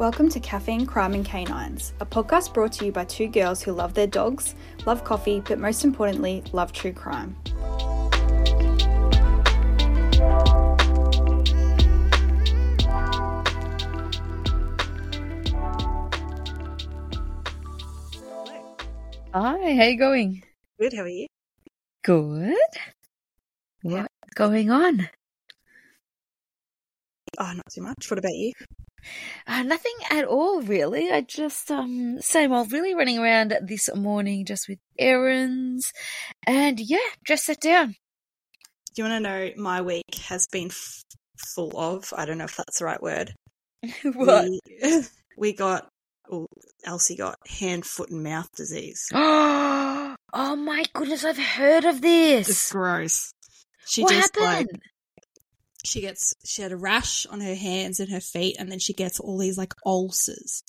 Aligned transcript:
Welcome 0.00 0.30
to 0.30 0.40
Caffeine, 0.40 0.86
Crime 0.86 1.12
and 1.12 1.26
Canines, 1.26 1.92
a 2.00 2.06
podcast 2.06 2.54
brought 2.54 2.72
to 2.72 2.86
you 2.86 2.90
by 2.90 3.04
two 3.04 3.28
girls 3.28 3.62
who 3.62 3.72
love 3.72 3.92
their 3.92 4.06
dogs, 4.06 4.54
love 4.86 5.04
coffee, 5.04 5.40
but 5.40 5.58
most 5.58 5.84
importantly, 5.84 6.42
love 6.54 6.72
true 6.72 6.94
crime. 6.94 7.36
Hi, 19.34 19.74
how 19.74 19.84
you 19.84 19.98
going? 19.98 20.42
Good, 20.80 20.94
how 20.94 21.02
are 21.02 21.08
you? 21.08 21.26
Good. 22.02 22.56
What's 23.82 24.08
going 24.34 24.70
on? 24.70 25.10
Oh, 27.38 27.52
not 27.52 27.66
too 27.70 27.82
much. 27.82 28.10
What 28.10 28.18
about 28.18 28.32
you? 28.32 28.54
Uh, 29.46 29.62
nothing 29.62 29.94
at 30.10 30.24
all, 30.24 30.62
really. 30.62 31.10
I 31.10 31.22
just, 31.22 31.70
um, 31.70 32.20
same 32.20 32.52
old, 32.52 32.72
really 32.72 32.94
running 32.94 33.18
around 33.18 33.54
this 33.62 33.88
morning 33.94 34.44
just 34.44 34.68
with 34.68 34.78
errands. 34.98 35.92
And 36.46 36.78
yeah, 36.80 36.98
just 37.26 37.46
sat 37.46 37.60
down. 37.60 37.96
Do 38.94 39.02
you 39.02 39.08
want 39.08 39.24
to 39.24 39.30
know 39.30 39.50
my 39.56 39.82
week 39.82 40.14
has 40.28 40.46
been 40.50 40.68
f- 40.68 41.02
full 41.54 41.78
of? 41.78 42.12
I 42.16 42.24
don't 42.24 42.38
know 42.38 42.44
if 42.44 42.56
that's 42.56 42.78
the 42.78 42.84
right 42.84 43.02
word. 43.02 43.34
what? 44.02 44.48
We, 44.48 44.60
we 45.38 45.52
got, 45.52 45.88
well, 46.28 46.46
Elsie 46.84 47.16
got 47.16 47.36
hand, 47.48 47.86
foot, 47.86 48.10
and 48.10 48.22
mouth 48.22 48.48
disease. 48.56 49.08
oh 49.14 50.16
my 50.32 50.84
goodness, 50.92 51.24
I've 51.24 51.38
heard 51.38 51.84
of 51.84 52.00
this. 52.00 52.48
It's 52.48 52.72
gross. 52.72 53.32
She 53.86 54.02
what 54.02 54.12
just 54.12 54.36
happened? 54.36 54.68
like 54.72 54.82
she 55.84 56.00
gets 56.00 56.34
she 56.44 56.62
had 56.62 56.72
a 56.72 56.76
rash 56.76 57.26
on 57.26 57.40
her 57.40 57.54
hands 57.54 58.00
and 58.00 58.10
her 58.10 58.20
feet, 58.20 58.56
and 58.58 58.70
then 58.70 58.78
she 58.78 58.92
gets 58.92 59.20
all 59.20 59.38
these 59.38 59.58
like 59.58 59.72
ulcers 59.86 60.62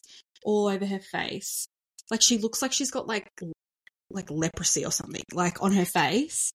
all 0.43 0.67
over 0.67 0.85
her 0.85 0.99
face. 0.99 1.67
Like 2.09 2.21
she 2.21 2.37
looks 2.37 2.61
like 2.61 2.73
she's 2.73 2.91
got 2.91 3.07
like 3.07 3.27
like 4.09 4.29
leprosy 4.29 4.85
or 4.85 4.91
something 4.91 5.23
like 5.33 5.61
on 5.63 5.71
her 5.73 5.85
face. 5.85 6.51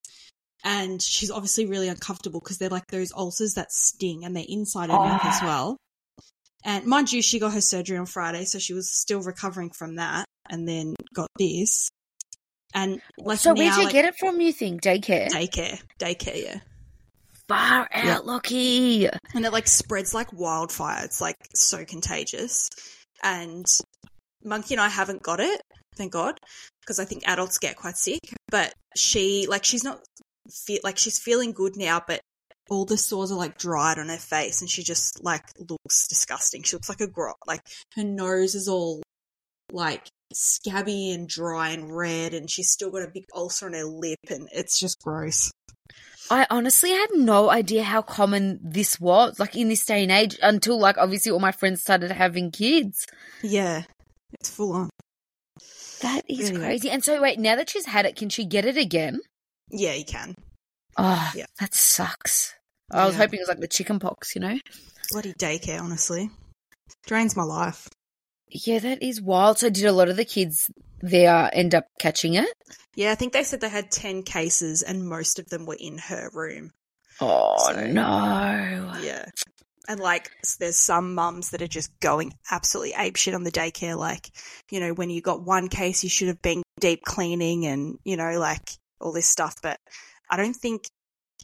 And 0.64 1.00
she's 1.00 1.30
obviously 1.30 1.66
really 1.66 1.88
uncomfortable 1.88 2.40
because 2.40 2.58
they're 2.58 2.68
like 2.68 2.86
those 2.88 3.12
ulcers 3.12 3.54
that 3.54 3.70
sting 3.70 4.24
and 4.24 4.34
they're 4.34 4.44
inside 4.48 4.90
her 4.90 4.96
mouth 4.96 5.24
as 5.24 5.38
Ah. 5.42 5.46
well. 5.46 5.76
And 6.64 6.84
mind 6.86 7.12
you, 7.12 7.22
she 7.22 7.38
got 7.38 7.52
her 7.52 7.60
surgery 7.60 7.96
on 7.96 8.06
Friday, 8.06 8.44
so 8.44 8.58
she 8.58 8.74
was 8.74 8.90
still 8.90 9.20
recovering 9.22 9.70
from 9.70 9.96
that 9.96 10.24
and 10.50 10.66
then 10.66 10.94
got 11.14 11.28
this. 11.38 11.88
And 12.74 13.00
like 13.18 13.38
so 13.38 13.52
now, 13.52 13.60
where'd 13.60 13.76
you 13.76 13.84
like, 13.84 13.92
get 13.92 14.04
it 14.06 14.16
from, 14.18 14.40
you 14.40 14.52
think? 14.52 14.82
Daycare? 14.82 15.28
Daycare. 15.28 15.80
Daycare, 16.00 16.42
yeah. 16.42 16.58
Far 17.48 17.88
out, 17.92 18.04
Yeah. 18.04 18.18
Lockie. 18.18 19.06
and 19.34 19.44
it 19.44 19.52
like 19.52 19.68
spreads 19.68 20.12
like 20.14 20.32
wildfire. 20.32 21.04
It's 21.04 21.20
like 21.20 21.36
so 21.54 21.84
contagious. 21.84 22.68
And 23.22 23.64
Monkey 24.44 24.74
and 24.74 24.80
I 24.80 24.88
haven't 24.88 25.22
got 25.22 25.40
it, 25.40 25.60
thank 25.96 26.12
God, 26.12 26.38
because 26.80 26.98
I 26.98 27.04
think 27.04 27.22
adults 27.26 27.58
get 27.58 27.76
quite 27.76 27.96
sick. 27.96 28.20
But 28.50 28.72
she, 28.96 29.46
like, 29.48 29.64
she's 29.64 29.84
not 29.84 30.00
fe- 30.66 30.80
like 30.84 30.98
she's 30.98 31.18
feeling 31.18 31.52
good 31.52 31.76
now, 31.76 32.02
but 32.06 32.20
all 32.68 32.84
the 32.84 32.96
sores 32.98 33.30
are 33.30 33.38
like 33.38 33.58
dried 33.58 33.98
on 33.98 34.08
her 34.08 34.16
face, 34.18 34.60
and 34.60 34.68
she 34.68 34.82
just 34.82 35.22
like 35.22 35.44
looks 35.58 36.08
disgusting. 36.08 36.62
She 36.64 36.74
looks 36.76 36.88
like 36.88 37.00
a 37.00 37.06
grot. 37.06 37.36
Like 37.46 37.60
her 37.94 38.02
nose 38.04 38.54
is 38.56 38.66
all 38.68 39.02
like 39.72 40.06
scabby 40.32 41.12
and 41.12 41.28
dry 41.28 41.70
and 41.70 41.96
red, 41.96 42.34
and 42.34 42.50
she's 42.50 42.70
still 42.70 42.90
got 42.90 43.02
a 43.02 43.10
big 43.12 43.24
ulcer 43.34 43.66
on 43.66 43.72
her 43.74 43.84
lip, 43.84 44.18
and 44.30 44.48
it's 44.52 44.78
just 44.80 45.00
gross. 45.00 45.52
I 46.30 46.46
honestly 46.50 46.90
had 46.90 47.08
no 47.14 47.50
idea 47.50 47.82
how 47.84 48.02
common 48.02 48.58
this 48.62 49.00
was, 49.00 49.38
like 49.38 49.54
in 49.56 49.68
this 49.68 49.84
day 49.84 50.02
and 50.02 50.10
age, 50.12 50.36
until 50.42 50.78
like 50.78 50.98
obviously 50.98 51.30
all 51.32 51.38
my 51.38 51.52
friends 51.52 51.80
started 51.82 52.10
having 52.10 52.50
kids. 52.50 53.06
Yeah, 53.42 53.82
it's 54.32 54.50
full 54.50 54.72
on. 54.72 54.90
That 56.02 56.22
is 56.28 56.50
crazy. 56.50 56.90
And 56.90 57.02
so, 57.02 57.20
wait, 57.22 57.38
now 57.38 57.56
that 57.56 57.70
she's 57.70 57.86
had 57.86 58.04
it, 58.06 58.16
can 58.16 58.28
she 58.28 58.44
get 58.44 58.64
it 58.66 58.76
again? 58.76 59.20
Yeah, 59.70 59.94
you 59.94 60.04
can. 60.04 60.34
Oh, 60.96 61.32
Yeah. 61.34 61.46
that 61.60 61.74
sucks. 61.74 62.54
I 62.90 63.06
was 63.06 63.16
hoping 63.16 63.38
it 63.38 63.42
was 63.42 63.48
like 63.48 63.60
the 63.60 63.68
chicken 63.68 63.98
pox, 63.98 64.34
you 64.34 64.40
know? 64.40 64.58
bloody 65.10 65.32
daycare, 65.34 65.80
honestly. 65.80 66.30
Drains 67.06 67.36
my 67.36 67.42
life. 67.44 67.88
Yeah, 68.48 68.78
that 68.78 69.02
is 69.02 69.20
wild. 69.20 69.58
So, 69.58 69.70
did 69.70 69.84
a 69.84 69.92
lot 69.92 70.08
of 70.08 70.16
the 70.16 70.24
kids 70.24 70.70
there 71.00 71.50
end 71.52 71.74
up 71.74 71.86
catching 71.98 72.34
it? 72.34 72.48
Yeah, 72.94 73.12
I 73.12 73.14
think 73.14 73.32
they 73.32 73.44
said 73.44 73.60
they 73.60 73.68
had 73.68 73.90
10 73.90 74.22
cases 74.22 74.82
and 74.82 75.06
most 75.06 75.38
of 75.38 75.48
them 75.48 75.66
were 75.66 75.76
in 75.78 75.98
her 75.98 76.30
room. 76.32 76.72
Oh, 77.20 77.56
So- 77.72 77.86
no. 77.86 78.98
Yeah. 79.02 79.26
And 79.88 80.00
like, 80.00 80.30
there's 80.58 80.76
some 80.76 81.14
mums 81.14 81.50
that 81.50 81.62
are 81.62 81.68
just 81.68 81.98
going 82.00 82.34
absolutely 82.50 82.94
apeshit 82.94 83.34
on 83.34 83.44
the 83.44 83.52
daycare. 83.52 83.96
Like, 83.96 84.30
you 84.70 84.80
know, 84.80 84.92
when 84.92 85.10
you 85.10 85.20
got 85.20 85.44
one 85.44 85.68
case, 85.68 86.02
you 86.02 86.10
should 86.10 86.28
have 86.28 86.42
been 86.42 86.62
deep 86.80 87.02
cleaning 87.04 87.66
and, 87.66 87.98
you 88.02 88.16
know, 88.16 88.38
like 88.38 88.68
all 89.00 89.12
this 89.12 89.28
stuff. 89.28 89.56
But 89.62 89.78
I 90.28 90.36
don't 90.36 90.56
think, 90.56 90.88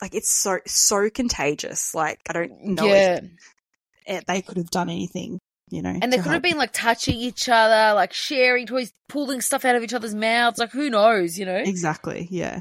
like, 0.00 0.14
it's 0.14 0.30
so, 0.30 0.58
so 0.66 1.08
contagious. 1.08 1.94
Like, 1.94 2.18
I 2.28 2.32
don't 2.32 2.64
know 2.64 2.86
yeah. 2.86 3.20
if 3.22 3.24
it, 4.06 4.24
they 4.26 4.42
could 4.42 4.56
have 4.56 4.70
done 4.70 4.90
anything, 4.90 5.38
you 5.72 5.82
know. 5.82 5.98
And 6.00 6.12
they 6.12 6.18
to 6.18 6.22
could 6.22 6.32
have 6.32 6.42
been 6.42 6.58
like 6.58 6.72
touching 6.72 7.16
each 7.16 7.48
other, 7.48 7.94
like 7.94 8.12
sharing 8.12 8.66
toys, 8.66 8.92
pulling 9.08 9.40
stuff 9.40 9.64
out 9.64 9.74
of 9.74 9.82
each 9.82 9.94
other's 9.94 10.14
mouths. 10.14 10.58
Like, 10.58 10.70
who 10.70 10.90
knows, 10.90 11.38
you 11.38 11.46
know? 11.46 11.56
Exactly, 11.56 12.28
yeah. 12.30 12.60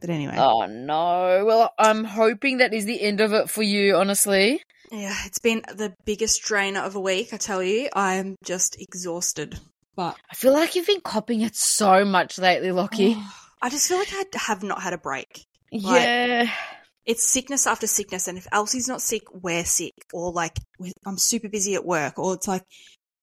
But 0.00 0.10
anyway. 0.10 0.36
Oh 0.38 0.66
no. 0.66 1.44
Well, 1.44 1.72
I'm 1.78 2.04
hoping 2.04 2.58
that 2.58 2.74
is 2.74 2.86
the 2.86 3.00
end 3.00 3.20
of 3.20 3.32
it 3.32 3.50
for 3.50 3.62
you, 3.62 3.96
honestly. 3.96 4.62
Yeah, 4.90 5.14
it's 5.26 5.38
been 5.38 5.62
the 5.68 5.94
biggest 6.04 6.42
drain 6.42 6.76
of 6.76 6.94
a 6.94 7.00
week, 7.00 7.32
I 7.32 7.36
tell 7.36 7.62
you. 7.62 7.88
I'm 7.92 8.36
just 8.44 8.80
exhausted. 8.80 9.58
But 9.94 10.16
I 10.30 10.34
feel 10.34 10.52
like 10.52 10.76
you've 10.76 10.86
been 10.86 11.00
copying 11.00 11.42
it 11.42 11.56
so 11.56 12.04
much 12.04 12.38
lately, 12.38 12.72
Lockie. 12.72 13.16
I 13.62 13.70
just 13.70 13.88
feel 13.88 13.98
like 13.98 14.12
I 14.12 14.24
have 14.38 14.62
not 14.62 14.82
had 14.82 14.92
a 14.92 14.98
break. 14.98 15.44
yeah. 15.70 16.50
It's 17.06 17.22
sickness 17.22 17.66
after 17.66 17.86
sickness, 17.86 18.28
and 18.28 18.36
if 18.36 18.46
Elsie's 18.52 18.88
not 18.88 19.00
sick, 19.00 19.22
we're 19.32 19.64
sick. 19.64 19.94
Or 20.12 20.32
like, 20.32 20.58
I'm 21.06 21.18
super 21.18 21.48
busy 21.48 21.74
at 21.74 21.84
work, 21.84 22.18
or 22.18 22.34
it's 22.34 22.48
like, 22.48 22.62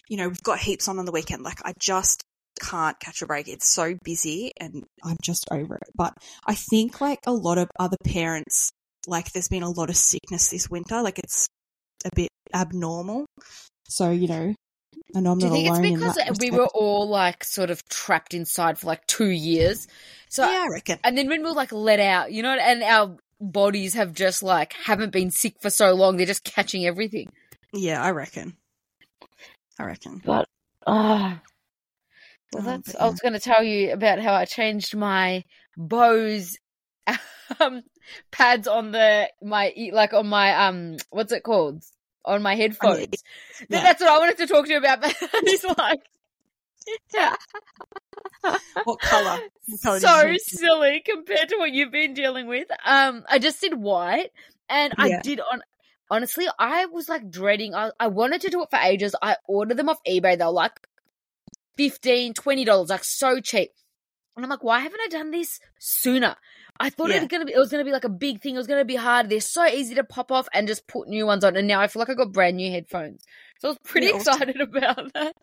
you 0.09 0.17
know, 0.17 0.27
we've 0.27 0.44
got 0.44 0.59
heaps 0.59 0.88
on 0.88 0.99
on 0.99 1.05
the 1.05 1.11
weekend. 1.11 1.44
Like, 1.44 1.59
I 1.66 1.73
just 1.79 2.23
can't 2.61 2.99
catch 2.99 3.22
a 3.22 3.25
break. 3.25 3.47
It's 3.47 3.67
so 3.67 3.95
busy, 4.03 4.51
and 4.59 4.83
I'm 5.03 5.17
just 5.22 5.45
over 5.51 5.75
it. 5.75 5.89
But 5.95 6.13
I 6.45 6.55
think, 6.55 7.01
like, 7.01 7.19
a 7.25 7.33
lot 7.33 7.57
of 7.57 7.69
other 7.79 7.97
parents, 8.05 8.69
like, 9.05 9.31
there's 9.31 9.49
been 9.49 9.63
a 9.63 9.69
lot 9.69 9.89
of 9.89 9.97
sickness 9.97 10.49
this 10.49 10.69
winter. 10.69 11.01
Like, 11.01 11.19
it's 11.19 11.47
a 12.05 12.09
bit 12.16 12.29
abnormal. 12.53 13.25
So, 13.89 14.11
you 14.11 14.27
know, 14.27 14.53
I 15.16 15.19
I'm 15.19 15.38
Do 15.38 15.47
you 15.47 15.75
think 15.75 16.01
it's 16.01 16.17
because 16.17 16.39
we 16.39 16.51
were 16.51 16.67
all 16.73 17.07
like 17.07 17.43
sort 17.43 17.69
of 17.69 17.83
trapped 17.89 18.33
inside 18.33 18.79
for 18.79 18.88
like 18.88 19.05
two 19.07 19.29
years? 19.29 19.88
So, 20.29 20.49
yeah, 20.49 20.63
I 20.66 20.67
reckon. 20.72 20.99
and 21.03 21.17
then 21.17 21.27
when 21.29 21.43
we're 21.43 21.51
like 21.51 21.72
let 21.72 21.99
out, 21.99 22.31
you 22.31 22.41
know, 22.41 22.51
and 22.53 22.81
our 22.83 23.17
bodies 23.51 23.93
have 23.93 24.13
just 24.13 24.41
like 24.41 24.73
haven't 24.73 25.11
been 25.11 25.31
sick 25.31 25.55
for 25.61 25.69
so 25.69 25.93
long, 25.93 26.17
they're 26.17 26.25
just 26.25 26.43
catching 26.43 26.85
everything. 26.85 27.31
Yeah, 27.73 28.01
I 28.03 28.11
reckon. 28.11 28.55
I 29.79 29.85
reckon. 29.85 30.21
But, 30.23 30.47
ah. 30.85 31.41
well, 32.53 32.61
Oh, 32.63 32.65
that's, 32.65 32.91
but 32.93 33.01
I 33.01 33.09
was 33.09 33.19
going 33.19 33.33
to 33.33 33.39
tell 33.39 33.63
you 33.63 33.91
about 33.91 34.19
how 34.19 34.33
I 34.33 34.45
changed 34.45 34.95
my 34.95 35.43
Bose 35.75 36.57
um, 37.59 37.81
pads 38.31 38.67
on 38.67 38.91
the, 38.91 39.29
my, 39.41 39.73
e- 39.75 39.91
like 39.91 40.13
on 40.13 40.27
my, 40.27 40.67
um, 40.67 40.97
what's 41.09 41.33
it 41.33 41.43
called? 41.43 41.83
On 42.25 42.41
my 42.41 42.55
headphones. 42.55 42.97
Th- 43.07 43.21
yeah. 43.69 43.81
That's 43.81 44.01
what 44.01 44.09
I 44.11 44.19
wanted 44.19 44.37
to 44.37 44.47
talk 44.47 44.65
to 44.65 44.71
you 44.71 44.77
about, 44.77 45.01
but 45.01 45.15
it's 45.21 45.63
like, 45.77 45.99
What 48.83 48.99
colour? 49.01 49.39
What 49.67 49.81
colour 49.81 49.99
so 49.99 50.35
silly 50.38 51.01
compared 51.05 51.49
to 51.49 51.57
what 51.57 51.71
you've 51.71 51.91
been 51.91 52.13
dealing 52.13 52.47
with. 52.47 52.67
Um, 52.85 53.23
I 53.29 53.39
just 53.39 53.61
did 53.61 53.73
white, 53.73 54.31
and 54.69 54.93
I 54.97 55.19
did 55.22 55.39
on. 55.39 55.61
Honestly, 56.11 56.46
I 56.59 56.85
was 56.85 57.09
like 57.09 57.31
dreading. 57.31 57.73
I, 57.73 57.91
I 57.99 58.08
wanted 58.08 58.41
to 58.41 58.49
do 58.49 58.61
it 58.61 58.69
for 58.69 58.78
ages. 58.78 59.16
I 59.22 59.37
ordered 59.47 59.78
them 59.78 59.90
off 59.90 59.99
eBay. 60.08 60.37
They're 60.37 60.49
like 60.49 60.73
15 61.78 62.34
dollars, 62.66 62.90
like 62.90 63.03
so 63.03 63.40
cheap. 63.40 63.72
And 64.35 64.43
I'm 64.43 64.49
like, 64.49 64.63
why 64.63 64.79
haven't 64.79 64.99
I 65.02 65.08
done 65.09 65.31
this 65.31 65.59
sooner? 65.79 66.35
I 66.79 66.90
thought 66.90 67.11
it 67.11 67.19
was 67.19 67.28
gonna 67.28 67.46
be 67.46 67.53
it 67.53 67.59
was 67.59 67.69
gonna 67.69 67.85
be 67.85 67.91
like 67.91 68.03
a 68.03 68.09
big 68.09 68.41
thing. 68.41 68.55
It 68.55 68.58
was 68.58 68.67
gonna 68.67 68.84
be 68.85 68.96
hard. 68.96 69.29
They're 69.29 69.40
so 69.41 69.66
easy 69.66 69.96
to 69.96 70.03
pop 70.03 70.31
off 70.31 70.47
and 70.53 70.67
just 70.67 70.87
put 70.87 71.08
new 71.08 71.25
ones 71.25 71.43
on. 71.43 71.55
And 71.55 71.67
now 71.67 71.79
I 71.79 71.87
feel 71.87 71.99
like 71.99 72.09
I 72.09 72.16
got 72.16 72.31
brand 72.31 72.58
new 72.58 72.72
headphones. 72.72 73.23
So 73.59 73.69
I 73.69 73.72
was 73.72 73.79
pretty 73.85 74.08
Yeah, 74.08 74.16
excited 74.17 74.59
about 74.61 75.13
that. 75.13 75.34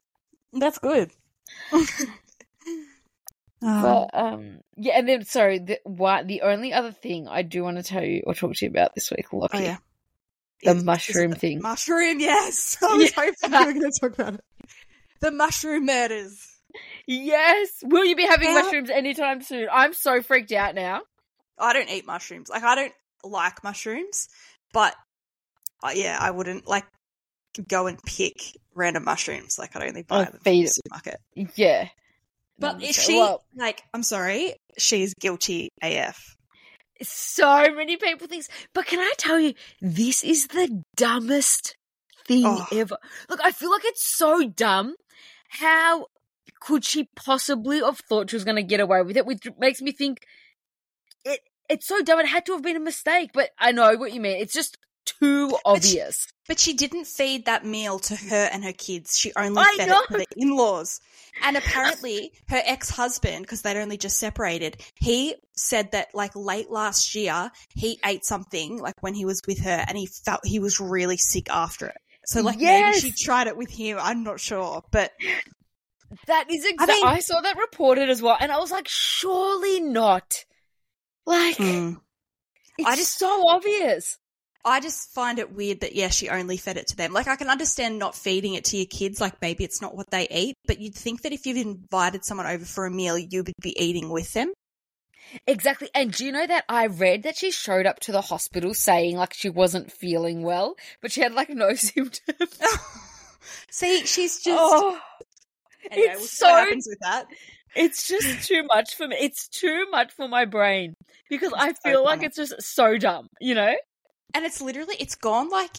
That's 0.52 0.78
good. 0.78 1.12
Um, 3.62 3.82
But 3.82 4.10
um, 4.14 4.60
yeah, 4.76 4.94
and 4.98 5.06
then 5.08 5.24
sorry, 5.26 5.58
the 5.58 5.78
what 5.84 6.26
the 6.26 6.42
only 6.42 6.72
other 6.72 6.92
thing 6.92 7.28
I 7.28 7.42
do 7.42 7.62
want 7.62 7.76
to 7.76 7.82
tell 7.82 8.02
you 8.02 8.22
or 8.26 8.34
talk 8.34 8.54
to 8.54 8.64
you 8.64 8.70
about 8.70 8.94
this 8.94 9.10
week, 9.10 9.30
Lockie, 9.34 9.58
oh 9.58 9.60
yeah, 9.60 9.76
the 10.62 10.70
Is- 10.70 10.76
is 10.76 10.82
it 10.82 10.86
mushroom 10.86 11.30
the 11.32 11.36
thing. 11.36 11.60
Mushroom, 11.60 12.20
yes. 12.20 12.78
I 12.82 12.94
was 12.96 13.12
hoping 13.12 13.34
you 13.52 13.66
were 13.66 13.72
going 13.74 13.92
to 13.92 14.00
talk 14.00 14.14
about 14.18 14.34
it. 14.34 14.40
The 15.20 15.30
mushroom 15.30 15.84
murders. 15.84 16.46
yes, 17.06 17.68
will 17.82 18.06
you 18.06 18.16
be 18.16 18.24
having 18.26 18.48
How- 18.48 18.62
mushrooms 18.62 18.88
anytime 18.88 19.42
soon? 19.42 19.68
I'm 19.70 19.92
so 19.92 20.22
freaked 20.22 20.52
out 20.52 20.74
now. 20.74 21.02
I 21.58 21.74
don't 21.74 21.90
eat 21.90 22.06
mushrooms. 22.06 22.48
Like 22.48 22.62
I 22.62 22.74
don't 22.76 22.94
like 23.24 23.62
mushrooms, 23.62 24.28
but 24.72 24.94
uh, 25.84 25.90
yeah, 25.94 26.16
I 26.18 26.30
wouldn't 26.30 26.66
like 26.66 26.86
go 27.68 27.88
and 27.88 28.02
pick 28.02 28.36
random 28.74 29.04
mushrooms. 29.04 29.58
Like 29.58 29.74
I'd 29.76 29.88
only 29.88 30.02
buy 30.02 30.20
Oh, 30.20 30.24
them 30.24 30.32
from 30.32 30.52
the 30.52 30.60
it. 30.62 30.74
supermarket. 30.74 31.20
Yeah. 31.56 31.88
But 32.58 32.78
No, 32.78 32.86
is 32.86 32.96
she 32.96 33.16
well, 33.16 33.42
like? 33.56 33.82
I'm 33.94 34.02
sorry, 34.02 34.54
she's 34.78 35.14
guilty 35.14 35.70
AF. 35.82 36.36
so 37.02 37.74
many 37.74 37.96
people 37.96 38.26
think, 38.28 38.44
but 38.74 38.86
can 38.86 38.98
I 38.98 39.12
tell 39.16 39.40
you, 39.40 39.54
this 39.80 40.22
is 40.22 40.48
the 40.48 40.82
dumbest 40.96 41.74
thing 42.26 42.44
Oh. 42.46 42.66
ever. 42.72 42.96
Look, 43.30 43.40
I 43.42 43.52
feel 43.52 43.70
like 43.70 43.84
it's 43.86 44.04
so 44.04 44.46
dumb. 44.48 44.94
How 45.48 46.06
could 46.60 46.84
she 46.84 47.08
possibly 47.16 47.80
have 47.80 47.98
thought 48.00 48.28
she 48.30 48.36
was 48.36 48.44
going 48.44 48.56
to 48.56 48.62
get 48.62 48.80
away 48.80 49.00
with 49.02 49.16
it? 49.16 49.24
Which 49.24 49.48
makes 49.58 49.80
me 49.80 49.92
think 49.92 50.18
it. 51.24 51.40
It's 51.70 51.86
so 51.86 52.02
dumb. 52.02 52.20
It 52.20 52.26
had 52.26 52.44
to 52.46 52.52
have 52.52 52.62
been 52.62 52.76
a 52.76 52.80
mistake. 52.80 53.30
But 53.32 53.50
I 53.58 53.72
know 53.72 53.96
what 53.96 54.12
you 54.12 54.20
mean. 54.20 54.36
It's 54.38 54.52
just 54.52 54.76
too 55.06 55.48
she- 55.50 55.56
obvious. 55.64 56.26
But 56.50 56.58
she 56.58 56.72
didn't 56.72 57.04
feed 57.06 57.44
that 57.44 57.64
meal 57.64 58.00
to 58.00 58.16
her 58.16 58.48
and 58.52 58.64
her 58.64 58.72
kids. 58.72 59.16
She 59.16 59.30
only 59.36 59.62
I 59.62 59.72
fed 59.76 59.88
know. 59.88 60.00
it 60.02 60.06
to 60.08 60.18
the 60.18 60.26
in-laws. 60.36 61.00
And 61.44 61.56
apparently, 61.56 62.32
her 62.48 62.60
ex-husband, 62.64 63.42
because 63.42 63.62
they'd 63.62 63.80
only 63.80 63.96
just 63.96 64.18
separated, 64.18 64.76
he 64.96 65.36
said 65.56 65.92
that 65.92 66.08
like 66.12 66.32
late 66.34 66.68
last 66.68 67.14
year 67.14 67.52
he 67.76 68.00
ate 68.04 68.24
something 68.24 68.78
like 68.78 69.00
when 69.00 69.14
he 69.14 69.24
was 69.24 69.40
with 69.46 69.60
her, 69.60 69.84
and 69.86 69.96
he 69.96 70.06
felt 70.06 70.40
he 70.44 70.58
was 70.58 70.80
really 70.80 71.16
sick 71.16 71.48
after 71.50 71.86
it. 71.86 71.98
So 72.26 72.40
like 72.42 72.58
Yes. 72.58 72.96
maybe 73.04 73.12
she 73.14 73.24
tried 73.24 73.46
it 73.46 73.56
with 73.56 73.70
him. 73.70 73.98
I'm 74.00 74.24
not 74.24 74.40
sure, 74.40 74.82
but 74.90 75.12
That 76.26 76.50
is 76.50 76.64
exactly. 76.66 76.96
I, 77.04 77.12
mean- 77.12 77.22
saw 77.22 77.40
that 77.42 77.58
reported 77.58 78.10
as 78.10 78.20
well, 78.20 78.36
and 78.40 78.50
I 78.50 78.58
was 78.58 78.72
like, 78.72 78.88
surely 78.88 79.78
not. 79.80 80.44
Like, 81.26 81.58
Hmm. 81.58 81.92
it's 82.76 82.88
I 82.88 82.96
just- 82.96 83.18
so 83.18 83.46
obvious. 83.48 84.18
I 84.64 84.80
just 84.80 85.10
find 85.14 85.38
it 85.38 85.52
weird 85.54 85.80
that 85.80 85.94
yeah, 85.94 86.08
she 86.08 86.28
only 86.28 86.56
fed 86.56 86.76
it 86.76 86.86
to 86.88 86.96
them. 86.96 87.12
Like 87.12 87.28
I 87.28 87.36
can 87.36 87.48
understand 87.48 87.98
not 87.98 88.14
feeding 88.14 88.54
it 88.54 88.64
to 88.66 88.76
your 88.76 88.86
kids, 88.86 89.20
like 89.20 89.40
maybe 89.40 89.64
it's 89.64 89.80
not 89.80 89.96
what 89.96 90.10
they 90.10 90.28
eat, 90.28 90.54
but 90.66 90.80
you'd 90.80 90.94
think 90.94 91.22
that 91.22 91.32
if 91.32 91.46
you've 91.46 91.56
invited 91.56 92.24
someone 92.24 92.46
over 92.46 92.64
for 92.64 92.84
a 92.86 92.90
meal, 92.90 93.16
you 93.18 93.42
would 93.42 93.54
be 93.62 93.74
eating 93.82 94.10
with 94.10 94.32
them. 94.34 94.52
Exactly. 95.46 95.88
And 95.94 96.12
do 96.12 96.24
you 96.26 96.32
know 96.32 96.46
that 96.46 96.64
I 96.68 96.86
read 96.86 97.22
that 97.22 97.36
she 97.38 97.50
showed 97.52 97.86
up 97.86 98.00
to 98.00 98.12
the 98.12 98.20
hospital 98.20 98.74
saying 98.74 99.16
like 99.16 99.32
she 99.32 99.48
wasn't 99.48 99.92
feeling 99.92 100.42
well, 100.42 100.74
but 101.00 101.12
she 101.12 101.20
had 101.20 101.32
like 101.32 101.50
no 101.50 101.74
symptoms. 101.74 102.58
See, 103.70 104.04
she's 104.04 104.42
just 104.42 104.48
oh, 104.58 104.98
anyway, 105.90 106.08
it's 106.12 106.18
we'll 106.18 106.26
see 106.28 106.44
what 106.46 106.50
so- 106.50 106.56
happens 106.56 106.86
with 106.88 106.98
that. 107.00 107.26
it's 107.76 108.08
just 108.08 108.46
too 108.48 108.64
much 108.64 108.94
for 108.96 109.06
me. 109.06 109.16
It's 109.20 109.48
too 109.48 109.86
much 109.90 110.12
for 110.12 110.28
my 110.28 110.44
brain 110.44 110.94
because 111.30 111.52
I 111.56 111.68
It's 111.70 111.80
so 111.82 111.90
feel 111.90 112.04
like 112.04 112.22
it's 112.22 112.36
just 112.36 112.60
so 112.62 112.98
dumb, 112.98 113.28
you 113.40 113.54
know? 113.54 113.74
And 114.34 114.44
it's 114.44 114.60
literally 114.60 114.96
it's 114.98 115.14
gone 115.16 115.48
like 115.48 115.70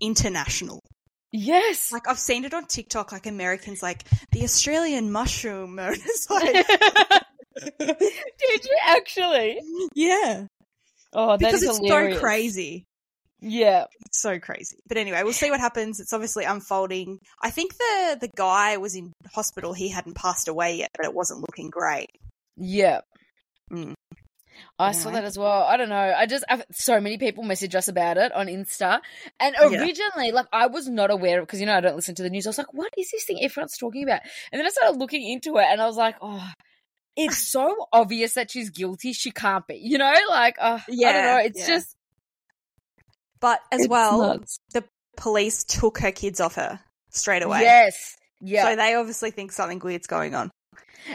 international. 0.00 0.80
Yes. 1.32 1.92
Like 1.92 2.08
I've 2.08 2.18
seen 2.18 2.44
it 2.44 2.54
on 2.54 2.66
TikTok, 2.66 3.12
like 3.12 3.26
Americans 3.26 3.82
like 3.82 4.04
the 4.32 4.44
Australian 4.44 5.10
mushroom. 5.12 5.78
And 5.78 5.96
it's 5.96 6.30
like 6.30 6.66
Did 7.78 8.64
you 8.64 8.78
actually? 8.86 9.60
Yeah. 9.94 10.46
Oh, 11.12 11.30
that 11.30 11.38
Because 11.38 11.62
it's 11.62 11.78
hilarious. 11.78 12.16
so 12.16 12.20
crazy. 12.20 12.84
Yeah. 13.40 13.84
It's 14.06 14.20
so 14.20 14.38
crazy. 14.38 14.78
But 14.86 14.96
anyway, 14.96 15.22
we'll 15.22 15.32
see 15.32 15.50
what 15.50 15.60
happens. 15.60 16.00
It's 16.00 16.12
obviously 16.12 16.44
unfolding. 16.44 17.18
I 17.42 17.50
think 17.50 17.76
the 17.76 18.18
the 18.20 18.30
guy 18.36 18.76
was 18.76 18.94
in 18.94 19.12
hospital. 19.34 19.72
He 19.72 19.88
hadn't 19.88 20.14
passed 20.16 20.48
away 20.48 20.76
yet, 20.76 20.90
but 20.96 21.04
it 21.06 21.14
wasn't 21.14 21.40
looking 21.40 21.70
great. 21.70 22.10
Yeah. 22.56 23.00
Mm. 23.72 23.94
I 24.78 24.92
saw 24.92 25.10
that 25.10 25.24
as 25.24 25.38
well. 25.38 25.62
I 25.64 25.76
don't 25.76 25.88
know. 25.88 25.96
I 26.16 26.26
just 26.26 26.44
I've, 26.48 26.64
so 26.72 27.00
many 27.00 27.18
people 27.18 27.42
message 27.44 27.74
us 27.74 27.88
about 27.88 28.16
it 28.16 28.32
on 28.32 28.46
Insta, 28.46 29.00
and 29.40 29.56
Yeah. 29.60 29.80
originally, 29.80 30.30
like 30.32 30.46
I 30.52 30.66
was 30.66 30.88
not 30.88 31.10
aware 31.10 31.40
of 31.40 31.46
because 31.46 31.60
you 31.60 31.66
know 31.66 31.76
I 31.76 31.80
don't 31.80 31.96
listen 31.96 32.14
to 32.16 32.22
the 32.22 32.30
news. 32.30 32.46
I 32.46 32.50
was 32.50 32.58
like, 32.58 32.72
"What 32.72 32.92
is 32.96 33.10
this 33.10 33.24
thing 33.24 33.42
everyone's 33.42 33.76
talking 33.76 34.02
about?" 34.04 34.20
And 34.52 34.58
then 34.58 34.66
I 34.66 34.70
started 34.70 34.98
looking 34.98 35.28
into 35.28 35.56
it, 35.58 35.66
and 35.68 35.80
I 35.80 35.86
was 35.86 35.96
like, 35.96 36.16
"Oh, 36.20 36.48
it's 37.16 37.38
so 37.52 37.88
obvious 37.92 38.34
that 38.34 38.50
she's 38.50 38.70
guilty. 38.70 39.12
She 39.12 39.30
can't 39.30 39.66
be." 39.66 39.76
You 39.76 39.98
know, 39.98 40.14
like 40.28 40.56
uh, 40.60 40.78
I 40.88 41.12
don't 41.12 41.24
know. 41.24 41.38
It's 41.44 41.60
yeah. 41.60 41.66
just 41.66 41.96
But 43.40 43.60
as 43.72 43.80
it's 43.82 43.88
well, 43.88 44.18
nuts. 44.38 44.58
police 45.16 45.64
took 45.64 45.98
her 45.98 46.12
kids 46.12 46.40
off 46.40 46.54
her 46.56 46.80
straight 47.10 47.42
away. 47.42 47.62
Yes. 47.62 48.16
Yeah. 48.40 48.64
So 48.64 48.76
they 48.76 48.94
obviously 48.94 49.30
think 49.30 49.52
something 49.52 49.80
weird's 49.80 50.06
going 50.06 50.34
on. 50.34 50.50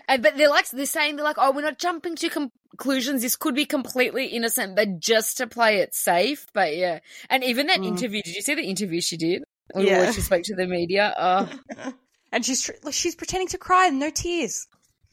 And 0.07 0.23
but 0.23 0.37
they're 0.37 0.49
like 0.49 0.67
they're 0.69 0.85
saying 0.85 1.15
they're 1.15 1.25
like, 1.25 1.37
oh, 1.39 1.51
we're 1.51 1.61
not 1.61 1.77
jumping 1.77 2.15
to 2.17 2.29
conclusions. 2.77 3.21
This 3.21 3.35
could 3.35 3.55
be 3.55 3.65
completely 3.65 4.27
innocent, 4.27 4.75
but 4.75 4.99
just 4.99 5.37
to 5.37 5.47
play 5.47 5.77
it 5.79 5.93
safe. 5.95 6.45
But 6.53 6.75
yeah, 6.75 6.99
and 7.29 7.43
even 7.43 7.67
that 7.67 7.79
Mm. 7.79 7.85
interview. 7.87 8.21
Did 8.23 8.35
you 8.35 8.41
see 8.41 8.55
the 8.55 8.63
interview 8.63 9.01
she 9.01 9.17
did? 9.17 9.43
Yeah. 9.75 10.11
she 10.11 10.21
spoke 10.21 10.43
to 10.43 10.55
the 10.55 10.67
media. 10.67 11.13
Oh, 11.17 11.49
and 12.31 12.45
she's 12.45 12.61
tr- 12.61 12.91
she's 12.91 13.15
pretending 13.15 13.47
to 13.49 13.57
cry 13.57 13.87
and 13.87 13.99
no 13.99 14.09
tears. 14.09 14.67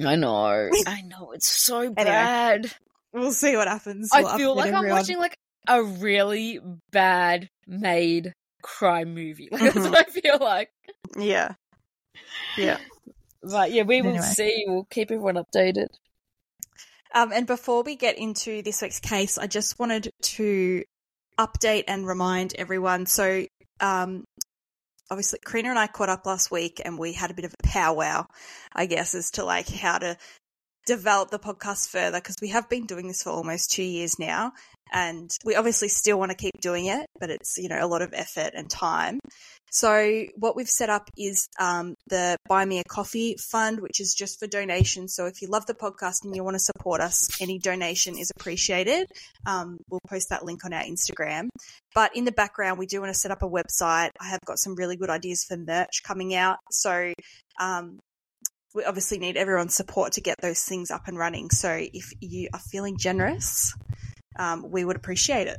I 0.05 0.17
know. 0.17 0.71
I 0.87 1.03
know. 1.03 1.33
It's 1.33 1.49
so 1.49 1.81
Anyway, 1.81 1.95
bad. 2.05 2.73
We'll 3.13 3.33
see 3.33 3.57
what 3.57 3.69
happens. 3.69 4.11
I 4.13 4.23
We'll 4.23 4.37
feel 4.39 4.53
update 4.55 4.57
like 4.57 4.75
I'm 4.75 4.89
watching 4.89 5.19
like 5.19 5.37
a 5.69 5.83
really 5.83 6.59
bad 6.91 7.49
made 7.67 8.33
crime 8.63 9.15
movie. 9.15 9.49
Like 9.53 9.61
that's 9.75 9.77
Mhm. 9.77 9.91
what 9.91 10.09
I 10.09 10.11
feel 10.11 10.39
like. 10.41 10.71
Yeah. 11.19 11.55
Yeah. 12.57 12.79
But 13.43 13.73
yeah, 13.73 13.83
we 13.85 14.03
will 14.03 14.11
Anyway. 14.11 14.25
see. 14.27 14.65
We'll 14.67 14.85
keep 14.91 15.11
everyone 15.11 15.37
updated. 15.37 15.89
Um, 17.15 17.33
and 17.33 17.47
before 17.47 17.83
we 17.83 17.97
get 17.97 18.19
into 18.19 18.63
this 18.63 18.83
week's 18.83 19.01
case, 19.01 19.39
I 19.39 19.47
just 19.47 19.79
wanted 19.79 20.11
to 20.23 20.85
update 21.39 21.85
and 21.89 22.07
remind 22.07 22.55
everyone. 22.57 23.07
So, 23.07 23.47
um, 23.81 24.25
obviously, 25.11 25.41
Karina 25.45 25.71
and 25.71 25.79
I 25.79 25.87
caught 25.87 26.09
up 26.09 26.27
last 26.27 26.51
week 26.51 26.81
and 26.85 26.99
we 26.99 27.13
had 27.13 27.31
a 27.31 27.35
bit 27.35 27.45
of 27.45 27.55
a 27.55 27.67
powwow, 27.67 28.27
I 28.73 28.87
guess, 28.87 29.15
as 29.15 29.33
to 29.33 29.45
like 29.45 29.69
how 29.69 29.99
to 29.99 30.17
develop 30.87 31.31
the 31.31 31.39
podcast 31.39 31.89
further 31.89 32.19
because 32.19 32.37
we 32.41 32.49
have 32.49 32.69
been 32.69 32.87
doing 32.87 33.09
this 33.09 33.23
for 33.23 33.31
almost 33.31 33.71
two 33.71 33.83
years 33.83 34.19
now. 34.19 34.53
And 34.93 35.31
we 35.45 35.55
obviously 35.55 35.89
still 35.89 36.19
want 36.19 36.33
to 36.33 36.37
keep 36.37 36.61
doing 36.61 36.87
it, 36.87 37.07
but 37.21 37.31
it's, 37.31 37.59
you 37.59 37.69
know, 37.69 37.79
a 37.81 37.87
lot 37.87 38.03
of 38.03 38.13
effort 38.13 38.55
and 38.55 38.69
time. 38.69 39.21
So 39.71 40.25
what 40.35 40.57
we've 40.57 40.69
set 40.69 40.91
up 40.91 41.09
is 41.17 41.47
um, 41.61 41.95
the 42.09 42.37
Buy 42.49 42.65
Me 42.65 42.81
a 42.81 42.85
Coffee 42.85 43.37
Fund, 43.39 43.81
which 43.81 44.01
is 44.01 44.15
just 44.15 44.41
for 44.41 44.49
donations. 44.49 45.15
So 45.15 45.27
if 45.27 45.41
you 45.43 45.49
love 45.49 45.67
the 45.67 45.75
podcast 45.75 46.25
and 46.25 46.35
you 46.35 46.43
want 46.43 46.57
to 46.57 46.61
support 46.61 47.01
us, 47.01 47.41
any 47.41 47.61
donation 47.61 48.19
is 48.19 48.33
appreciated. 48.37 49.07
Um, 49.47 49.79
we'll 49.89 50.01
post 50.09 50.31
that 50.31 50.45
link 50.45 50.65
on 50.65 50.73
our 50.73 50.83
Instagram. 50.83 51.51
But 51.95 52.17
in 52.17 52.25
the 52.25 52.33
background, 52.33 52.81
we 52.81 52.87
do 52.87 53.01
want 53.01 53.15
to 53.15 53.19
set 53.19 53.31
up 53.31 53.45
a 53.45 53.49
website. 53.49 54.11
I 54.21 54.29
have 54.29 54.41
got 54.45 54.59
some 54.59 54.75
really 54.75 54.97
good 54.97 55.11
ideas 55.11 55.45
for 55.45 55.57
merch 55.57 56.03
coming 56.03 56.35
out. 56.35 56.59
So 56.73 57.13
um, 57.61 58.01
we 58.75 58.85
obviously 58.85 59.19
need 59.19 59.37
everyone's 59.37 59.75
support 59.75 60.13
to 60.13 60.21
get 60.21 60.37
those 60.41 60.63
things 60.63 60.91
up 60.91 61.09
and 61.09 61.19
running. 61.19 61.51
So 61.51 61.71
if 61.71 62.13
you 62.21 62.49
are 62.53 62.61
feeling 62.61 62.97
generous, 62.99 63.75
um, 64.39 64.71
we 64.71 64.85
would 64.85 64.97
appreciate 64.97 65.49
it. 65.49 65.59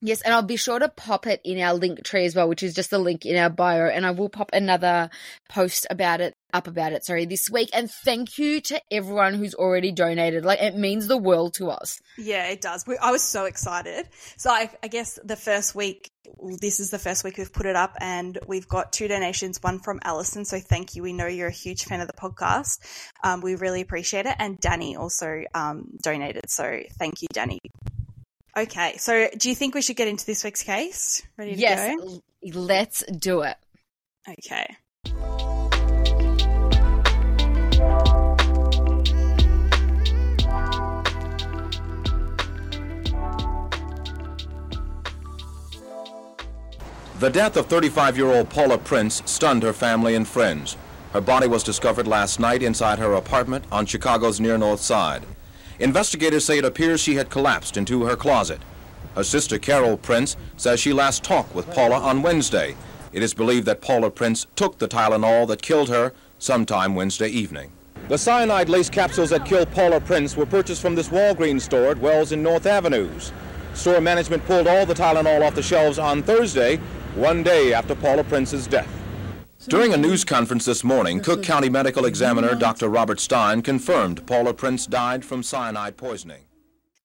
Yes, 0.00 0.20
and 0.22 0.32
I'll 0.32 0.42
be 0.42 0.56
sure 0.56 0.78
to 0.78 0.88
pop 0.88 1.26
it 1.26 1.40
in 1.44 1.58
our 1.58 1.74
link 1.74 2.04
tree 2.04 2.24
as 2.24 2.34
well, 2.36 2.48
which 2.48 2.62
is 2.62 2.72
just 2.72 2.90
the 2.90 3.00
link 3.00 3.26
in 3.26 3.36
our 3.36 3.50
bio. 3.50 3.88
And 3.88 4.06
I 4.06 4.12
will 4.12 4.28
pop 4.28 4.50
another 4.52 5.10
post 5.48 5.88
about 5.90 6.20
it, 6.20 6.36
up 6.52 6.68
about 6.68 6.92
it, 6.92 7.04
sorry, 7.04 7.24
this 7.24 7.50
week. 7.50 7.68
And 7.72 7.90
thank 7.90 8.38
you 8.38 8.60
to 8.60 8.80
everyone 8.92 9.34
who's 9.34 9.54
already 9.54 9.90
donated. 9.90 10.44
Like, 10.44 10.62
it 10.62 10.76
means 10.76 11.08
the 11.08 11.16
world 11.16 11.54
to 11.54 11.70
us. 11.70 12.00
Yeah, 12.16 12.46
it 12.46 12.60
does. 12.60 12.86
We, 12.86 12.96
I 12.96 13.10
was 13.10 13.24
so 13.24 13.46
excited. 13.46 14.08
So 14.36 14.50
I, 14.50 14.70
I 14.84 14.86
guess 14.86 15.18
the 15.24 15.34
first 15.34 15.74
week, 15.74 16.12
this 16.60 16.78
is 16.78 16.90
the 16.92 16.98
first 17.00 17.24
week 17.24 17.36
we've 17.36 17.52
put 17.52 17.66
it 17.66 17.74
up, 17.74 17.96
and 18.00 18.38
we've 18.46 18.68
got 18.68 18.92
two 18.92 19.08
donations. 19.08 19.58
One 19.62 19.80
from 19.80 19.98
Alison, 20.04 20.44
so 20.44 20.60
thank 20.60 20.94
you. 20.94 21.02
We 21.02 21.12
know 21.12 21.26
you're 21.26 21.48
a 21.48 21.52
huge 21.52 21.84
fan 21.84 22.00
of 22.00 22.06
the 22.06 22.12
podcast. 22.12 22.78
Um, 23.24 23.40
we 23.40 23.56
really 23.56 23.80
appreciate 23.80 24.26
it. 24.26 24.36
And 24.38 24.60
Danny 24.60 24.94
also 24.94 25.42
um, 25.54 25.88
donated, 26.02 26.48
so 26.48 26.82
thank 27.00 27.20
you, 27.22 27.28
Danny. 27.32 27.58
Okay, 28.56 28.96
so 28.96 29.28
do 29.36 29.48
you 29.48 29.54
think 29.54 29.74
we 29.74 29.82
should 29.82 29.96
get 29.96 30.08
into 30.08 30.26
this 30.26 30.42
week's 30.42 30.62
case? 30.62 31.22
Ready 31.36 31.54
to 31.54 31.60
Yes, 31.60 31.96
go? 31.96 32.04
l- 32.04 32.22
let's 32.54 33.04
do 33.06 33.42
it. 33.42 33.56
Okay. 34.28 34.66
The 47.18 47.30
death 47.30 47.56
of 47.56 47.66
35 47.66 48.16
year 48.16 48.28
old 48.32 48.48
Paula 48.48 48.78
Prince 48.78 49.22
stunned 49.26 49.62
her 49.62 49.72
family 49.72 50.14
and 50.14 50.26
friends. 50.26 50.76
Her 51.12 51.20
body 51.20 51.48
was 51.48 51.64
discovered 51.64 52.06
last 52.06 52.38
night 52.38 52.62
inside 52.62 52.98
her 52.98 53.14
apartment 53.14 53.64
on 53.72 53.86
Chicago's 53.86 54.38
near 54.40 54.56
north 54.58 54.80
side. 54.80 55.22
Investigators 55.80 56.44
say 56.44 56.58
it 56.58 56.64
appears 56.64 57.00
she 57.00 57.14
had 57.14 57.30
collapsed 57.30 57.76
into 57.76 58.04
her 58.04 58.16
closet. 58.16 58.60
Her 59.14 59.22
sister 59.22 59.58
Carol 59.58 59.96
Prince 59.96 60.36
says 60.56 60.80
she 60.80 60.92
last 60.92 61.22
talked 61.22 61.54
with 61.54 61.70
Paula 61.70 62.00
on 62.00 62.22
Wednesday. 62.22 62.74
It 63.12 63.22
is 63.22 63.32
believed 63.32 63.66
that 63.66 63.80
Paula 63.80 64.10
Prince 64.10 64.48
took 64.56 64.78
the 64.78 64.88
Tylenol 64.88 65.46
that 65.48 65.62
killed 65.62 65.88
her 65.88 66.12
sometime 66.38 66.96
Wednesday 66.96 67.28
evening. 67.28 67.70
The 68.08 68.18
cyanide 68.18 68.68
lace 68.68 68.90
capsules 68.90 69.30
that 69.30 69.46
killed 69.46 69.70
Paula 69.70 70.00
Prince 70.00 70.36
were 70.36 70.46
purchased 70.46 70.82
from 70.82 70.96
this 70.96 71.10
Walgreens 71.10 71.62
store 71.62 71.90
at 71.90 71.98
Wells 71.98 72.32
and 72.32 72.42
North 72.42 72.66
Avenues. 72.66 73.32
Store 73.74 74.00
management 74.00 74.44
pulled 74.46 74.66
all 74.66 74.84
the 74.84 74.94
Tylenol 74.94 75.46
off 75.46 75.54
the 75.54 75.62
shelves 75.62 75.98
on 75.98 76.22
Thursday, 76.22 76.78
one 77.14 77.44
day 77.44 77.72
after 77.72 77.94
Paula 77.94 78.24
Prince's 78.24 78.66
death. 78.66 78.97
During 79.68 79.92
a 79.92 79.98
news 79.98 80.24
conference 80.24 80.64
this 80.64 80.82
morning, 80.82 81.20
Cook 81.20 81.42
County 81.42 81.68
Medical 81.68 82.06
Examiner 82.06 82.54
Dr. 82.54 82.88
Robert 82.88 83.20
Stein 83.20 83.60
confirmed 83.60 84.26
Paula 84.26 84.54
Prince 84.54 84.86
died 84.86 85.26
from 85.26 85.42
cyanide 85.42 85.98
poisoning. 85.98 86.44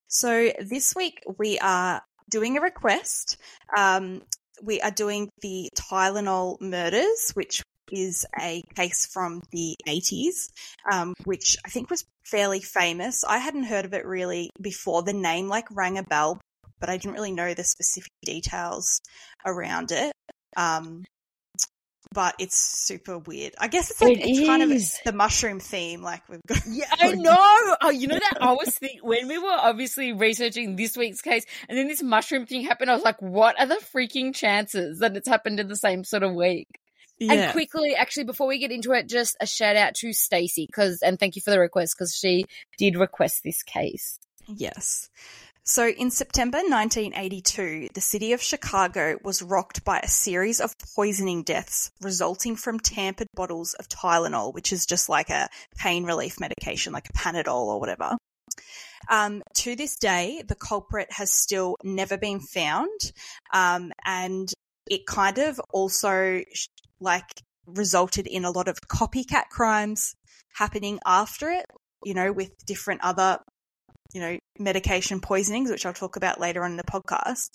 So 0.07 0.49
this 0.61 0.95
week 0.95 1.21
we 1.37 1.59
are 1.59 2.01
doing 2.29 2.55
a 2.57 2.61
request. 2.61 3.35
Um, 3.77 4.21
we 4.61 4.79
are 4.79 4.91
doing 4.91 5.29
the 5.41 5.69
Tylenol 5.75 6.61
murders, 6.61 7.31
which 7.33 7.63
is 7.91 8.25
a 8.39 8.63
case 8.75 9.07
from 9.07 9.41
the 9.51 9.75
80s, 9.85 10.49
um, 10.89 11.15
which 11.25 11.57
I 11.65 11.69
think 11.69 11.89
was 11.89 12.05
fairly 12.23 12.61
famous. 12.61 13.25
I 13.25 13.39
hadn't 13.39 13.65
heard 13.65 13.83
of 13.83 13.93
it 13.93 14.05
really 14.05 14.49
before. 14.61 15.03
The 15.03 15.11
name 15.11 15.49
like 15.49 15.65
rang 15.69 15.97
a 15.97 16.03
bell, 16.03 16.39
but 16.79 16.89
I 16.89 16.95
didn't 16.95 17.15
really 17.15 17.33
know 17.33 17.53
the 17.53 17.65
specific 17.65 18.13
details 18.23 19.01
around 19.45 19.91
it. 19.91 20.13
Um, 20.55 21.03
but 22.13 22.35
it's 22.39 22.55
super 22.55 23.17
weird. 23.17 23.55
I 23.59 23.67
guess 23.67 23.89
it's 23.89 24.01
like 24.01 24.19
It 24.19 24.25
it's 24.25 24.47
kind 24.47 24.61
of 24.61 24.81
the 25.03 25.13
mushroom 25.13 25.59
theme. 25.59 26.01
Like 26.01 26.21
we've 26.29 26.41
got. 26.47 26.59
Yeah, 26.69 26.85
I 26.99 27.11
know. 27.13 27.75
Oh, 27.81 27.89
you 27.89 28.07
know 28.07 28.19
that 28.19 28.37
I 28.41 28.53
was 28.53 28.77
thinking 28.77 28.99
when 29.01 29.27
we 29.27 29.37
were 29.37 29.49
obviously 29.49 30.13
researching 30.13 30.75
this 30.75 30.95
week's 30.95 31.21
case, 31.21 31.45
and 31.67 31.77
then 31.77 31.87
this 31.87 32.03
mushroom 32.03 32.45
thing 32.45 32.63
happened. 32.63 32.91
I 32.91 32.93
was 32.93 33.03
like, 33.03 33.21
"What 33.21 33.59
are 33.59 33.65
the 33.65 33.81
freaking 33.93 34.33
chances 34.33 34.99
that 34.99 35.17
it's 35.17 35.27
happened 35.27 35.59
in 35.59 35.67
the 35.67 35.75
same 35.75 36.03
sort 36.03 36.23
of 36.23 36.33
week?" 36.33 36.67
And 37.19 37.51
quickly, 37.51 37.95
actually, 37.95 38.25
before 38.25 38.47
we 38.47 38.59
get 38.59 38.71
into 38.71 38.91
it, 38.91 39.07
just 39.07 39.35
a 39.39 39.45
shout 39.45 39.75
out 39.75 39.95
to 39.95 40.13
Stacey 40.13 40.65
because, 40.65 41.01
and 41.01 41.19
thank 41.19 41.35
you 41.35 41.41
for 41.41 41.51
the 41.51 41.59
request 41.59 41.95
because 41.97 42.15
she 42.15 42.45
did 42.77 42.95
request 42.95 43.41
this 43.43 43.63
case. 43.63 44.19
Yes. 44.47 45.09
So 45.65 45.87
in 45.87 46.11
September 46.11 46.57
1982, 46.57 47.89
the 47.93 48.01
city 48.01 48.33
of 48.33 48.41
Chicago 48.41 49.17
was 49.23 49.41
rocked 49.41 49.85
by 49.85 49.99
a 49.99 50.09
series 50.09 50.59
of 50.59 50.75
poisoning 50.93 51.43
deaths 51.43 51.89
resulting 52.01 52.57
from 52.57 52.81
tampered 52.81 53.29
bottles 53.33 53.73
of 53.75 53.87
Tylenol, 53.87 54.53
which 54.53 54.73
is 54.73 54.85
just 54.85 55.07
like 55.07 55.29
a 55.29 55.47
pain 55.77 56.03
relief 56.03 56.37
medication, 56.37 56.91
like 56.91 57.07
a 57.09 57.13
Panadol 57.13 57.67
or 57.67 57.79
whatever. 57.79 58.17
Um, 59.09 59.41
to 59.55 59.77
this 59.77 59.95
day, 59.95 60.43
the 60.45 60.55
culprit 60.55 61.13
has 61.13 61.31
still 61.31 61.77
never 61.81 62.17
been 62.17 62.41
found, 62.41 63.13
um, 63.53 63.93
and 64.03 64.51
it 64.89 65.05
kind 65.05 65.37
of 65.37 65.61
also 65.73 66.41
like 66.99 67.41
resulted 67.65 68.27
in 68.27 68.43
a 68.43 68.51
lot 68.51 68.67
of 68.67 68.81
copycat 68.81 69.47
crimes 69.49 70.13
happening 70.55 70.99
after 71.05 71.49
it. 71.49 71.65
You 72.03 72.13
know, 72.13 72.33
with 72.33 72.51
different 72.65 72.99
other 73.01 73.39
you 74.13 74.21
know, 74.21 74.37
medication 74.59 75.19
poisonings, 75.19 75.69
which 75.69 75.85
I'll 75.85 75.93
talk 75.93 76.15
about 76.15 76.39
later 76.39 76.63
on 76.63 76.71
in 76.71 76.77
the 76.77 76.83
podcast. 76.83 77.49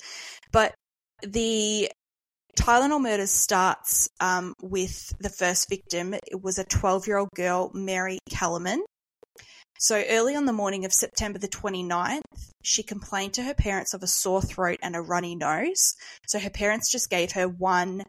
But 0.53 0.75
the 1.23 1.91
Tylenol 2.59 3.01
murders 3.01 3.31
starts 3.31 4.09
um, 4.21 4.55
with 4.63 5.13
the 5.21 5.31
first 5.31 5.69
victim. 5.69 6.15
It 6.15 6.43
was 6.43 6.59
a 6.59 6.65
12 6.65 7.07
year 7.07 7.19
old 7.19 7.31
girl, 7.35 7.71
Mary 7.73 8.19
Kellerman. 8.31 8.85
So 9.81 10.03
early 10.09 10.35
on 10.35 10.45
the 10.45 10.53
morning 10.53 10.85
of 10.85 10.93
September 10.93 11.39
the 11.39 11.47
29th, 11.47 12.23
she 12.65 12.83
complained 12.83 13.35
to 13.35 13.45
her 13.45 13.55
parents 13.55 13.95
of 13.95 14.03
a 14.03 14.09
sore 14.09 14.43
throat 14.43 14.81
and 14.83 14.97
a 14.97 15.01
runny 15.01 15.37
nose. 15.37 15.95
So 16.27 16.41
her 16.41 16.51
parents 16.51 16.91
just 16.91 17.11
gave 17.11 17.33
her 17.33 17.47
one 17.47 18.03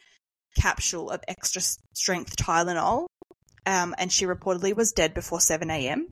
capsule 0.57 1.11
of 1.11 1.21
extra 1.27 1.61
strength 1.93 2.35
Tylenol, 2.35 3.05
um, 3.67 3.93
and 3.99 4.11
she 4.11 4.25
reportedly 4.25 4.75
was 4.75 4.91
dead 4.91 5.13
before 5.13 5.39
7 5.39 5.69
a.m. 5.69 6.09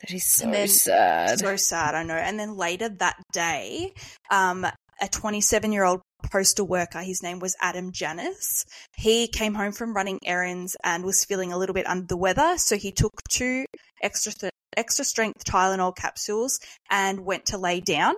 That 0.00 0.12
is 0.12 0.26
so 0.26 0.50
then- 0.50 0.68
sad. 0.68 1.38
So 1.38 1.56
sad, 1.56 1.94
I 1.94 2.02
know. 2.02 2.14
And 2.14 2.38
then 2.38 2.56
later 2.56 2.88
that 2.88 3.16
day, 3.32 3.92
um, 4.30 4.66
a 5.00 5.08
27 5.08 5.72
year 5.72 5.84
old 5.84 6.02
postal 6.30 6.66
worker, 6.66 7.00
his 7.00 7.22
name 7.22 7.38
was 7.38 7.56
Adam 7.60 7.92
Janus, 7.92 8.64
he 8.96 9.28
came 9.28 9.54
home 9.54 9.72
from 9.72 9.94
running 9.94 10.18
errands 10.24 10.76
and 10.84 11.04
was 11.04 11.24
feeling 11.24 11.52
a 11.52 11.58
little 11.58 11.74
bit 11.74 11.86
under 11.86 12.06
the 12.06 12.16
weather. 12.16 12.54
So 12.56 12.76
he 12.76 12.92
took 12.92 13.12
two 13.28 13.66
extra, 14.02 14.32
th- 14.32 14.52
extra 14.76 15.04
strength 15.04 15.44
Tylenol 15.44 15.96
capsules 15.96 16.58
and 16.90 17.24
went 17.24 17.46
to 17.46 17.58
lay 17.58 17.80
down. 17.80 18.14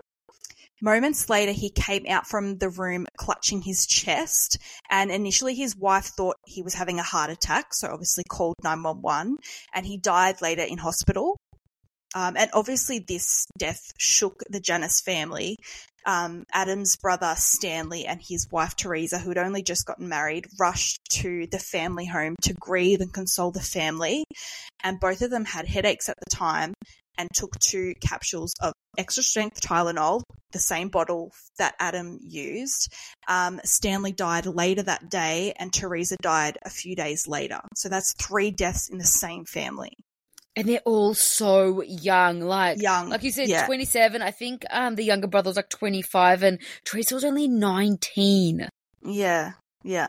Moments 0.82 1.30
later, 1.30 1.52
he 1.52 1.70
came 1.70 2.04
out 2.06 2.26
from 2.26 2.58
the 2.58 2.68
room 2.68 3.06
clutching 3.16 3.62
his 3.62 3.86
chest, 3.86 4.58
and 4.90 5.10
initially 5.10 5.54
his 5.54 5.74
wife 5.74 6.04
thought 6.04 6.36
he 6.44 6.60
was 6.60 6.74
having 6.74 6.98
a 6.98 7.02
heart 7.02 7.30
attack, 7.30 7.72
so 7.72 7.88
obviously 7.88 8.24
called 8.28 8.56
911, 8.62 9.38
and 9.74 9.86
he 9.86 9.96
died 9.96 10.42
later 10.42 10.60
in 10.62 10.76
hospital. 10.76 11.38
Um, 12.16 12.34
and 12.34 12.48
obviously, 12.54 12.98
this 12.98 13.46
death 13.58 13.92
shook 13.98 14.42
the 14.48 14.58
Janus 14.58 15.02
family. 15.02 15.58
Um, 16.06 16.44
Adam's 16.50 16.96
brother 16.96 17.34
Stanley 17.36 18.06
and 18.06 18.22
his 18.26 18.48
wife 18.50 18.74
Teresa, 18.74 19.18
who 19.18 19.28
had 19.28 19.36
only 19.36 19.62
just 19.62 19.84
gotten 19.84 20.08
married, 20.08 20.46
rushed 20.58 20.98
to 21.10 21.46
the 21.50 21.58
family 21.58 22.06
home 22.06 22.34
to 22.40 22.54
grieve 22.54 23.02
and 23.02 23.12
console 23.12 23.50
the 23.50 23.60
family. 23.60 24.24
And 24.82 24.98
both 24.98 25.20
of 25.20 25.30
them 25.30 25.44
had 25.44 25.66
headaches 25.66 26.08
at 26.08 26.16
the 26.18 26.34
time 26.34 26.72
and 27.18 27.28
took 27.34 27.58
two 27.58 27.92
capsules 28.00 28.54
of 28.62 28.72
extra 28.96 29.22
strength 29.22 29.60
Tylenol, 29.60 30.22
the 30.52 30.58
same 30.58 30.88
bottle 30.88 31.32
that 31.58 31.74
Adam 31.78 32.18
used. 32.22 32.94
Um, 33.28 33.60
Stanley 33.62 34.12
died 34.12 34.46
later 34.46 34.84
that 34.84 35.10
day, 35.10 35.52
and 35.58 35.70
Teresa 35.70 36.16
died 36.22 36.56
a 36.64 36.70
few 36.70 36.96
days 36.96 37.28
later. 37.28 37.60
So 37.74 37.90
that's 37.90 38.14
three 38.14 38.50
deaths 38.52 38.88
in 38.88 38.96
the 38.96 39.04
same 39.04 39.44
family. 39.44 39.92
And 40.56 40.66
they're 40.66 40.80
all 40.86 41.12
so 41.12 41.82
young, 41.82 42.40
like 42.40 42.80
Young, 42.80 43.10
like 43.10 43.22
you 43.22 43.30
said, 43.30 43.48
yeah. 43.48 43.66
twenty 43.66 43.84
seven. 43.84 44.22
I 44.22 44.30
think 44.30 44.64
um 44.70 44.94
the 44.94 45.04
younger 45.04 45.26
brother 45.26 45.50
was 45.50 45.56
like 45.56 45.68
twenty 45.68 46.00
five, 46.00 46.42
and 46.42 46.58
Teresa 46.84 47.14
was 47.14 47.24
only 47.24 47.46
nineteen. 47.46 48.66
Yeah, 49.04 49.52
yeah. 49.84 50.08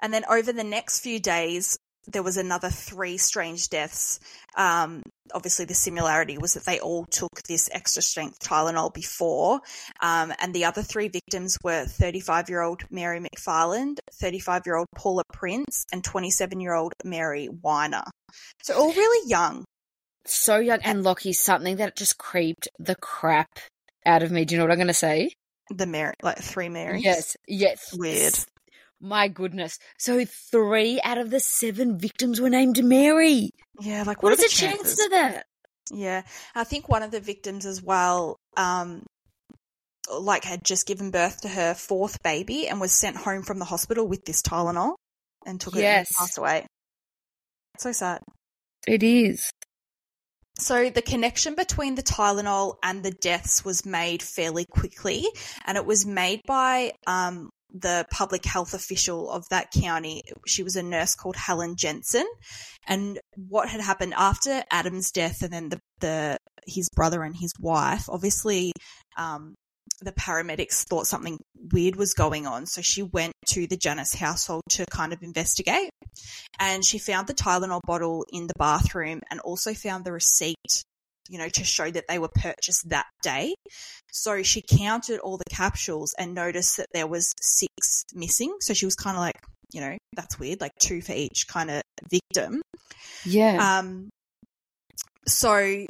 And 0.00 0.14
then 0.14 0.24
over 0.30 0.52
the 0.52 0.64
next 0.64 1.00
few 1.00 1.18
days, 1.18 1.78
there 2.06 2.22
was 2.22 2.36
another 2.36 2.70
three 2.70 3.18
strange 3.18 3.68
deaths. 3.68 4.20
Um, 4.56 5.02
obviously, 5.32 5.64
the 5.64 5.74
similarity 5.74 6.38
was 6.38 6.54
that 6.54 6.64
they 6.64 6.80
all 6.80 7.04
took 7.04 7.42
this 7.48 7.68
extra 7.72 8.02
strength 8.02 8.38
Tylenol 8.40 8.92
before. 8.92 9.60
Um, 10.00 10.32
and 10.40 10.54
the 10.54 10.64
other 10.64 10.82
three 10.82 11.08
victims 11.08 11.56
were 11.62 11.84
35 11.84 12.48
year 12.48 12.62
old 12.62 12.82
Mary 12.90 13.20
McFarland, 13.20 13.98
35 14.12 14.62
year 14.66 14.76
old 14.76 14.88
Paula 14.94 15.22
Prince, 15.32 15.84
and 15.92 16.02
27 16.02 16.60
year 16.60 16.74
old 16.74 16.92
Mary 17.04 17.48
Reiner. 17.64 18.04
So 18.62 18.74
all 18.74 18.92
really 18.92 19.28
young. 19.28 19.64
So 20.26 20.58
young, 20.58 20.80
and 20.82 21.02
Lockie, 21.02 21.32
something 21.32 21.76
that 21.76 21.96
just 21.96 22.18
creeped 22.18 22.68
the 22.78 22.94
crap 22.96 23.58
out 24.04 24.22
of 24.22 24.30
me. 24.30 24.44
Do 24.44 24.54
you 24.54 24.58
know 24.58 24.64
what 24.64 24.72
I'm 24.72 24.78
going 24.78 24.88
to 24.88 24.94
say? 24.94 25.32
The 25.70 25.86
Mary, 25.86 26.14
like 26.22 26.38
three 26.38 26.68
Marys. 26.68 27.04
Yes, 27.04 27.36
yes. 27.46 27.94
Weird. 27.96 28.34
My 29.00 29.28
goodness. 29.28 29.78
So 29.98 30.24
three 30.24 31.00
out 31.02 31.18
of 31.18 31.30
the 31.30 31.40
seven 31.40 31.98
victims 31.98 32.40
were 32.40 32.50
named 32.50 32.84
Mary. 32.84 33.50
Yeah, 33.80 34.04
like 34.06 34.22
What 34.22 34.30
what, 34.30 34.32
is 34.32 34.38
the 34.40 34.66
the 34.66 34.72
chance 34.72 35.04
of 35.04 35.10
that? 35.10 35.46
Yeah, 35.92 36.22
I 36.54 36.64
think 36.64 36.88
one 36.88 37.02
of 37.02 37.10
the 37.10 37.20
victims 37.20 37.66
as 37.66 37.82
well, 37.82 38.36
um, 38.56 39.04
like 40.12 40.44
had 40.44 40.64
just 40.64 40.86
given 40.86 41.10
birth 41.10 41.40
to 41.42 41.48
her 41.48 41.74
fourth 41.74 42.22
baby 42.22 42.68
and 42.68 42.80
was 42.80 42.92
sent 42.92 43.16
home 43.16 43.42
from 43.42 43.58
the 43.58 43.64
hospital 43.64 44.06
with 44.06 44.24
this 44.24 44.42
Tylenol 44.42 44.94
and 45.46 45.60
took 45.60 45.76
it 45.76 45.84
and 45.84 46.06
passed 46.18 46.38
away. 46.38 46.66
So 47.78 47.92
sad. 47.92 48.20
It 48.86 49.02
is. 49.02 49.50
So 50.58 50.90
the 50.90 51.02
connection 51.02 51.54
between 51.54 51.94
the 51.94 52.02
Tylenol 52.02 52.76
and 52.82 53.02
the 53.02 53.12
deaths 53.12 53.64
was 53.64 53.86
made 53.86 54.22
fairly 54.22 54.66
quickly, 54.66 55.26
and 55.64 55.78
it 55.78 55.86
was 55.86 56.04
made 56.04 56.42
by 56.46 56.92
um, 57.06 57.48
the 57.72 58.06
public 58.10 58.44
health 58.44 58.74
official 58.74 59.30
of 59.30 59.48
that 59.50 59.70
county. 59.70 60.22
She 60.46 60.62
was 60.62 60.76
a 60.76 60.82
nurse 60.82 61.14
called 61.14 61.36
Helen 61.36 61.76
Jensen, 61.76 62.26
and 62.86 63.18
what 63.36 63.68
had 63.68 63.80
happened 63.80 64.14
after 64.16 64.62
Adam's 64.70 65.10
death, 65.10 65.42
and 65.42 65.52
then 65.52 65.68
the, 65.70 65.80
the 66.00 66.38
his 66.66 66.88
brother 66.94 67.22
and 67.22 67.36
his 67.36 67.52
wife, 67.58 68.08
obviously. 68.08 68.72
Um, 69.16 69.54
the 70.02 70.12
paramedics 70.12 70.84
thought 70.84 71.06
something 71.06 71.38
weird 71.72 71.94
was 71.94 72.14
going 72.14 72.46
on, 72.46 72.64
so 72.64 72.80
she 72.80 73.02
went 73.02 73.34
to 73.48 73.66
the 73.66 73.76
Janus 73.76 74.14
household 74.14 74.62
to 74.70 74.86
kind 74.86 75.12
of 75.12 75.22
investigate 75.22 75.90
and 76.58 76.84
she 76.84 76.98
found 76.98 77.26
the 77.26 77.34
Tylenol 77.34 77.80
bottle 77.86 78.24
in 78.32 78.46
the 78.46 78.54
bathroom 78.58 79.20
and 79.30 79.40
also 79.40 79.74
found 79.74 80.04
the 80.04 80.12
receipt, 80.12 80.84
you 81.30 81.38
know, 81.38 81.48
to 81.48 81.64
show 81.64 81.90
that 81.90 82.04
they 82.08 82.18
were 82.18 82.28
purchased 82.34 82.88
that 82.88 83.06
day. 83.22 83.54
So 84.10 84.42
she 84.42 84.62
counted 84.62 85.20
all 85.20 85.38
the 85.38 85.44
capsules 85.48 86.12
and 86.18 86.34
noticed 86.34 86.76
that 86.78 86.88
there 86.92 87.06
was 87.06 87.32
six 87.40 88.04
missing. 88.12 88.56
So 88.60 88.74
she 88.74 88.84
was 88.84 88.96
kind 88.96 89.16
of 89.16 89.20
like, 89.20 89.40
you 89.72 89.80
know, 89.80 89.96
that's 90.16 90.40
weird, 90.40 90.60
like 90.60 90.72
two 90.80 91.00
for 91.00 91.12
each 91.12 91.46
kind 91.46 91.70
of 91.70 91.82
victim. 92.10 92.60
Yeah. 93.24 93.78
Um, 93.78 94.10
so 95.28 95.86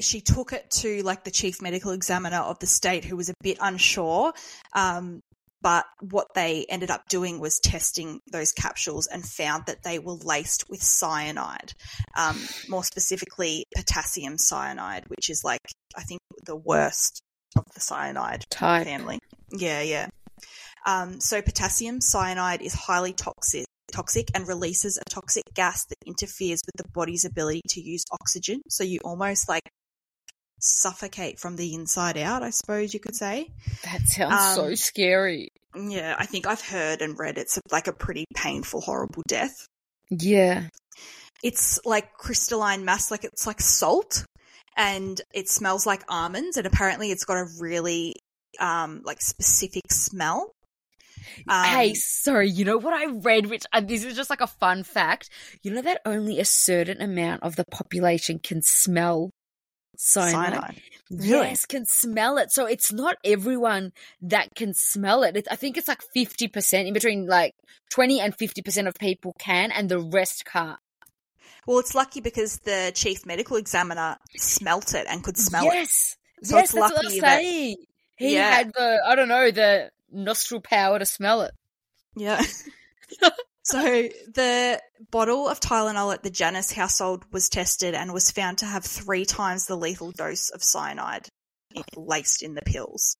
she 0.00 0.20
took 0.20 0.52
it 0.52 0.70
to 0.70 1.02
like 1.02 1.24
the 1.24 1.32
chief 1.32 1.60
medical 1.60 1.90
examiner 1.90 2.36
of 2.38 2.60
the 2.60 2.66
state, 2.66 3.04
who 3.04 3.16
was 3.16 3.30
a 3.30 3.34
bit 3.42 3.58
unsure. 3.60 4.32
Um, 4.74 5.18
but 5.60 5.84
what 6.00 6.28
they 6.34 6.66
ended 6.68 6.90
up 6.90 7.08
doing 7.08 7.40
was 7.40 7.58
testing 7.58 8.20
those 8.30 8.52
capsules 8.52 9.06
and 9.06 9.24
found 9.24 9.64
that 9.66 9.82
they 9.82 9.98
were 9.98 10.12
laced 10.12 10.64
with 10.68 10.82
cyanide, 10.82 11.72
um, 12.16 12.40
more 12.68 12.84
specifically 12.84 13.64
potassium 13.76 14.38
cyanide, 14.38 15.04
which 15.08 15.30
is 15.30 15.42
like 15.44 15.60
I 15.96 16.02
think 16.02 16.20
the 16.44 16.56
worst 16.56 17.22
of 17.56 17.64
the 17.74 17.80
cyanide 17.80 18.44
Type. 18.50 18.84
family. 18.86 19.18
Yeah, 19.52 19.82
yeah. 19.82 20.08
Um, 20.86 21.20
so 21.20 21.42
potassium 21.42 22.00
cyanide 22.00 22.62
is 22.62 22.74
highly 22.74 23.12
toxic 23.12 23.64
toxic 23.92 24.28
and 24.34 24.46
releases 24.46 24.98
a 24.98 25.10
toxic 25.10 25.44
gas 25.54 25.86
that 25.86 25.96
interferes 26.06 26.60
with 26.66 26.74
the 26.76 26.88
body's 26.92 27.24
ability 27.24 27.62
to 27.68 27.80
use 27.80 28.04
oxygen. 28.12 28.60
So 28.68 28.84
you 28.84 28.98
almost 29.02 29.48
like 29.48 29.62
suffocate 30.60 31.38
from 31.38 31.56
the 31.56 31.74
inside 31.74 32.16
out, 32.16 32.42
I 32.42 32.50
suppose 32.50 32.94
you 32.94 33.00
could 33.00 33.16
say. 33.16 33.48
That 33.84 34.02
sounds 34.06 34.54
so 34.54 34.66
Um, 34.66 34.76
scary. 34.76 35.50
Yeah, 35.76 36.16
I 36.18 36.26
think 36.26 36.46
I've 36.46 36.60
heard 36.62 37.02
and 37.02 37.18
read 37.18 37.38
it's 37.38 37.58
like 37.70 37.86
a 37.86 37.92
pretty 37.92 38.24
painful, 38.34 38.80
horrible 38.80 39.22
death. 39.28 39.54
Yeah. 40.10 40.68
It's 41.42 41.78
like 41.84 42.12
crystalline 42.14 42.84
mass, 42.84 43.10
like 43.10 43.24
it's 43.24 43.46
like 43.46 43.60
salt, 43.60 44.24
and 44.76 45.20
it 45.32 45.48
smells 45.48 45.86
like 45.86 46.02
almonds, 46.08 46.56
and 46.56 46.66
apparently 46.66 47.10
it's 47.10 47.24
got 47.24 47.36
a 47.36 47.46
really 47.60 48.14
um 48.58 49.02
like 49.04 49.20
specific 49.20 49.92
smell. 49.92 50.50
Um, 51.48 51.64
hey, 51.64 51.94
sorry, 51.94 52.48
you 52.50 52.64
know 52.64 52.78
what 52.78 52.94
I 52.94 53.06
read, 53.06 53.46
which 53.46 53.64
uh, 53.72 53.80
this 53.80 54.04
is 54.04 54.16
just 54.16 54.30
like 54.30 54.40
a 54.40 54.46
fun 54.46 54.82
fact. 54.82 55.30
You 55.62 55.72
know 55.72 55.82
that 55.82 56.00
only 56.06 56.40
a 56.40 56.44
certain 56.44 57.00
amount 57.00 57.42
of 57.42 57.56
the 57.56 57.64
population 57.70 58.38
can 58.38 58.62
smell 58.62 59.30
cyanide? 59.98 60.52
cyanide. 60.52 60.82
Really? 61.10 61.48
Yes, 61.48 61.66
can 61.66 61.84
smell 61.86 62.38
it. 62.38 62.52
So 62.52 62.66
it's 62.66 62.92
not 62.92 63.16
everyone 63.24 63.92
that 64.22 64.54
can 64.54 64.72
smell 64.74 65.22
it. 65.22 65.36
It- 65.36 65.48
I 65.50 65.56
think 65.56 65.76
it's 65.76 65.88
like 65.88 66.02
50%, 66.16 66.86
in 66.86 66.92
between 66.94 67.26
like 67.26 67.54
20 67.90 68.20
and 68.20 68.36
50% 68.36 68.86
of 68.86 68.94
people 68.94 69.34
can, 69.38 69.70
and 69.72 69.88
the 69.88 69.98
rest 69.98 70.44
can't. 70.44 70.78
Well, 71.66 71.78
it's 71.80 71.94
lucky 71.94 72.20
because 72.20 72.58
the 72.60 72.92
chief 72.94 73.26
medical 73.26 73.56
examiner 73.56 74.16
smelt 74.36 74.94
it 74.94 75.06
and 75.08 75.22
could 75.24 75.36
smell 75.36 75.64
it. 75.66 75.74
yes. 75.74 76.16
So 76.42 76.56
yes, 76.56 76.64
it's 76.64 76.72
that's 76.72 76.80
what 76.80 76.94
lucky 76.94 77.06
was 77.06 77.20
that- 77.20 77.38
saying. 77.40 77.76
He 78.16 78.34
Yeah. 78.34 78.50
had 78.50 78.72
the, 78.74 79.00
I 79.06 79.14
don't 79.14 79.28
know, 79.28 79.50
the 79.50 79.90
nostril 80.12 80.60
power 80.60 80.98
to 80.98 81.06
smell 81.06 81.42
it. 81.42 81.52
Yeah. 82.16 82.42
so 83.70 84.08
the 84.34 84.80
bottle 85.10 85.46
of 85.46 85.60
Tylenol 85.60 86.14
at 86.14 86.22
the 86.22 86.30
Janus 86.30 86.72
household 86.72 87.24
was 87.32 87.48
tested 87.48 87.94
and 87.94 88.12
was 88.14 88.30
found 88.30 88.58
to 88.58 88.66
have 88.66 88.84
three 88.84 89.24
times 89.26 89.66
the 89.66 89.76
lethal 89.76 90.10
dose 90.10 90.48
of 90.50 90.62
cyanide 90.62 91.28
laced 91.94 92.42
in 92.42 92.54
the 92.54 92.62
pills. 92.62 93.16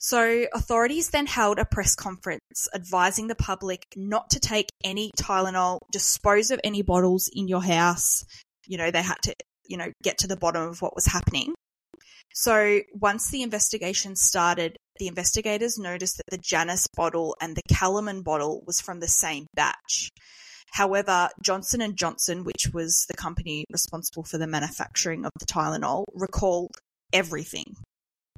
So 0.00 0.46
authorities 0.52 1.10
then 1.10 1.26
held 1.26 1.58
a 1.58 1.64
press 1.64 1.94
conference 1.94 2.68
advising 2.74 3.28
the 3.28 3.34
public 3.34 3.84
not 3.94 4.30
to 4.30 4.40
take 4.40 4.70
any 4.82 5.12
Tylenol, 5.16 5.78
dispose 5.92 6.50
of 6.50 6.58
any 6.64 6.82
bottles 6.82 7.30
in 7.32 7.46
your 7.46 7.62
house. 7.62 8.24
You 8.66 8.76
know, 8.78 8.90
they 8.90 9.02
had 9.02 9.18
to, 9.22 9.34
you 9.68 9.76
know, 9.76 9.92
get 10.02 10.18
to 10.18 10.26
the 10.26 10.36
bottom 10.38 10.68
of 10.68 10.82
what 10.82 10.96
was 10.96 11.06
happening. 11.06 11.54
So 12.32 12.80
once 12.94 13.30
the 13.30 13.42
investigation 13.42 14.16
started, 14.16 14.76
the 15.00 15.08
investigators 15.08 15.78
noticed 15.78 16.18
that 16.18 16.30
the 16.30 16.38
Janus 16.38 16.86
bottle 16.94 17.34
and 17.40 17.56
the 17.56 17.62
Kellerman 17.74 18.22
bottle 18.22 18.62
was 18.66 18.80
from 18.80 19.00
the 19.00 19.08
same 19.08 19.46
batch. 19.54 20.10
However, 20.72 21.30
Johnson 21.42 21.80
and 21.80 21.96
Johnson, 21.96 22.44
which 22.44 22.68
was 22.72 23.06
the 23.08 23.16
company 23.16 23.64
responsible 23.72 24.22
for 24.22 24.38
the 24.38 24.46
manufacturing 24.46 25.24
of 25.24 25.32
the 25.40 25.46
Tylenol, 25.46 26.04
recalled 26.14 26.70
everything, 27.12 27.64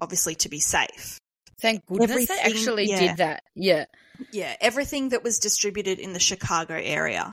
obviously 0.01 0.37
to 0.37 0.49
be 0.49 0.61
safe. 0.61 1.19
Thank 1.61 1.85
goodness 1.87 2.29
they 2.29 2.39
actually 2.39 2.87
yeah. 2.87 3.01
did 3.01 3.17
that. 3.19 3.43
Yeah. 3.55 3.85
Yeah, 4.33 4.55
everything 4.61 5.09
that 5.09 5.25
was 5.25 5.41
distributed 5.41 5.99
in 5.99 6.13
the 6.13 6.21
Chicago 6.21 6.75
area. 6.75 7.33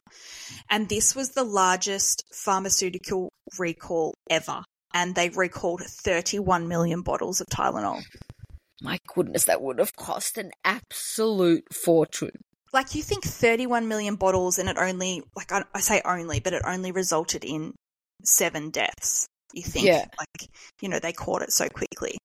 And 0.72 0.90
this 0.90 1.16
was 1.16 1.32
the 1.32 1.44
largest 1.44 2.24
pharmaceutical 2.34 3.30
recall 3.60 4.16
ever. 4.30 4.64
And 4.92 5.14
they 5.14 5.30
recalled 5.30 5.82
31 5.82 6.68
million 6.68 7.04
bottles 7.04 7.42
of 7.42 7.48
Tylenol. 7.48 8.02
My 8.82 8.98
goodness, 9.14 9.46
that 9.46 9.62
would 9.62 9.80
have 9.80 9.96
cost 9.96 10.38
an 10.38 10.52
absolute 10.64 11.66
fortune. 11.74 12.32
like 12.74 12.96
you 12.96 13.02
think 13.04 13.24
31 13.26 13.88
million 13.88 14.16
bottles 14.16 14.58
and 14.60 14.70
it 14.70 14.78
only 14.78 15.22
like 15.36 15.52
I, 15.52 15.64
I 15.74 15.80
say 15.82 16.02
only 16.06 16.40
but 16.40 16.54
it 16.54 16.62
only 16.66 16.92
resulted 16.92 17.44
in 17.44 17.74
seven 18.24 18.70
deaths 18.70 19.28
you 19.54 19.64
think 19.64 19.88
Yeah. 19.88 20.06
like 20.18 20.50
you 20.82 20.90
know 20.90 21.00
they 21.00 21.12
caught 21.14 21.42
it 21.42 21.52
so 21.52 21.68
quickly 21.68 22.18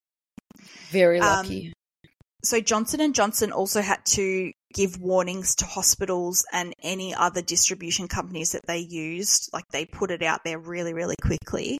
Very 0.90 1.18
Um, 1.20 1.46
lucky. 1.46 1.72
so 2.42 2.61
johnson 2.61 3.00
and 3.00 3.14
johnson 3.14 3.52
also 3.52 3.81
had 3.81 4.05
to 4.07 4.52
give 4.74 5.00
warnings 5.00 5.55
to 5.57 5.64
hospitals 5.64 6.44
and 6.52 6.74
any 6.83 7.14
other 7.14 7.40
distribution 7.42 8.09
companies 8.09 8.52
that 8.52 8.66
they 8.66 8.78
used 8.78 9.48
like 9.52 9.64
they 9.72 9.87
put 9.87 10.11
it 10.11 10.22
out 10.22 10.40
there 10.44 10.59
really 10.59 10.92
really 10.92 11.16
quickly 11.22 11.78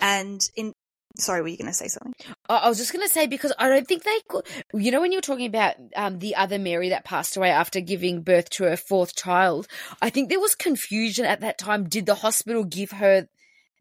and 0.00 0.40
in 0.56 0.72
sorry 1.18 1.42
were 1.42 1.48
you 1.48 1.56
going 1.56 1.66
to 1.66 1.74
say 1.74 1.88
something 1.88 2.12
I 2.48 2.68
was 2.68 2.78
just 2.78 2.92
going 2.92 3.06
to 3.06 3.12
say 3.12 3.26
because 3.26 3.52
I 3.58 3.68
don't 3.68 3.86
think 3.86 4.04
they 4.04 4.20
could. 4.28 4.46
You 4.72 4.90
know, 4.90 5.02
when 5.02 5.12
you 5.12 5.18
were 5.18 5.22
talking 5.22 5.46
about 5.46 5.74
um, 5.94 6.18
the 6.18 6.34
other 6.36 6.58
Mary 6.58 6.88
that 6.88 7.04
passed 7.04 7.36
away 7.36 7.50
after 7.50 7.80
giving 7.80 8.22
birth 8.22 8.48
to 8.50 8.64
her 8.64 8.76
fourth 8.76 9.14
child, 9.14 9.66
I 10.00 10.08
think 10.08 10.28
there 10.28 10.40
was 10.40 10.54
confusion 10.54 11.26
at 11.26 11.40
that 11.40 11.58
time. 11.58 11.88
Did 11.88 12.06
the 12.06 12.14
hospital 12.14 12.64
give 12.64 12.92
her 12.92 13.28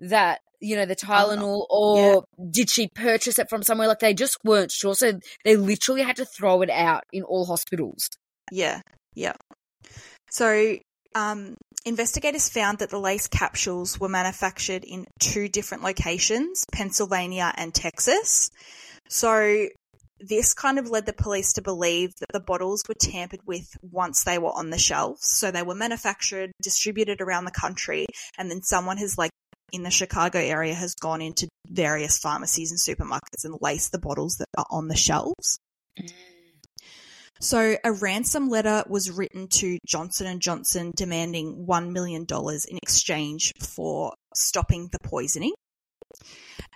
that, 0.01 0.41
you 0.59 0.75
know, 0.75 0.85
the 0.85 0.97
Tylenol 0.97 1.65
or 1.69 2.25
did 2.49 2.69
she 2.69 2.89
purchase 2.89 3.39
it 3.39 3.49
from 3.49 3.63
somewhere? 3.63 3.87
Like 3.87 3.99
they 3.99 4.13
just 4.13 4.37
weren't 4.43 4.71
sure. 4.71 4.95
So 4.95 5.19
they 5.45 5.55
literally 5.55 6.01
had 6.01 6.17
to 6.17 6.25
throw 6.25 6.61
it 6.61 6.69
out 6.69 7.05
in 7.13 7.23
all 7.23 7.45
hospitals. 7.45 8.09
Yeah, 8.51 8.81
yeah. 9.15 9.35
So, 10.29 10.77
um, 11.15 11.55
investigators 11.85 12.49
found 12.49 12.79
that 12.79 12.89
the 12.89 12.99
lace 12.99 13.27
capsules 13.27 13.99
were 13.99 14.09
manufactured 14.09 14.83
in 14.83 15.05
two 15.19 15.47
different 15.49 15.83
locations, 15.83 16.65
Pennsylvania 16.71 17.53
and 17.55 17.73
Texas. 17.73 18.49
So, 19.09 19.67
this 20.19 20.53
kind 20.55 20.79
of 20.79 20.89
led 20.89 21.05
the 21.05 21.13
police 21.13 21.53
to 21.53 21.61
believe 21.61 22.15
that 22.19 22.33
the 22.33 22.39
bottles 22.39 22.83
were 22.87 22.95
tampered 22.95 23.41
with 23.45 23.77
once 23.83 24.23
they 24.23 24.39
were 24.39 24.51
on 24.51 24.71
the 24.71 24.77
shelves. 24.79 25.27
So, 25.29 25.51
they 25.51 25.63
were 25.63 25.75
manufactured, 25.75 26.51
distributed 26.61 27.21
around 27.21 27.45
the 27.45 27.51
country, 27.51 28.07
and 28.37 28.49
then 28.49 28.61
someone 28.63 28.97
has, 28.97 29.17
like, 29.17 29.31
in 29.71 29.83
the 29.83 29.91
Chicago 29.91 30.39
area 30.39 30.73
has 30.73 30.95
gone 30.95 31.21
into 31.21 31.47
various 31.67 32.17
pharmacies 32.17 32.71
and 32.71 32.79
supermarkets 32.79 33.43
and 33.43 33.57
laced 33.61 33.91
the 33.91 33.99
bottles 33.99 34.37
that 34.37 34.47
are 34.57 34.65
on 34.69 34.87
the 34.87 34.95
shelves. 34.95 35.59
So 37.39 37.77
a 37.83 37.91
ransom 37.91 38.49
letter 38.49 38.83
was 38.87 39.11
written 39.11 39.47
to 39.49 39.77
Johnson 39.85 40.27
and 40.27 40.41
Johnson 40.41 40.91
demanding 40.95 41.65
$1 41.67 41.91
million 41.91 42.25
in 42.29 42.77
exchange 42.77 43.53
for 43.59 44.13
stopping 44.33 44.89
the 44.91 44.99
poisoning. 44.99 45.53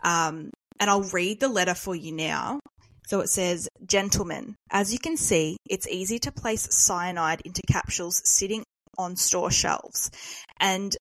Um, 0.04 0.52
and 0.80 0.90
I'll 0.90 1.04
read 1.04 1.40
the 1.40 1.48
letter 1.48 1.76
for 1.76 1.96
you 1.96 2.12
now. 2.12 2.60
So 3.08 3.20
it 3.20 3.30
says, 3.30 3.68
Gentlemen, 3.86 4.56
as 4.70 4.94
you 4.94 5.00
can 5.00 5.18
see, 5.18 5.58
it's 5.70 5.88
easy 5.88 6.20
to 6.20 6.32
place 6.32 6.74
cyanide 6.74 7.42
into 7.46 7.62
capsules 7.70 8.22
sitting 8.24 8.64
on 8.98 9.16
store 9.16 9.52
shelves. 9.52 10.12
And 10.60 10.96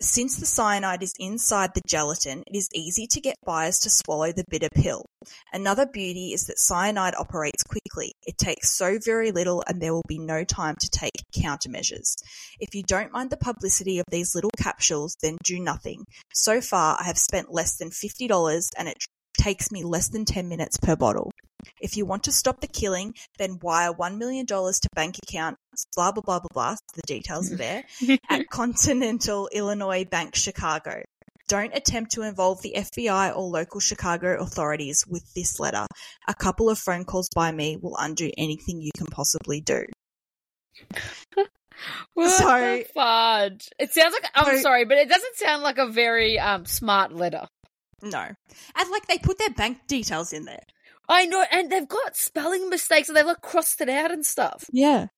since 0.00 0.36
the 0.36 0.46
cyanide 0.46 1.02
is 1.02 1.14
inside 1.18 1.70
the 1.74 1.80
gelatin, 1.86 2.42
it 2.46 2.56
is 2.56 2.68
easy 2.74 3.06
to 3.06 3.20
get 3.20 3.36
buyers 3.44 3.78
to 3.80 3.90
swallow 3.90 4.32
the 4.32 4.44
bitter 4.50 4.68
pill. 4.74 5.04
Another 5.52 5.86
beauty 5.86 6.32
is 6.32 6.46
that 6.46 6.58
cyanide 6.58 7.14
operates 7.14 7.62
quickly. 7.62 8.12
It 8.26 8.36
takes 8.36 8.70
so 8.70 8.98
very 8.98 9.30
little 9.30 9.62
and 9.66 9.80
there 9.80 9.94
will 9.94 10.04
be 10.08 10.18
no 10.18 10.44
time 10.44 10.76
to 10.80 10.90
take 10.90 11.24
countermeasures. 11.36 12.16
If 12.58 12.74
you 12.74 12.82
don't 12.82 13.12
mind 13.12 13.30
the 13.30 13.36
publicity 13.36 13.98
of 13.98 14.06
these 14.10 14.34
little 14.34 14.50
capsules, 14.58 15.16
then 15.22 15.38
do 15.44 15.60
nothing. 15.60 16.04
So 16.32 16.60
far, 16.60 16.98
I 17.00 17.04
have 17.04 17.18
spent 17.18 17.52
less 17.52 17.76
than 17.76 17.90
$50 17.90 18.68
and 18.76 18.88
it 18.88 18.98
takes 19.38 19.70
me 19.70 19.84
less 19.84 20.08
than 20.08 20.24
10 20.24 20.48
minutes 20.48 20.76
per 20.76 20.96
bottle. 20.96 21.30
If 21.84 21.96
you 21.98 22.06
want 22.06 22.24
to 22.24 22.32
stop 22.32 22.60
the 22.60 22.66
killing, 22.66 23.14
then 23.38 23.58
wire 23.60 23.92
$1 23.92 24.16
million 24.16 24.46
to 24.46 24.88
bank 24.94 25.16
account, 25.22 25.58
blah, 25.94 26.12
blah, 26.12 26.22
blah, 26.22 26.40
blah, 26.40 26.48
blah. 26.52 26.76
The 26.94 27.02
details 27.06 27.52
are 27.52 27.56
there 27.56 27.84
at 28.30 28.48
Continental 28.50 29.48
Illinois 29.52 30.04
Bank, 30.04 30.34
Chicago. 30.34 31.02
Don't 31.46 31.74
attempt 31.76 32.12
to 32.12 32.22
involve 32.22 32.62
the 32.62 32.72
FBI 32.74 33.36
or 33.36 33.42
local 33.42 33.78
Chicago 33.80 34.40
authorities 34.40 35.04
with 35.06 35.24
this 35.34 35.60
letter. 35.60 35.84
A 36.26 36.34
couple 36.34 36.70
of 36.70 36.78
phone 36.78 37.04
calls 37.04 37.28
by 37.34 37.52
me 37.52 37.76
will 37.76 37.96
undo 37.98 38.30
anything 38.38 38.80
you 38.80 38.90
can 38.96 39.06
possibly 39.08 39.60
do. 39.60 39.84
What 42.14 42.30
So- 42.30 42.44
the 42.78 42.86
fudge? 42.94 43.68
It 43.78 43.92
sounds 43.92 44.14
like 44.14 44.30
I'm 44.34 44.56
So- 44.56 44.62
sorry, 44.62 44.84
but 44.84 44.96
it 44.96 45.08
doesn't 45.08 45.36
sound 45.36 45.62
like 45.62 45.78
a 45.78 45.88
very 45.88 46.38
um 46.38 46.64
smart 46.66 47.12
letter. 47.12 47.46
No. 48.00 48.20
And 48.76 48.90
like 48.90 49.06
they 49.06 49.18
put 49.18 49.38
their 49.38 49.50
bank 49.50 49.78
details 49.88 50.32
in 50.32 50.44
there. 50.44 50.62
I 51.08 51.26
know, 51.26 51.44
and 51.50 51.70
they've 51.70 51.88
got 51.88 52.16
spelling 52.16 52.68
mistakes, 52.70 53.08
and 53.08 53.16
they've 53.16 53.26
like 53.26 53.42
crossed 53.42 53.80
it 53.80 53.88
out 53.88 54.10
and 54.10 54.24
stuff. 54.24 54.64
Yeah. 54.72 55.08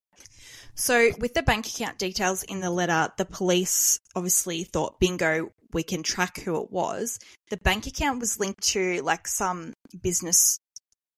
So, 0.75 1.11
with 1.18 1.35
the 1.35 1.42
bank 1.42 1.66
account 1.66 1.99
details 1.99 2.42
in 2.42 2.61
the 2.61 2.70
letter, 2.70 3.11
the 3.16 3.25
police 3.25 3.99
obviously 4.14 4.64
thought, 4.64 5.01
bingo, 5.01 5.53
we 5.72 5.83
can 5.83 6.03
track 6.03 6.40
who 6.40 6.62
it 6.62 6.70
was. 6.70 7.18
The 7.51 7.57
bank 7.57 7.87
account 7.87 8.20
was 8.20 8.38
linked 8.38 8.62
to 8.68 9.01
like 9.03 9.27
some 9.27 9.72
business 10.03 10.59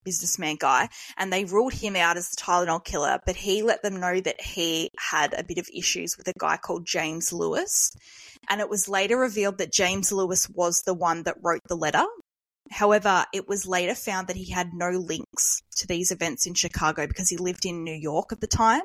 businessman 0.05 0.57
guy, 0.59 0.89
and 1.17 1.33
they 1.33 1.45
ruled 1.45 1.75
him 1.75 1.97
out 1.97 2.17
as 2.17 2.31
the 2.31 2.37
Tylenol 2.37 2.85
killer. 2.85 3.19
But 3.27 3.37
he 3.37 3.63
let 3.63 3.83
them 3.83 4.01
know 4.01 4.21
that 4.21 4.41
he 4.41 4.91
had 4.99 5.35
a 5.35 5.45
bit 5.45 5.59
of 5.59 5.69
issues 5.75 6.17
with 6.17 6.29
a 6.29 6.39
guy 6.39 6.57
called 6.57 6.87
James 6.87 7.33
Lewis, 7.33 7.91
and 8.49 8.61
it 8.61 8.71
was 8.71 8.89
later 8.89 9.19
revealed 9.19 9.59
that 9.59 9.73
James 9.73 10.13
Lewis 10.13 10.49
was 10.49 10.83
the 10.83 10.95
one 10.95 11.25
that 11.25 11.37
wrote 11.43 11.63
the 11.69 11.77
letter. 11.77 12.05
However, 12.71 13.25
it 13.33 13.49
was 13.49 13.67
later 13.67 13.95
found 13.95 14.29
that 14.29 14.37
he 14.37 14.51
had 14.51 14.75
no 14.75 14.91
links 14.91 15.63
to 15.77 15.87
these 15.87 16.11
events 16.11 16.47
in 16.47 16.55
Chicago 16.55 17.07
because 17.07 17.29
he 17.29 17.37
lived 17.37 17.65
in 17.65 17.85
New 17.85 17.95
York 17.95 18.33
at 18.33 18.41
the 18.41 18.47
time. 18.47 18.83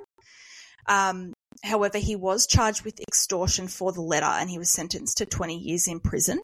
Um, 0.87 1.33
however, 1.63 1.97
he 1.97 2.15
was 2.15 2.47
charged 2.47 2.83
with 2.83 2.99
extortion 2.99 3.67
for 3.67 3.91
the 3.91 4.01
letter 4.01 4.25
and 4.25 4.49
he 4.49 4.57
was 4.57 4.71
sentenced 4.71 5.17
to 5.17 5.25
20 5.25 5.57
years 5.57 5.87
in 5.87 5.99
prison. 5.99 6.41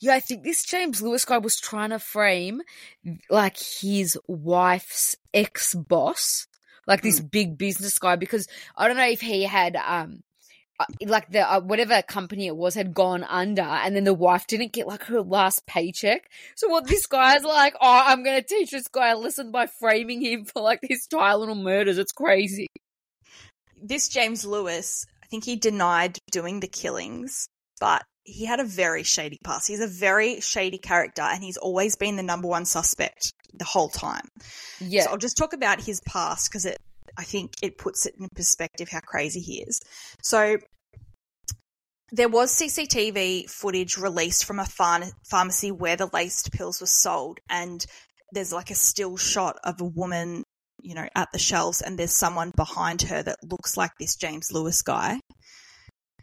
Yeah, 0.00 0.14
I 0.14 0.20
think 0.20 0.44
this 0.44 0.64
James 0.64 1.02
Lewis 1.02 1.24
guy 1.24 1.38
was 1.38 1.60
trying 1.60 1.90
to 1.90 1.98
frame 1.98 2.62
like 3.28 3.58
his 3.58 4.18
wife's 4.26 5.16
ex 5.34 5.74
boss, 5.74 6.46
like 6.86 7.02
this 7.02 7.20
big 7.20 7.58
business 7.58 7.98
guy, 7.98 8.16
because 8.16 8.46
I 8.76 8.88
don't 8.88 8.96
know 8.96 9.08
if 9.08 9.20
he 9.20 9.44
had 9.44 9.76
um 9.76 10.22
like 11.04 11.30
the 11.30 11.40
uh, 11.40 11.60
whatever 11.60 12.02
company 12.02 12.46
it 12.46 12.56
was 12.56 12.74
had 12.74 12.94
gone 12.94 13.24
under, 13.24 13.62
and 13.62 13.94
then 13.94 14.04
the 14.04 14.14
wife 14.14 14.46
didn't 14.46 14.72
get 14.72 14.86
like 14.86 15.04
her 15.04 15.22
last 15.22 15.66
paycheck. 15.66 16.30
So 16.56 16.68
what 16.68 16.86
this 16.86 17.06
guy's 17.06 17.44
like, 17.44 17.74
oh, 17.80 18.02
I'm 18.06 18.22
gonna 18.22 18.42
teach 18.42 18.70
this 18.70 18.88
guy 18.88 19.10
a 19.10 19.16
lesson 19.18 19.50
by 19.50 19.66
framing 19.66 20.20
him 20.20 20.44
for 20.44 20.62
like 20.62 20.80
these 20.82 21.06
Tylenol 21.08 21.60
murders. 21.60 21.98
It's 21.98 22.12
crazy. 22.12 22.66
This 23.82 24.08
James 24.08 24.44
Lewis, 24.44 25.06
I 25.22 25.26
think 25.26 25.44
he 25.44 25.56
denied 25.56 26.18
doing 26.30 26.60
the 26.60 26.68
killings, 26.68 27.48
but 27.80 28.04
he 28.24 28.44
had 28.44 28.60
a 28.60 28.64
very 28.64 29.02
shady 29.02 29.38
past. 29.42 29.68
He's 29.68 29.80
a 29.80 29.86
very 29.86 30.40
shady 30.40 30.78
character 30.78 31.22
and 31.22 31.42
he's 31.42 31.56
always 31.56 31.96
been 31.96 32.16
the 32.16 32.22
number 32.22 32.48
one 32.48 32.64
suspect 32.64 33.32
the 33.54 33.64
whole 33.64 33.88
time. 33.88 34.28
Yeah, 34.80 35.04
So 35.04 35.10
I'll 35.10 35.18
just 35.18 35.36
talk 35.36 35.52
about 35.52 35.80
his 35.80 36.00
past 36.02 36.50
because 36.50 36.66
it, 36.66 36.78
I 37.18 37.24
think 37.24 37.54
it 37.62 37.78
puts 37.78 38.06
it 38.06 38.14
in 38.18 38.28
perspective 38.34 38.88
how 38.88 39.00
crazy 39.00 39.40
he 39.40 39.62
is. 39.62 39.80
So 40.22 40.58
there 42.12 42.28
was 42.28 42.52
CCTV 42.52 43.48
footage 43.48 43.96
released 43.96 44.44
from 44.44 44.58
a 44.58 44.64
pharm- 44.64 45.12
pharmacy 45.28 45.70
where 45.70 45.96
the 45.96 46.10
laced 46.12 46.52
pills 46.52 46.80
were 46.80 46.86
sold, 46.86 47.38
and 47.48 47.84
there's 48.32 48.52
like 48.52 48.70
a 48.70 48.74
still 48.74 49.16
shot 49.16 49.58
of 49.64 49.80
a 49.80 49.84
woman, 49.84 50.44
you 50.82 50.94
know, 50.94 51.08
at 51.14 51.28
the 51.32 51.38
shelves, 51.38 51.80
and 51.80 51.98
there's 51.98 52.12
someone 52.12 52.52
behind 52.56 53.02
her 53.02 53.22
that 53.22 53.38
looks 53.42 53.76
like 53.76 53.92
this 53.98 54.16
James 54.16 54.50
Lewis 54.52 54.82
guy. 54.82 55.20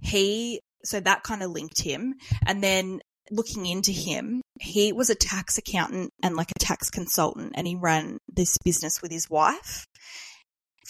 He, 0.02 0.62
so 0.84 1.00
that 1.00 1.24
kind 1.24 1.42
of 1.42 1.52
linked 1.52 1.82
him, 1.82 2.16
and 2.46 2.62
then 2.62 3.00
looking 3.32 3.66
into 3.66 3.92
him, 3.92 4.42
he 4.60 4.92
was 4.92 5.10
a 5.10 5.16
tax 5.16 5.58
accountant 5.58 6.12
and 6.24 6.36
like 6.36 6.52
a 6.52 6.60
tax 6.60 6.90
consultant, 6.90 7.54
and 7.56 7.66
he 7.66 7.76
ran 7.76 8.18
this 8.28 8.58
business 8.64 9.02
with 9.02 9.12
his 9.12 9.30
wife. 9.30 9.86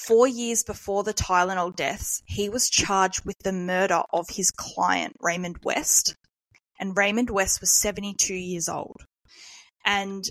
Four 0.06 0.28
years 0.28 0.64
before 0.64 1.04
the 1.04 1.14
Tylenol 1.14 1.76
deaths, 1.76 2.22
he 2.26 2.50
was 2.50 2.70
charged 2.70 3.26
with 3.26 3.38
the 3.44 3.52
murder 3.52 4.04
of 4.14 4.28
his 4.30 4.52
client, 4.52 5.16
Raymond 5.20 5.58
West. 5.64 6.16
And 6.80 6.96
Raymond 6.96 7.30
West 7.32 7.60
was 7.62 7.72
72 7.82 8.34
years 8.36 8.70
old. 8.70 8.98
And 9.86 10.24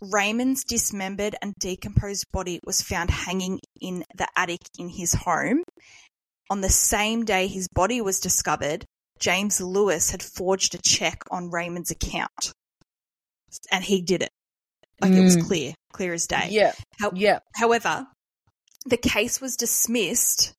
Raymond's 0.00 0.64
dismembered 0.64 1.36
and 1.40 1.54
decomposed 1.60 2.26
body 2.32 2.58
was 2.64 2.82
found 2.82 3.10
hanging 3.10 3.60
in 3.80 4.04
the 4.16 4.26
attic 4.36 4.60
in 4.78 4.88
his 4.88 5.12
home. 5.14 5.62
On 6.50 6.60
the 6.60 6.68
same 6.68 7.24
day 7.24 7.46
his 7.46 7.68
body 7.68 8.00
was 8.00 8.18
discovered, 8.20 8.84
James 9.20 9.60
Lewis 9.60 10.10
had 10.10 10.22
forged 10.22 10.74
a 10.74 10.78
check 10.78 11.22
on 11.30 11.50
Raymond's 11.50 11.92
account. 11.92 12.52
And 13.70 13.84
he 13.84 14.02
did 14.02 14.22
it. 14.22 14.30
Like 15.00 15.12
it 15.12 15.20
was 15.22 15.36
Mm. 15.36 15.46
clear, 15.46 15.74
clear 15.92 16.12
as 16.12 16.26
day. 16.26 16.48
yeah, 16.50 16.72
How- 16.98 17.12
yeah. 17.14 17.38
However, 17.54 18.06
the 18.86 18.96
case 18.96 19.40
was 19.40 19.56
dismissed 19.56 20.54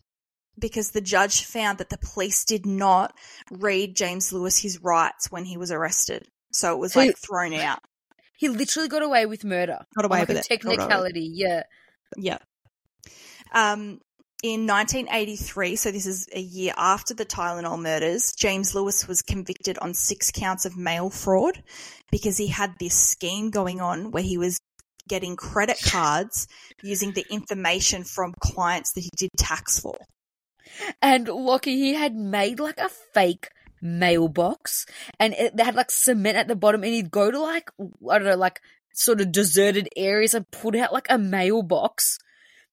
because 0.58 0.92
the 0.92 1.02
judge 1.02 1.44
found 1.44 1.78
that 1.80 1.90
the 1.90 1.98
police 1.98 2.46
did 2.46 2.66
not 2.66 3.14
read 3.52 3.96
James 3.96 4.32
Lewis 4.32 4.58
his 4.60 4.82
rights 4.82 5.32
when 5.32 5.46
he 5.46 5.58
was 5.58 5.72
arrested. 5.72 6.28
So 6.52 6.74
it 6.74 6.80
was 6.80 6.94
So- 6.94 7.00
like 7.02 7.18
thrown 7.18 7.54
out. 7.56 7.80
He 8.38 8.50
literally 8.50 8.90
got 8.90 9.02
away 9.02 9.26
with 9.26 9.46
murder. 9.46 9.80
Got 9.96 10.06
away 10.06 10.20
like 10.20 10.28
with 10.28 10.38
a 10.38 10.40
it. 10.42 10.50
Got 10.50 10.66
away 10.66 10.74
it. 10.74 10.78
technicality. 10.78 11.32
Yeah. 11.34 11.64
Yeah. 12.18 12.38
Um, 13.54 14.00
in 14.44 14.68
1983, 14.68 15.76
so 15.78 15.92
this 15.92 16.06
is 16.06 16.28
a 16.34 16.40
year 16.40 16.74
after 16.78 17.14
the 17.14 17.26
Tylenol 17.26 17.82
murders, 17.82 18.34
James 18.34 18.76
Lewis 18.76 19.08
was 19.08 19.22
convicted 19.22 19.78
on 19.80 19.94
six 19.94 20.32
counts 20.32 20.66
of 20.66 20.78
mail 20.78 21.10
fraud 21.10 21.64
because 22.12 22.38
he 22.38 22.48
had 22.48 22.74
this 22.80 22.94
scheme 22.94 23.50
going 23.50 23.80
on 23.82 24.12
where 24.12 24.22
he 24.24 24.38
was 24.38 24.60
getting 25.08 25.36
credit 25.36 25.78
cards 25.84 26.48
using 26.84 27.12
the 27.12 27.26
information 27.30 28.04
from 28.04 28.34
clients 28.40 28.94
that 28.94 29.02
he 29.02 29.10
did 29.16 29.32
tax 29.38 29.80
for. 29.80 29.98
And 31.02 31.28
Lockie, 31.28 31.78
he 31.78 31.94
had 31.94 32.16
made 32.16 32.60
like 32.60 32.80
a 32.80 32.90
fake 32.90 33.50
mailbox 33.82 34.86
and 35.20 35.34
it, 35.34 35.56
they 35.56 35.64
had 35.64 35.76
like 35.76 35.92
cement 35.92 36.38
at 36.38 36.48
the 36.48 36.56
bottom 36.56 36.84
and 36.84 36.94
he'd 36.94 37.12
go 37.12 37.30
to 37.30 37.40
like, 37.40 37.70
I 38.10 38.18
don't 38.18 38.28
know, 38.28 38.36
like 38.36 38.62
sort 38.94 39.22
of 39.22 39.32
deserted 39.32 39.90
areas 39.96 40.34
and 40.34 40.50
put 40.52 40.76
out 40.76 40.94
like 40.94 41.08
a 41.10 41.18
mailbox. 41.18 42.18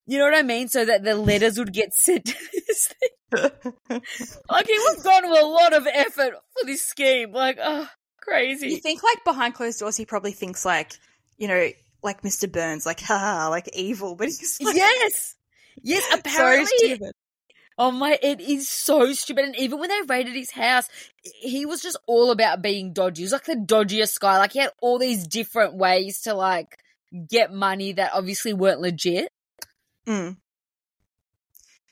You 0.07 0.19
know 0.19 0.25
what 0.25 0.35
I 0.35 0.43
mean? 0.43 0.69
So 0.69 0.85
that 0.85 1.05
the 1.05 1.15
letters 1.15 1.59
would 1.59 1.73
get 1.73 1.95
sent 1.95 2.27
to 2.27 2.35
this 2.53 2.89
thing. 2.89 3.09
Like 4.51 4.67
he 4.67 4.79
was 4.79 5.03
gone 5.03 5.31
with 5.31 5.43
a 5.43 5.47
lot 5.47 5.73
of 5.73 5.87
effort 5.87 6.35
for 6.35 6.67
this 6.67 6.83
scheme. 6.83 7.33
Like, 7.33 7.59
oh, 7.63 7.89
crazy. 8.21 8.69
You 8.69 8.77
think 8.77 9.03
like 9.03 9.25
behind 9.25 9.55
closed 9.55 9.81
doors, 9.81 9.97
he 9.97 10.05
probably 10.05 10.33
thinks 10.33 10.67
like, 10.67 10.93
you 11.39 11.49
know, 11.49 11.69
like 12.03 12.23
Mr. 12.23 12.51
Burns, 12.51 12.87
like, 12.87 13.01
ha, 13.01 13.49
like 13.51 13.69
evil, 13.75 14.17
but 14.17 14.27
he's 14.27 14.59
like, 14.61 14.77
Yes. 14.77 15.37
Yes, 15.83 16.05
so 16.11 16.19
apparently. 16.19 16.67
stupid. 16.77 17.13
Oh 17.79 17.91
my, 17.91 18.19
it 18.23 18.41
is 18.41 18.69
so 18.69 19.13
stupid. 19.13 19.47
And 19.47 19.57
even 19.57 19.81
when 19.81 19.89
they 19.89 20.01
raided 20.07 20.35
his 20.35 20.51
house, 20.51 20.89
he 21.23 21.65
was 21.65 21.81
just 21.81 21.99
all 22.07 22.31
about 22.31 22.63
being 22.63 22.93
dodgy. 22.93 23.23
He 23.23 23.25
was 23.25 23.33
like 23.33 23.45
the 23.45 23.57
dodgiest 23.57 24.21
guy. 24.21 24.39
Like 24.39 24.53
he 24.53 24.59
had 24.59 24.73
all 24.81 24.99
these 24.99 25.27
different 25.27 25.75
ways 25.75 26.21
to 26.23 26.35
like 26.35 26.77
get 27.29 27.53
money 27.53 27.93
that 27.93 28.13
obviously 28.15 28.53
weren't 28.53 28.81
legit. 28.81 29.31
Mm. 30.07 30.37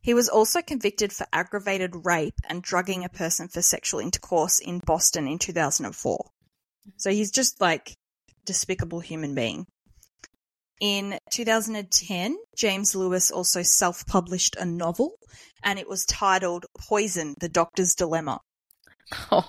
He 0.03 0.15
was 0.15 0.29
also 0.29 0.63
convicted 0.63 1.13
for 1.13 1.27
aggravated 1.33 2.05
rape 2.05 2.35
and 2.49 2.63
drugging 2.63 3.05
a 3.05 3.09
person 3.09 3.49
for 3.49 3.61
sexual 3.63 4.01
intercourse 4.01 4.59
in 4.59 4.79
Boston 4.79 5.29
in 5.29 5.39
2004. 5.39 6.31
So 6.97 7.11
he's 7.11 7.31
just 7.31 7.61
like 7.61 7.97
despicable 8.45 9.01
human 9.01 9.35
being. 9.35 9.67
In 10.81 11.19
2010, 11.31 12.37
James 12.57 12.95
Lewis 12.95 13.31
also 13.31 13.63
self-published 13.63 14.57
a 14.57 14.65
novel 14.65 15.13
and 15.63 15.79
it 15.79 15.89
was 15.89 16.07
titled 16.07 16.65
Poison: 16.79 17.35
The 17.39 17.49
Doctor's 17.51 17.95
Dilemma. 17.95 18.41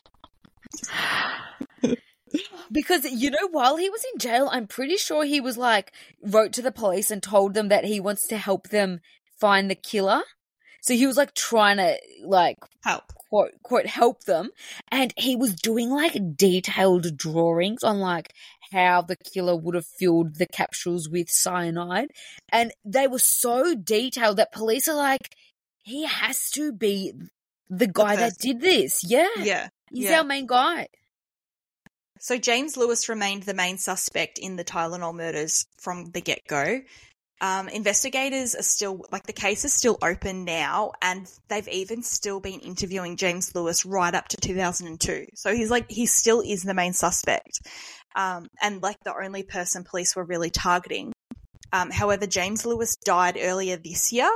because 2.72 3.06
you 3.06 3.32
know, 3.32 3.48
while 3.52 3.78
he 3.78 3.90
was 3.90 4.04
in 4.14 4.20
jail, 4.20 4.50
I'm 4.52 4.68
pretty 4.68 4.98
sure 4.98 5.24
he 5.24 5.40
was 5.42 5.58
like 5.58 5.94
wrote 6.22 6.54
to 6.54 6.62
the 6.62 6.72
police 6.72 7.12
and 7.12 7.24
told 7.24 7.54
them 7.54 7.70
that 7.70 7.86
he 7.86 8.00
wants 8.00 8.28
to 8.28 8.38
help 8.38 8.70
them 8.70 9.00
find 9.40 9.70
the 9.70 9.76
killer. 9.76 10.22
So 10.82 10.96
he 10.96 11.06
was 11.06 11.18
like 11.18 11.34
trying 11.34 11.78
to 11.78 11.98
like 12.26 12.58
Help. 12.84 13.14
quote 13.30 13.52
quote 13.64 13.86
help 13.86 14.24
them 14.24 14.50
and 14.92 15.14
he 15.16 15.36
was 15.36 15.54
doing 15.54 15.92
like 15.92 16.18
detailed 16.36 17.16
drawings 17.16 17.84
on 17.84 18.00
like 18.00 18.34
how 18.72 19.02
the 19.02 19.16
killer 19.16 19.56
would 19.56 19.76
have 19.76 19.86
filled 20.00 20.36
the 20.36 20.46
capsules 20.48 21.10
with 21.10 21.30
cyanide 21.30 22.10
and 22.52 22.72
they 22.86 23.08
were 23.08 23.20
so 23.20 23.76
detailed 23.76 24.38
that 24.38 24.52
police 24.52 24.88
are 24.88 24.96
like 24.96 25.36
he 25.84 26.06
has 26.06 26.50
to 26.52 26.72
be 26.72 27.14
the 27.70 27.88
guy 27.88 28.16
that 28.16 28.34
did 28.40 28.62
this 28.62 29.04
yeah 29.04 29.28
Yeah. 29.38 29.68
he's 29.92 30.06
yeah. 30.06 30.20
our 30.20 30.24
main 30.24 30.46
guy 30.46 30.88
So 32.20 32.38
James 32.38 32.78
Lewis 32.78 33.10
remained 33.10 33.44
the 33.44 33.54
main 33.56 33.78
suspect 33.80 34.38
in 34.38 34.56
the 34.56 34.64
Tylenol 34.64 35.16
murders 35.16 35.66
from 35.80 36.12
the 36.12 36.22
get 36.22 36.42
go. 36.48 36.82
Um, 37.42 37.68
investigators 37.70 38.54
are 38.54 38.62
still 38.62 39.04
like 39.12 39.26
the 39.26 39.34
case 39.34 39.66
is 39.66 39.74
still 39.74 39.98
open 40.04 40.46
now, 40.46 40.92
and 41.02 41.28
they've 41.48 41.68
even 41.70 42.04
still 42.04 42.40
been 42.40 42.60
interviewing 42.60 43.18
James 43.18 43.56
Lewis 43.56 43.84
right 43.84 44.14
up 44.14 44.28
to 44.28 44.38
2002. 44.38 45.26
So 45.34 45.52
he's 45.56 45.72
like 45.72 45.90
he 45.90 46.06
still 46.06 46.42
is 46.42 46.62
the 46.62 46.76
main 46.76 46.94
suspect, 46.94 47.62
um, 48.16 48.48
and 48.62 48.82
like 48.82 48.98
the 49.04 49.16
only 49.16 49.44
person 49.44 49.84
police 49.84 50.16
were 50.16 50.24
really 50.24 50.50
targeting. 50.50 51.14
Um, 51.74 51.90
however, 51.90 52.28
James 52.28 52.66
Lewis 52.66 52.96
died 52.98 53.38
earlier 53.40 53.78
this 53.78 54.12
year, 54.12 54.30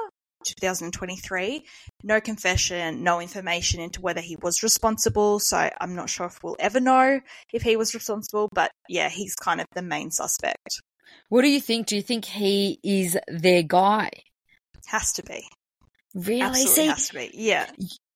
2023. 0.45 1.65
No 2.03 2.21
confession, 2.21 3.03
no 3.03 3.19
information 3.19 3.81
into 3.81 4.01
whether 4.01 4.21
he 4.21 4.37
was 4.41 4.63
responsible. 4.63 5.39
So 5.39 5.69
I'm 5.81 5.95
not 5.95 6.09
sure 6.09 6.27
if 6.27 6.41
we'll 6.43 6.55
ever 6.59 6.79
know 6.79 7.19
if 7.51 7.61
he 7.61 7.75
was 7.75 7.93
responsible, 7.93 8.49
but 8.53 8.71
yeah, 8.87 9.09
he's 9.09 9.35
kind 9.35 9.59
of 9.59 9.67
the 9.73 9.81
main 9.81 10.11
suspect. 10.11 10.81
what 11.29 11.41
do 11.41 11.49
you 11.49 11.59
think 11.61 11.87
do 11.87 11.95
you 11.95 12.01
think 12.01 12.25
he 12.25 12.79
is 12.83 13.17
their 13.27 13.63
guy 13.63 14.09
Has 14.87 15.13
to 15.13 15.23
be. 15.23 15.47
really 16.13 16.41
Absolutely 16.41 16.73
see 16.73 16.87
has 16.87 17.07
to 17.09 17.13
be. 17.15 17.31
Yeah. 17.33 17.69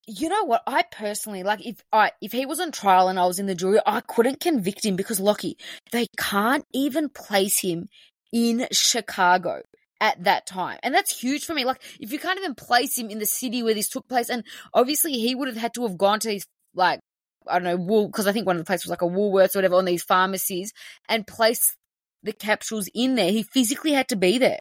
You 0.10 0.28
know 0.30 0.44
what? 0.44 0.64
I 0.66 0.84
personally 0.84 1.44
like 1.44 1.66
if 1.66 1.84
I 1.94 2.12
if 2.22 2.32
he 2.32 2.46
was 2.46 2.60
on 2.60 2.72
trial 2.72 3.08
and 3.10 3.20
I 3.20 3.26
was 3.26 3.40
in 3.40 3.46
the 3.46 3.56
jury, 3.56 3.80
I 3.86 4.02
couldn't 4.02 4.40
convict 4.40 4.84
him 4.86 4.96
because 4.96 5.20
Lockie, 5.20 5.58
they 5.92 6.08
can't 6.18 6.66
even 6.74 7.10
place 7.10 7.60
him 7.60 7.88
in 8.34 8.68
Chicago 8.72 9.62
at 10.02 10.24
that 10.24 10.48
time. 10.48 10.80
And 10.82 10.96
that's 10.96 11.20
huge 11.20 11.46
for 11.46 11.54
me. 11.54 11.64
Like 11.66 11.82
if 12.00 12.12
you 12.12 12.20
can't 12.20 12.40
even 12.40 12.56
place 12.56 12.98
him 12.98 13.10
in 13.10 13.20
the 13.20 13.26
city 13.26 13.62
where 13.62 13.74
this 13.74 13.90
took 13.90 14.08
place, 14.08 14.30
and 14.30 14.44
obviously 14.74 15.14
he 15.14 15.36
would 15.36 15.48
have 15.48 15.58
had 15.58 15.74
to 15.76 15.84
have 15.84 15.98
gone 15.98 16.20
to 16.22 16.30
these 16.30 16.48
like 16.74 17.00
I 17.48 17.54
don't 17.54 17.64
know, 17.64 17.78
wool 17.78 18.08
because 18.08 18.28
I 18.28 18.32
think 18.32 18.48
one 18.48 18.56
of 18.56 18.62
the 18.62 18.66
places 18.66 18.86
was 18.86 18.92
like 18.92 19.02
a 19.02 19.06
Woolworths 19.06 19.56
or 19.56 19.60
whatever 19.60 19.76
on 19.76 19.86
these 19.86 20.04
pharmacies 20.04 20.74
and 21.08 21.26
place 21.28 21.76
the 22.24 22.34
capsules 22.34 22.90
in 22.94 23.16
there. 23.16 23.32
He 23.32 23.44
physically 23.44 23.92
had 23.94 24.08
to 24.10 24.16
be 24.16 24.38
there. 24.38 24.60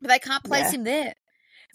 But 0.00 0.10
they 0.10 0.18
can't 0.18 0.42
place 0.44 0.72
Yeah. 0.72 0.78
him 0.78 0.84
there. 0.84 1.14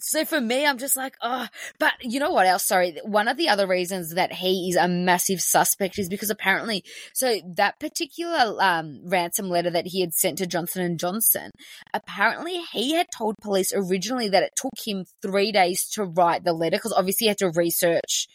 So 0.00 0.24
for 0.24 0.40
me, 0.40 0.64
I'm 0.64 0.78
just 0.78 0.96
like, 0.96 1.16
oh, 1.20 1.46
but 1.78 1.92
you 2.00 2.20
know 2.20 2.30
what 2.30 2.46
else? 2.46 2.64
Sorry. 2.64 2.96
One 3.04 3.28
of 3.28 3.36
the 3.36 3.48
other 3.48 3.66
reasons 3.66 4.14
that 4.14 4.32
he 4.32 4.70
is 4.70 4.76
a 4.76 4.88
massive 4.88 5.40
suspect 5.40 5.98
is 5.98 6.08
because 6.08 6.30
apparently, 6.30 6.84
so 7.12 7.40
that 7.56 7.80
particular 7.80 8.56
um, 8.60 9.00
ransom 9.04 9.48
letter 9.48 9.70
that 9.70 9.86
he 9.86 10.00
had 10.00 10.14
sent 10.14 10.38
to 10.38 10.46
Johnson 10.46 10.82
and 10.82 10.98
Johnson, 10.98 11.50
apparently 11.92 12.60
he 12.72 12.94
had 12.94 13.06
told 13.16 13.34
police 13.42 13.72
originally 13.74 14.28
that 14.28 14.42
it 14.42 14.52
took 14.56 14.74
him 14.86 15.04
three 15.22 15.52
days 15.52 15.88
to 15.90 16.04
write 16.04 16.44
the 16.44 16.52
letter 16.52 16.76
because 16.76 16.92
obviously 16.92 17.24
he 17.24 17.28
had 17.28 17.38
to 17.38 17.50
research 17.50 18.28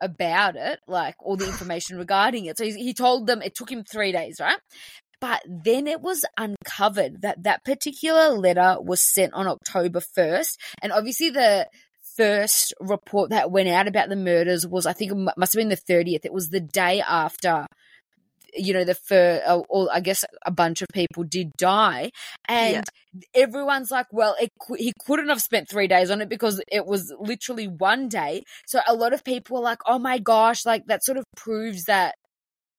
about 0.00 0.56
it, 0.56 0.80
like 0.86 1.14
all 1.20 1.36
the 1.36 1.46
information 1.46 1.96
regarding 1.96 2.44
it. 2.46 2.58
So 2.58 2.64
he, 2.64 2.72
he 2.72 2.94
told 2.94 3.26
them 3.26 3.40
it 3.42 3.54
took 3.54 3.70
him 3.70 3.84
three 3.84 4.12
days, 4.12 4.36
right? 4.40 4.58
But 5.20 5.42
then 5.46 5.86
it 5.86 6.00
was 6.00 6.24
uncovered 6.36 7.22
that 7.22 7.42
that 7.42 7.64
particular 7.64 8.30
letter 8.30 8.76
was 8.80 9.02
sent 9.02 9.32
on 9.34 9.46
October 9.46 10.00
1st. 10.00 10.56
And 10.82 10.92
obviously, 10.92 11.30
the 11.30 11.68
first 12.16 12.74
report 12.80 13.30
that 13.30 13.50
went 13.50 13.68
out 13.68 13.88
about 13.88 14.08
the 14.08 14.16
murders 14.16 14.66
was, 14.66 14.86
I 14.86 14.92
think 14.92 15.12
it 15.12 15.32
must 15.36 15.54
have 15.54 15.60
been 15.60 15.68
the 15.68 15.76
30th. 15.76 16.24
It 16.24 16.32
was 16.32 16.48
the 16.48 16.60
day 16.60 17.00
after, 17.00 17.66
you 18.54 18.72
know, 18.72 18.84
the 18.84 18.94
first, 18.94 19.42
or 19.48 19.88
uh, 19.90 19.92
I 19.92 20.00
guess 20.00 20.24
a 20.44 20.50
bunch 20.50 20.82
of 20.82 20.88
people 20.92 21.24
did 21.24 21.52
die. 21.56 22.10
And 22.46 22.84
yeah. 23.12 23.20
everyone's 23.34 23.90
like, 23.90 24.06
well, 24.12 24.36
it, 24.40 24.50
he 24.76 24.92
couldn't 25.06 25.28
have 25.28 25.42
spent 25.42 25.68
three 25.68 25.88
days 25.88 26.10
on 26.10 26.20
it 26.20 26.28
because 26.28 26.62
it 26.70 26.86
was 26.86 27.12
literally 27.18 27.66
one 27.66 28.08
day. 28.08 28.44
So 28.66 28.80
a 28.86 28.94
lot 28.94 29.12
of 29.12 29.24
people 29.24 29.56
were 29.56 29.62
like, 29.64 29.80
oh 29.86 29.98
my 29.98 30.18
gosh, 30.18 30.64
like 30.64 30.86
that 30.86 31.04
sort 31.04 31.18
of 31.18 31.24
proves 31.36 31.84
that 31.84 32.14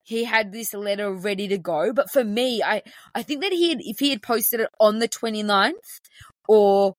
he 0.06 0.24
had 0.24 0.52
this 0.52 0.74
letter 0.74 1.12
ready 1.12 1.48
to 1.48 1.58
go. 1.58 1.92
But 1.92 2.12
for 2.12 2.24
me, 2.24 2.62
I, 2.64 2.84
I 3.14 3.24
think 3.24 3.42
that 3.42 3.52
he 3.52 3.70
had, 3.70 3.80
if 3.82 4.00
he 4.00 4.12
had 4.12 4.22
posted 4.22 4.60
it 4.60 4.70
on 4.80 5.00
the 5.00 5.10
29th 5.10 6.00
or 6.48 6.94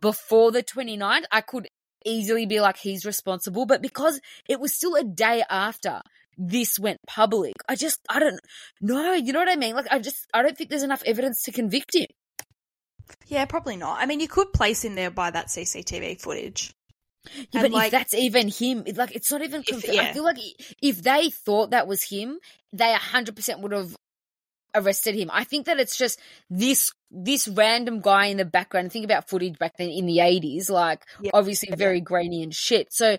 before 0.00 0.50
the 0.50 0.64
29th, 0.64 1.24
I 1.30 1.40
could 1.42 1.68
easily 2.04 2.46
be 2.46 2.60
like, 2.60 2.76
he's 2.76 3.06
responsible. 3.06 3.66
But 3.66 3.82
because 3.82 4.20
it 4.48 4.58
was 4.58 4.74
still 4.74 4.96
a 4.96 5.04
day 5.04 5.44
after 5.48 6.02
this 6.36 6.76
went 6.76 6.98
public, 7.06 7.54
I 7.68 7.76
just, 7.76 8.00
I 8.08 8.18
don't 8.18 8.40
know. 8.80 9.12
You 9.12 9.32
know 9.32 9.38
what 9.38 9.48
I 9.48 9.56
mean? 9.56 9.76
Like, 9.76 9.86
I 9.88 10.00
just, 10.00 10.26
I 10.34 10.42
don't 10.42 10.58
think 10.58 10.70
there's 10.70 10.82
enough 10.82 11.04
evidence 11.06 11.42
to 11.42 11.52
convict 11.52 11.94
him. 11.94 12.06
Yeah, 13.28 13.44
probably 13.44 13.76
not. 13.76 13.98
I 14.00 14.06
mean, 14.06 14.18
you 14.18 14.28
could 14.28 14.52
place 14.52 14.84
him 14.84 14.96
there 14.96 15.10
by 15.10 15.30
that 15.30 15.46
CCTV 15.46 16.20
footage. 16.20 16.72
Yeah, 17.52 17.62
but 17.62 17.70
like, 17.70 17.86
if 17.86 17.90
that's 17.92 18.14
even 18.14 18.48
him, 18.48 18.84
like 18.94 19.14
it's 19.14 19.30
not 19.30 19.42
even. 19.42 19.62
If, 19.66 19.86
yeah. 19.86 20.02
I 20.02 20.12
feel 20.12 20.24
like 20.24 20.38
if 20.82 21.02
they 21.02 21.30
thought 21.30 21.70
that 21.70 21.86
was 21.86 22.02
him, 22.02 22.38
they 22.72 22.92
hundred 22.94 23.36
percent 23.36 23.60
would 23.60 23.72
have 23.72 23.94
arrested 24.74 25.14
him. 25.14 25.30
I 25.32 25.44
think 25.44 25.66
that 25.66 25.78
it's 25.78 25.96
just 25.96 26.18
this 26.48 26.90
this 27.10 27.46
random 27.46 28.00
guy 28.00 28.26
in 28.26 28.38
the 28.38 28.44
background. 28.44 28.92
Think 28.92 29.04
about 29.04 29.28
footage 29.28 29.58
back 29.58 29.76
then 29.76 29.90
in 29.90 30.06
the 30.06 30.20
eighties, 30.20 30.70
like 30.70 31.02
yeah. 31.20 31.30
obviously 31.34 31.74
very 31.76 32.00
grainy 32.00 32.42
and 32.42 32.54
shit. 32.54 32.92
So 32.92 33.18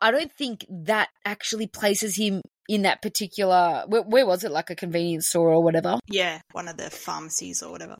I 0.00 0.10
don't 0.10 0.32
think 0.32 0.64
that 0.70 1.08
actually 1.24 1.66
places 1.66 2.16
him 2.16 2.40
in 2.68 2.82
that 2.82 3.02
particular. 3.02 3.84
Where, 3.88 4.02
where 4.02 4.26
was 4.26 4.42
it? 4.42 4.52
Like 4.52 4.70
a 4.70 4.74
convenience 4.74 5.28
store 5.28 5.50
or 5.50 5.62
whatever. 5.62 5.98
Yeah, 6.08 6.40
one 6.52 6.68
of 6.68 6.76
the 6.78 6.90
pharmacies 6.90 7.62
or 7.62 7.70
whatever. 7.70 7.98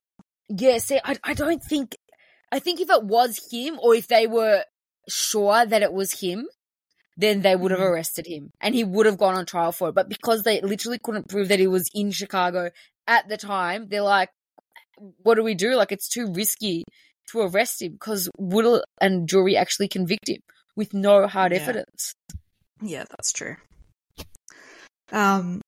Yeah, 0.48 0.78
see, 0.78 1.00
I 1.04 1.16
I 1.22 1.34
don't 1.34 1.62
think. 1.62 1.96
I 2.50 2.58
think 2.58 2.80
if 2.80 2.90
it 2.90 3.04
was 3.04 3.40
him, 3.50 3.78
or 3.82 3.94
if 3.94 4.08
they 4.08 4.26
were 4.26 4.64
sure 5.08 5.66
that 5.66 5.82
it 5.82 5.92
was 5.92 6.20
him, 6.20 6.46
then 7.16 7.42
they 7.42 7.56
would 7.56 7.70
have 7.70 7.80
mm-hmm. 7.80 7.92
arrested 7.92 8.26
him 8.26 8.52
and 8.60 8.74
he 8.74 8.84
would 8.84 9.06
have 9.06 9.18
gone 9.18 9.34
on 9.34 9.46
trial 9.46 9.72
for 9.72 9.88
it. 9.88 9.94
But 9.94 10.08
because 10.08 10.42
they 10.42 10.60
literally 10.60 10.98
couldn't 10.98 11.28
prove 11.28 11.48
that 11.48 11.58
he 11.58 11.66
was 11.66 11.88
in 11.94 12.10
Chicago 12.10 12.70
at 13.06 13.28
the 13.28 13.36
time, 13.36 13.88
they're 13.88 14.02
like, 14.02 14.30
what 15.22 15.34
do 15.34 15.42
we 15.42 15.54
do? 15.54 15.74
Like, 15.74 15.92
it's 15.92 16.08
too 16.08 16.32
risky 16.32 16.84
to 17.30 17.40
arrest 17.40 17.82
him 17.82 17.92
because 17.92 18.28
would 18.38 18.82
and 19.00 19.28
jury 19.28 19.56
actually 19.56 19.88
convict 19.88 20.28
him 20.28 20.40
with 20.76 20.94
no 20.94 21.26
hard 21.26 21.52
yeah. 21.52 21.58
evidence? 21.58 22.14
Yeah, 22.80 23.04
that's 23.10 23.32
true. 23.32 23.56
Um, 25.10 25.60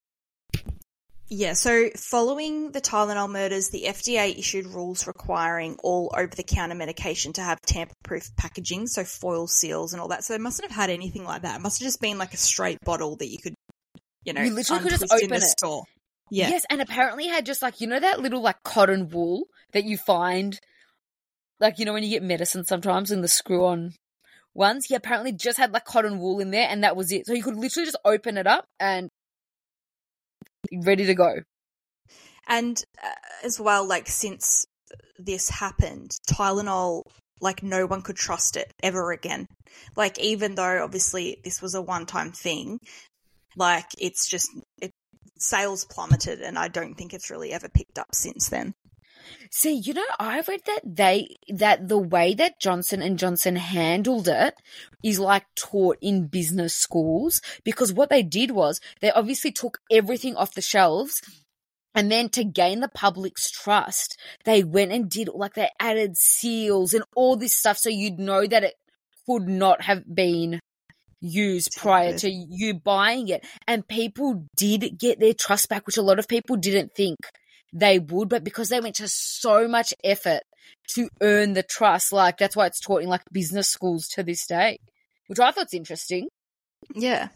yeah, 1.28 1.54
so 1.54 1.88
following 1.96 2.72
the 2.72 2.80
Tylenol 2.80 3.30
murders, 3.30 3.70
the 3.70 3.84
FDA 3.86 4.38
issued 4.38 4.66
rules 4.66 5.06
requiring 5.06 5.76
all 5.82 6.14
over 6.16 6.34
the 6.34 6.42
counter 6.42 6.74
medication 6.74 7.32
to 7.34 7.42
have 7.42 7.60
tamper 7.62 7.94
proof 8.02 8.28
packaging, 8.36 8.86
so 8.86 9.04
foil 9.04 9.46
seals 9.46 9.92
and 9.92 10.02
all 10.02 10.08
that. 10.08 10.24
So 10.24 10.34
they 10.34 10.38
mustn't 10.38 10.70
have 10.70 10.76
had 10.76 10.90
anything 10.90 11.24
like 11.24 11.42
that. 11.42 11.56
It 11.56 11.62
must 11.62 11.80
have 11.80 11.86
just 11.86 12.00
been 12.00 12.18
like 12.18 12.34
a 12.34 12.38
straight 12.38 12.78
bottle 12.84 13.16
that 13.16 13.28
you 13.28 13.38
could, 13.42 13.54
you 14.24 14.32
know, 14.32 14.42
you 14.42 14.52
literally 14.52 14.82
could 14.82 14.90
just 14.90 15.12
open 15.12 15.32
it. 15.32 15.42
Store. 15.42 15.84
Yeah. 16.30 16.48
Yes, 16.48 16.64
and 16.68 16.80
apparently 16.80 17.26
had 17.28 17.46
just 17.46 17.62
like, 17.62 17.80
you 17.80 17.86
know, 17.86 18.00
that 18.00 18.20
little 18.20 18.42
like 18.42 18.62
cotton 18.62 19.08
wool 19.08 19.44
that 19.72 19.84
you 19.84 19.96
find, 19.96 20.58
like, 21.60 21.78
you 21.78 21.84
know, 21.84 21.92
when 21.92 22.02
you 22.02 22.10
get 22.10 22.22
medicine 22.22 22.64
sometimes 22.64 23.10
in 23.10 23.22
the 23.22 23.28
screw 23.28 23.64
on 23.64 23.92
ones. 24.54 24.86
He 24.86 24.94
apparently 24.94 25.32
just 25.32 25.58
had 25.58 25.72
like 25.72 25.84
cotton 25.84 26.18
wool 26.18 26.40
in 26.40 26.50
there 26.50 26.68
and 26.68 26.84
that 26.84 26.96
was 26.96 27.12
it. 27.12 27.26
So 27.26 27.32
you 27.32 27.42
could 27.42 27.56
literally 27.56 27.86
just 27.86 27.98
open 28.04 28.38
it 28.38 28.46
up 28.46 28.66
and 28.78 29.10
ready 30.72 31.06
to 31.06 31.14
go. 31.14 31.36
And 32.46 32.82
uh, 33.02 33.08
as 33.42 33.58
well, 33.58 33.86
like 33.86 34.08
since 34.08 34.66
this 35.18 35.48
happened, 35.48 36.16
Tylenol, 36.28 37.02
like 37.40 37.62
no 37.62 37.86
one 37.86 38.02
could 38.02 38.16
trust 38.16 38.56
it 38.56 38.72
ever 38.82 39.12
again. 39.12 39.46
Like 39.96 40.18
even 40.18 40.54
though 40.54 40.82
obviously 40.82 41.40
this 41.44 41.62
was 41.62 41.74
a 41.74 41.82
one-time 41.82 42.32
thing, 42.32 42.78
like 43.56 43.86
it's 43.98 44.28
just 44.28 44.50
it 44.80 44.90
sales 45.38 45.84
plummeted, 45.84 46.40
and 46.40 46.58
I 46.58 46.68
don't 46.68 46.94
think 46.94 47.12
it's 47.12 47.30
really 47.30 47.52
ever 47.52 47.68
picked 47.68 47.98
up 47.98 48.14
since 48.14 48.48
then. 48.48 48.74
See, 49.50 49.74
you 49.74 49.94
know, 49.94 50.04
I 50.18 50.40
read 50.40 50.60
that 50.66 50.80
they 50.84 51.36
that 51.48 51.88
the 51.88 51.98
way 51.98 52.34
that 52.34 52.60
Johnson 52.60 53.02
and 53.02 53.18
Johnson 53.18 53.56
handled 53.56 54.28
it 54.28 54.54
is 55.02 55.18
like 55.18 55.46
taught 55.54 55.98
in 56.00 56.26
business 56.26 56.74
schools 56.74 57.40
because 57.64 57.92
what 57.92 58.10
they 58.10 58.22
did 58.22 58.50
was 58.50 58.80
they 59.00 59.10
obviously 59.10 59.52
took 59.52 59.78
everything 59.90 60.36
off 60.36 60.54
the 60.54 60.62
shelves 60.62 61.20
and 61.94 62.10
then 62.10 62.28
to 62.30 62.44
gain 62.44 62.80
the 62.80 62.88
public's 62.88 63.50
trust, 63.50 64.18
they 64.44 64.64
went 64.64 64.90
and 64.90 65.08
did 65.08 65.28
like 65.32 65.54
they 65.54 65.70
added 65.78 66.16
seals 66.16 66.92
and 66.92 67.04
all 67.14 67.36
this 67.36 67.54
stuff 67.54 67.78
so 67.78 67.88
you'd 67.88 68.18
know 68.18 68.46
that 68.46 68.64
it 68.64 68.74
could 69.26 69.48
not 69.48 69.82
have 69.82 70.02
been 70.12 70.60
used 71.20 71.70
prior 71.76 72.18
to 72.18 72.28
you 72.28 72.74
buying 72.74 73.28
it. 73.28 73.46
And 73.66 73.86
people 73.86 74.46
did 74.56 74.98
get 74.98 75.20
their 75.20 75.34
trust 75.34 75.68
back, 75.68 75.86
which 75.86 75.96
a 75.96 76.02
lot 76.02 76.18
of 76.18 76.28
people 76.28 76.56
didn't 76.56 76.94
think 76.96 77.16
they 77.74 77.98
would, 77.98 78.28
but 78.28 78.44
because 78.44 78.68
they 78.68 78.80
went 78.80 78.94
to 78.96 79.08
so 79.08 79.66
much 79.66 79.92
effort 80.04 80.42
to 80.94 81.08
earn 81.20 81.52
the 81.52 81.64
trust, 81.64 82.12
like 82.12 82.38
that's 82.38 82.56
why 82.56 82.66
it's 82.66 82.80
taught 82.80 83.02
in 83.02 83.08
like 83.08 83.22
business 83.32 83.68
schools 83.68 84.06
to 84.08 84.22
this 84.22 84.46
day, 84.46 84.78
which 85.26 85.40
I 85.40 85.50
thought's 85.50 85.74
interesting. 85.74 86.28
Yeah. 86.94 87.28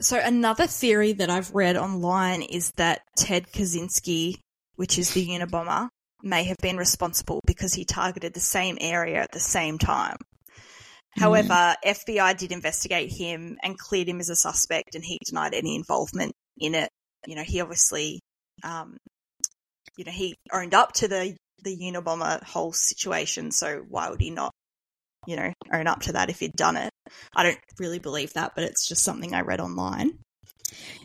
So 0.00 0.20
another 0.22 0.66
theory 0.66 1.14
that 1.14 1.30
I've 1.30 1.54
read 1.54 1.76
online 1.76 2.42
is 2.42 2.72
that 2.76 3.00
Ted 3.16 3.46
Kaczynski, 3.50 4.34
which 4.76 4.98
is 4.98 5.14
the 5.14 5.26
Unabomber, 5.26 5.88
may 6.22 6.44
have 6.44 6.58
been 6.58 6.76
responsible 6.76 7.40
because 7.46 7.72
he 7.72 7.84
targeted 7.84 8.34
the 8.34 8.40
same 8.40 8.76
area 8.80 9.20
at 9.20 9.32
the 9.32 9.40
same 9.40 9.78
time. 9.78 10.16
However, 11.16 11.48
mm. 11.48 11.74
FBI 11.86 12.36
did 12.36 12.50
investigate 12.50 13.12
him 13.12 13.56
and 13.62 13.78
cleared 13.78 14.08
him 14.08 14.20
as 14.20 14.30
a 14.30 14.36
suspect, 14.36 14.96
and 14.96 15.04
he 15.04 15.18
denied 15.24 15.54
any 15.54 15.76
involvement 15.76 16.32
in 16.58 16.74
it. 16.74 16.90
You 17.26 17.36
know, 17.36 17.44
he 17.44 17.60
obviously 17.60 18.20
um, 18.64 18.96
you 19.96 20.04
know, 20.04 20.12
he 20.12 20.34
owned 20.52 20.74
up 20.74 20.92
to 20.94 21.08
the 21.08 21.36
the 21.62 21.76
Unabomber 21.76 22.42
whole 22.42 22.72
situation, 22.72 23.50
so 23.50 23.84
why 23.88 24.10
would 24.10 24.20
he 24.20 24.30
not, 24.30 24.52
you 25.26 25.36
know, 25.36 25.52
own 25.72 25.86
up 25.86 26.02
to 26.02 26.12
that 26.12 26.30
if 26.30 26.40
he'd 26.40 26.52
done 26.52 26.76
it? 26.76 26.90
I 27.34 27.42
don't 27.42 27.58
really 27.78 27.98
believe 27.98 28.34
that, 28.34 28.52
but 28.54 28.64
it's 28.64 28.86
just 28.86 29.02
something 29.02 29.34
I 29.34 29.40
read 29.40 29.60
online. 29.60 30.18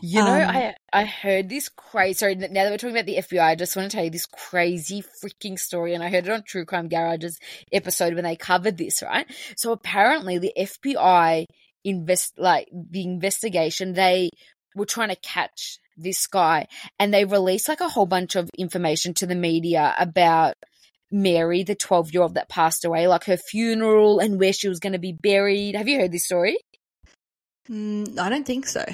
You 0.00 0.24
know, 0.24 0.32
um, 0.34 0.48
I 0.48 0.74
I 0.92 1.04
heard 1.04 1.48
this 1.48 1.68
crazy. 1.68 2.14
Sorry, 2.14 2.34
now 2.34 2.48
that 2.48 2.70
we're 2.70 2.78
talking 2.78 2.96
about 2.96 3.06
the 3.06 3.18
FBI, 3.18 3.40
I 3.40 3.54
just 3.54 3.76
want 3.76 3.90
to 3.90 3.94
tell 3.94 4.04
you 4.04 4.10
this 4.10 4.26
crazy 4.26 5.04
freaking 5.22 5.58
story, 5.58 5.94
and 5.94 6.02
I 6.02 6.10
heard 6.10 6.26
it 6.26 6.32
on 6.32 6.42
True 6.42 6.64
Crime 6.64 6.88
Garage's 6.88 7.38
episode 7.72 8.14
when 8.14 8.24
they 8.24 8.36
covered 8.36 8.78
this. 8.78 9.02
Right, 9.02 9.26
so 9.56 9.72
apparently 9.72 10.38
the 10.38 10.52
FBI 10.58 11.44
invest 11.84 12.34
like 12.38 12.68
the 12.72 13.02
investigation 13.02 13.94
they 13.94 14.30
were 14.74 14.86
trying 14.86 15.08
to 15.08 15.16
catch 15.16 15.78
this 15.96 16.26
guy 16.26 16.66
and 16.98 17.12
they 17.12 17.24
released 17.24 17.68
like 17.68 17.80
a 17.80 17.88
whole 17.88 18.06
bunch 18.06 18.36
of 18.36 18.48
information 18.56 19.12
to 19.14 19.26
the 19.26 19.34
media 19.34 19.94
about 19.98 20.54
Mary, 21.10 21.62
the 21.62 21.74
12 21.74 22.12
year 22.12 22.22
old 22.22 22.34
that 22.34 22.48
passed 22.48 22.84
away, 22.84 23.08
like 23.08 23.24
her 23.24 23.36
funeral 23.36 24.20
and 24.20 24.38
where 24.38 24.52
she 24.52 24.68
was 24.68 24.80
going 24.80 24.92
to 24.92 24.98
be 24.98 25.12
buried. 25.12 25.74
Have 25.74 25.88
you 25.88 25.98
heard 25.98 26.12
this 26.12 26.24
story? 26.24 26.56
Mm, 27.68 28.18
I 28.18 28.28
don't 28.28 28.46
think 28.46 28.66
so. 28.66 28.84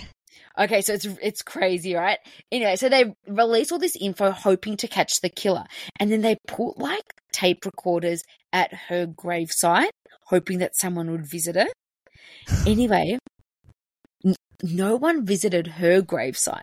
Okay, 0.58 0.80
so 0.80 0.94
it's 0.94 1.04
it's 1.22 1.42
crazy, 1.42 1.94
right? 1.94 2.18
Anyway, 2.50 2.76
so 2.76 2.88
they 2.88 3.12
release 3.26 3.70
all 3.70 3.78
this 3.78 3.96
info 3.96 4.30
hoping 4.30 4.78
to 4.78 4.88
catch 4.88 5.20
the 5.20 5.28
killer, 5.28 5.64
and 6.00 6.10
then 6.10 6.22
they 6.22 6.36
put 6.46 6.78
like 6.78 7.04
tape 7.30 7.66
recorders 7.66 8.22
at 8.54 8.72
her 8.72 9.06
gravesite, 9.06 9.90
hoping 10.24 10.58
that 10.58 10.74
someone 10.74 11.10
would 11.10 11.26
visit 11.26 11.56
it. 11.56 11.72
Anyway, 12.66 13.18
no 14.62 14.96
one 14.96 15.24
visited 15.24 15.66
her 15.66 16.02
gravesite, 16.02 16.62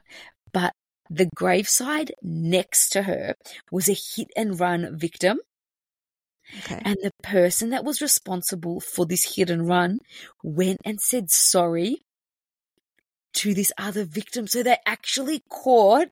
but 0.52 0.73
the 1.10 1.30
graveside 1.36 2.13
next 2.21 2.89
to 2.89 3.04
her 3.04 3.36
was 3.71 3.89
a 3.89 3.93
hit 3.93 4.30
and 4.36 4.60
run 4.60 4.97
victim. 4.97 5.39
Okay. 6.60 6.82
And 6.84 6.97
the 7.02 7.12
person 7.21 7.69
that 7.69 7.86
was 7.86 8.02
responsible 8.02 8.80
for 8.80 9.06
this 9.06 9.36
hit 9.36 9.49
and 9.49 9.67
run 9.67 9.99
went 10.43 10.82
and 10.86 10.99
said 10.99 11.30
sorry 11.30 11.97
to 13.36 13.54
this 13.54 13.71
other 13.78 14.04
victim. 14.04 14.47
So 14.47 14.63
they 14.63 14.78
actually 14.86 15.43
caught 15.49 16.10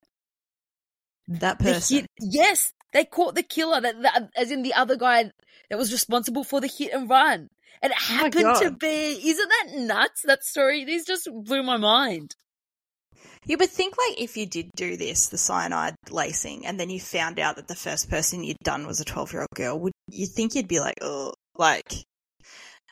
that 1.27 1.59
person. 1.59 1.97
hit. 1.97 2.07
Yes, 2.19 2.71
they 2.93 3.05
caught 3.05 3.35
the 3.35 3.43
killer, 3.43 3.81
that, 3.81 4.01
that 4.01 4.29
as 4.35 4.51
in 4.51 4.63
the 4.63 4.73
other 4.73 4.95
guy 4.95 5.31
that 5.69 5.77
was 5.77 5.91
responsible 5.91 6.43
for 6.43 6.59
the 6.59 6.67
hit 6.67 6.93
and 6.93 7.09
run. 7.09 7.47
And 7.81 7.91
it 7.91 7.97
Oh 8.09 8.13
happened 8.13 8.55
to 8.61 8.71
be, 8.71 9.29
isn't 9.29 9.49
that 9.49 9.79
nuts? 9.79 10.21
That 10.23 10.43
story, 10.43 10.85
this 10.85 11.05
just 11.05 11.29
blew 11.31 11.63
my 11.63 11.77
mind. 11.77 12.35
You 13.45 13.57
would 13.57 13.69
think, 13.69 13.95
like, 13.97 14.21
if 14.21 14.37
you 14.37 14.45
did 14.45 14.69
do 14.75 14.97
this, 14.97 15.29
the 15.29 15.37
cyanide 15.37 15.95
lacing, 16.11 16.65
and 16.67 16.79
then 16.79 16.89
you 16.89 16.99
found 16.99 17.39
out 17.39 17.55
that 17.55 17.67
the 17.67 17.75
first 17.75 18.09
person 18.09 18.43
you'd 18.43 18.57
done 18.63 18.85
was 18.85 18.99
a 18.99 19.05
12 19.05 19.33
year 19.33 19.41
old 19.41 19.49
girl, 19.55 19.79
would 19.79 19.93
you 20.09 20.27
think 20.27 20.53
you'd 20.53 20.67
be 20.67 20.79
like, 20.79 20.99
oh, 21.01 21.33
like, 21.55 21.91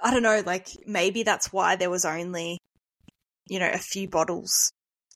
I 0.01 0.11
don't 0.11 0.23
know, 0.23 0.41
like, 0.45 0.69
maybe 0.87 1.21
that's 1.21 1.53
why 1.53 1.75
there 1.75 1.91
was 1.91 2.05
only, 2.05 2.57
you 3.47 3.59
know, 3.59 3.69
a 3.71 3.77
few 3.77 4.07
bottles 4.07 4.71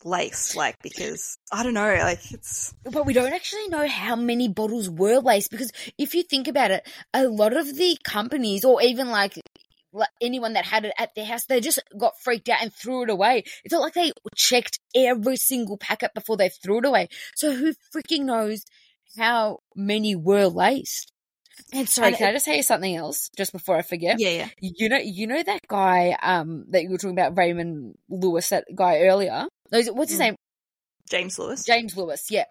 laced, 0.06 0.56
like, 0.56 0.82
because, 0.82 1.38
I 1.52 1.64
don't 1.64 1.74
know, 1.74 1.96
like, 2.00 2.32
it's, 2.32 2.74
But 2.84 3.06
we 3.06 3.14
don't 3.14 3.34
actually 3.34 3.68
know 3.68 3.88
how 3.88 4.16
many 4.16 4.48
bottles 4.48 4.90
were 4.90 5.20
laced 5.20 5.52
because 5.52 5.72
if 5.98 6.14
you 6.14 6.24
think 6.24 6.48
about 6.48 6.72
it, 6.72 6.88
a 7.14 7.28
lot 7.28 7.56
of 7.56 7.78
the 7.78 7.98
companies 8.04 8.66
or 8.66 8.82
even 8.82 9.10
like, 9.10 9.40
anyone 10.22 10.54
that 10.54 10.66
had 10.66 10.86
it 10.86 10.94
at 10.98 11.14
their 11.16 11.26
house, 11.26 11.46
they 11.46 11.62
just 11.62 11.80
got 11.98 12.14
freaked 12.24 12.50
out 12.50 12.62
and 12.62 12.74
threw 12.74 13.04
it 13.04 13.10
away. 13.10 13.44
It's 13.64 13.72
not 13.72 13.82
like 13.82 13.94
they 13.94 14.12
checked 14.36 14.80
every 14.96 15.38
single 15.38 15.78
packet 15.78 16.12
before 16.16 16.36
they 16.36 16.50
threw 16.50 16.80
it 16.80 16.86
away. 16.86 17.10
So 17.36 17.54
who 17.54 17.74
freaking 17.96 18.26
knows 18.26 18.66
how 19.18 19.60
many 19.76 20.16
were 20.16 20.48
laced? 20.48 21.13
And 21.74 21.90
sorry, 21.90 22.10
And 22.10 22.18
can 22.18 22.28
it- 22.28 22.30
I 22.30 22.34
just 22.34 22.46
say 22.46 22.62
something 22.62 22.96
else 22.96 23.30
just 23.36 23.52
before 23.52 23.76
I 23.76 23.82
forget? 23.82 24.20
yeah, 24.20 24.30
yeah. 24.30 24.50
You 24.60 24.90
know, 24.90 24.98
you 24.98 25.28
know 25.28 25.42
that 25.44 25.62
guy 25.68 26.18
um 26.22 26.66
that 26.70 26.84
you 26.84 26.90
were 26.90 26.98
talking 26.98 27.18
about, 27.18 27.38
Raymond 27.38 27.98
Lewis, 28.10 28.50
that 28.50 28.66
guy 28.76 29.00
earlier. 29.02 29.48
What's 29.72 30.12
his 30.12 30.20
Mm. 30.20 30.24
name? 30.24 30.36
James 31.10 31.38
Lewis. 31.38 31.66
James 31.66 31.98
Lewis, 31.98 32.32
yeah. 32.32 32.46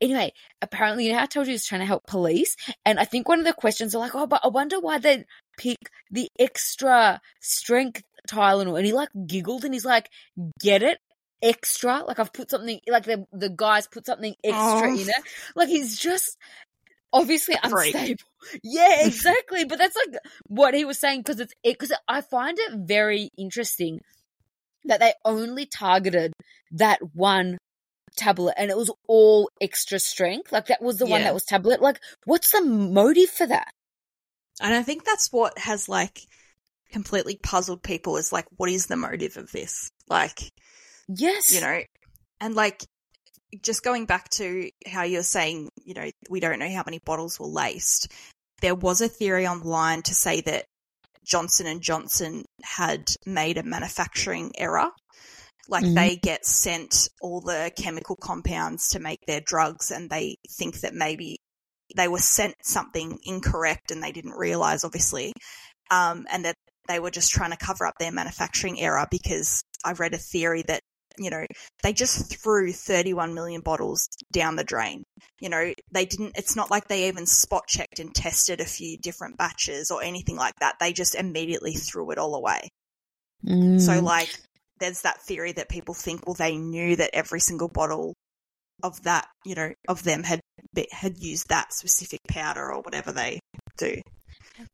Anyway, 0.00 0.32
apparently, 0.62 1.04
you 1.06 1.12
know, 1.12 1.18
how 1.18 1.24
I 1.24 1.26
told 1.26 1.46
you 1.46 1.50
he 1.50 1.54
was 1.54 1.66
trying 1.66 1.82
to 1.82 1.86
help 1.86 2.06
police, 2.06 2.56
and 2.86 2.98
I 2.98 3.04
think 3.04 3.28
one 3.28 3.38
of 3.38 3.44
the 3.44 3.52
questions 3.52 3.94
are 3.94 3.98
like, 3.98 4.14
"Oh, 4.14 4.26
but 4.26 4.40
I 4.42 4.48
wonder 4.48 4.80
why 4.80 4.98
they 4.98 5.24
pick 5.58 5.76
the 6.10 6.28
extra 6.38 7.20
strength 7.40 8.02
Tylenol," 8.26 8.76
and 8.78 8.86
he 8.86 8.92
like 8.92 9.10
giggled 9.26 9.64
and 9.64 9.74
he's 9.74 9.84
like, 9.84 10.08
"Get 10.60 10.82
it." 10.82 10.98
Extra, 11.42 12.02
like 12.04 12.18
I've 12.18 12.32
put 12.32 12.50
something, 12.50 12.80
like 12.88 13.04
the 13.04 13.26
the 13.32 13.48
guys 13.50 13.86
put 13.86 14.06
something 14.06 14.34
extra 14.44 14.90
Oh. 14.90 14.94
in 14.94 15.08
it. 15.08 15.14
Like 15.54 15.68
he's 15.68 15.98
just 15.98 16.36
obviously 17.12 17.56
Freak. 17.68 17.94
unstable. 17.94 18.24
Yeah, 18.62 18.96
exactly. 19.06 19.64
but 19.64 19.78
that's 19.78 19.96
like 19.96 20.16
what 20.46 20.74
he 20.74 20.84
was 20.84 20.98
saying 20.98 21.20
because 21.20 21.40
it's 21.40 21.52
because 21.62 21.92
I 22.08 22.20
find 22.22 22.58
it 22.58 22.72
very 22.86 23.28
interesting 23.36 24.00
that 24.84 25.00
they 25.00 25.12
only 25.24 25.66
targeted 25.66 26.32
that 26.72 26.98
one 27.14 27.58
tablet 28.16 28.54
and 28.56 28.70
it 28.70 28.76
was 28.76 28.90
all 29.06 29.50
extra 29.60 29.98
strength. 29.98 30.52
Like 30.52 30.66
that 30.66 30.80
was 30.82 30.98
the 30.98 31.06
one 31.06 31.22
that 31.22 31.34
was 31.34 31.44
tablet. 31.44 31.82
Like, 31.82 32.00
what's 32.24 32.50
the 32.52 32.62
motive 32.64 33.28
for 33.30 33.46
that? 33.46 33.70
And 34.62 34.74
I 34.74 34.82
think 34.82 35.04
that's 35.04 35.32
what 35.32 35.58
has, 35.58 35.88
like, 35.88 36.20
completely 36.92 37.38
puzzled 37.42 37.82
people 37.82 38.18
is, 38.18 38.30
like, 38.30 38.44
what 38.58 38.68
is 38.70 38.86
the 38.86 38.96
motive 38.96 39.38
of 39.38 39.50
this? 39.52 39.90
Like, 40.08 40.38
Yes. 41.08 41.54
you 41.54 41.60
know 41.62 41.80
and 42.40 42.54
like 42.54 42.84
just 43.62 43.82
going 43.82 44.06
back 44.06 44.28
to 44.30 44.70
how 44.86 45.02
you're 45.02 45.22
saying 45.22 45.68
you 45.84 45.94
know 45.94 46.10
we 46.28 46.40
don't 46.40 46.58
know 46.58 46.70
how 46.70 46.82
many 46.86 46.98
bottles 47.04 47.38
were 47.38 47.46
laced 47.46 48.08
there 48.60 48.74
was 48.74 49.00
a 49.00 49.08
theory 49.08 49.46
online 49.46 50.02
to 50.02 50.14
say 50.14 50.40
that 50.40 50.66
johnson 51.24 51.66
and 51.66 51.82
johnson 51.82 52.44
had 52.62 53.10
made 53.26 53.58
a 53.58 53.62
manufacturing 53.62 54.52
error 54.56 54.90
like 55.68 55.84
Mhm. 55.84 55.94
they 55.94 56.16
get 56.16 56.44
sent 56.44 57.08
all 57.20 57.40
the 57.40 57.70
chemical 57.76 58.16
compounds 58.16 58.88
to 58.90 58.98
make 58.98 59.20
their 59.26 59.40
drugs 59.40 59.90
and 59.90 60.10
they 60.10 60.36
think 60.58 60.80
that 60.80 60.94
maybe 60.94 61.38
they 61.96 62.08
were 62.08 62.18
sent 62.18 62.54
something 62.62 63.18
incorrect 63.24 63.90
and 63.90 64.02
they 64.02 64.12
didn't 64.12 64.32
realize 64.32 64.84
obviously 64.84 65.32
um, 65.90 66.26
and 66.30 66.44
that 66.44 66.54
they 66.88 67.00
were 67.00 67.10
just 67.10 67.30
trying 67.30 67.50
to 67.50 67.56
cover 67.56 67.86
up 67.86 67.94
their 67.98 68.12
manufacturing 68.12 68.80
error 68.80 69.06
because 69.10 69.62
I 69.84 69.92
read 69.92 70.14
a 70.14 70.18
theory 70.18 70.62
that 70.62 70.82
you 71.20 71.30
know 71.30 71.44
they 71.82 71.92
just 71.92 72.34
threw 72.40 72.72
31 72.72 73.34
million 73.34 73.60
bottles 73.60 74.08
down 74.32 74.56
the 74.56 74.64
drain. 74.64 75.04
You 75.40 75.50
know 75.50 75.72
they 75.92 76.06
didn't. 76.06 76.32
It's 76.36 76.56
not 76.56 76.70
like 76.70 76.88
they 76.88 77.08
even 77.08 77.26
spot 77.26 77.64
checked 77.68 78.00
and 78.00 78.14
tested 78.14 78.60
a 78.60 78.64
few 78.64 78.96
different 78.98 79.36
batches 79.36 79.90
or 79.90 80.02
anything 80.02 80.36
like 80.36 80.54
that. 80.60 80.76
They 80.80 80.92
just 80.92 81.14
immediately 81.14 81.74
threw 81.74 82.10
it 82.10 82.18
all 82.18 82.34
away. 82.34 82.68
So 83.44 83.52
Mm. 83.52 84.02
like 84.02 84.30
there's 84.80 85.02
that 85.02 85.22
theory 85.22 85.52
that 85.52 85.68
people 85.68 85.94
think 85.94 86.26
well 86.26 86.34
they 86.34 86.56
knew 86.56 86.96
that 86.96 87.10
every 87.14 87.40
single 87.40 87.68
bottle 87.68 88.14
of 88.82 89.02
that 89.02 89.28
you 89.44 89.54
know 89.54 89.72
of 89.88 90.02
them 90.02 90.22
had 90.22 90.40
had 90.90 91.18
used 91.18 91.48
that 91.48 91.72
specific 91.72 92.20
powder 92.28 92.72
or 92.72 92.80
whatever 92.80 93.12
they 93.12 93.38
do. 93.76 94.00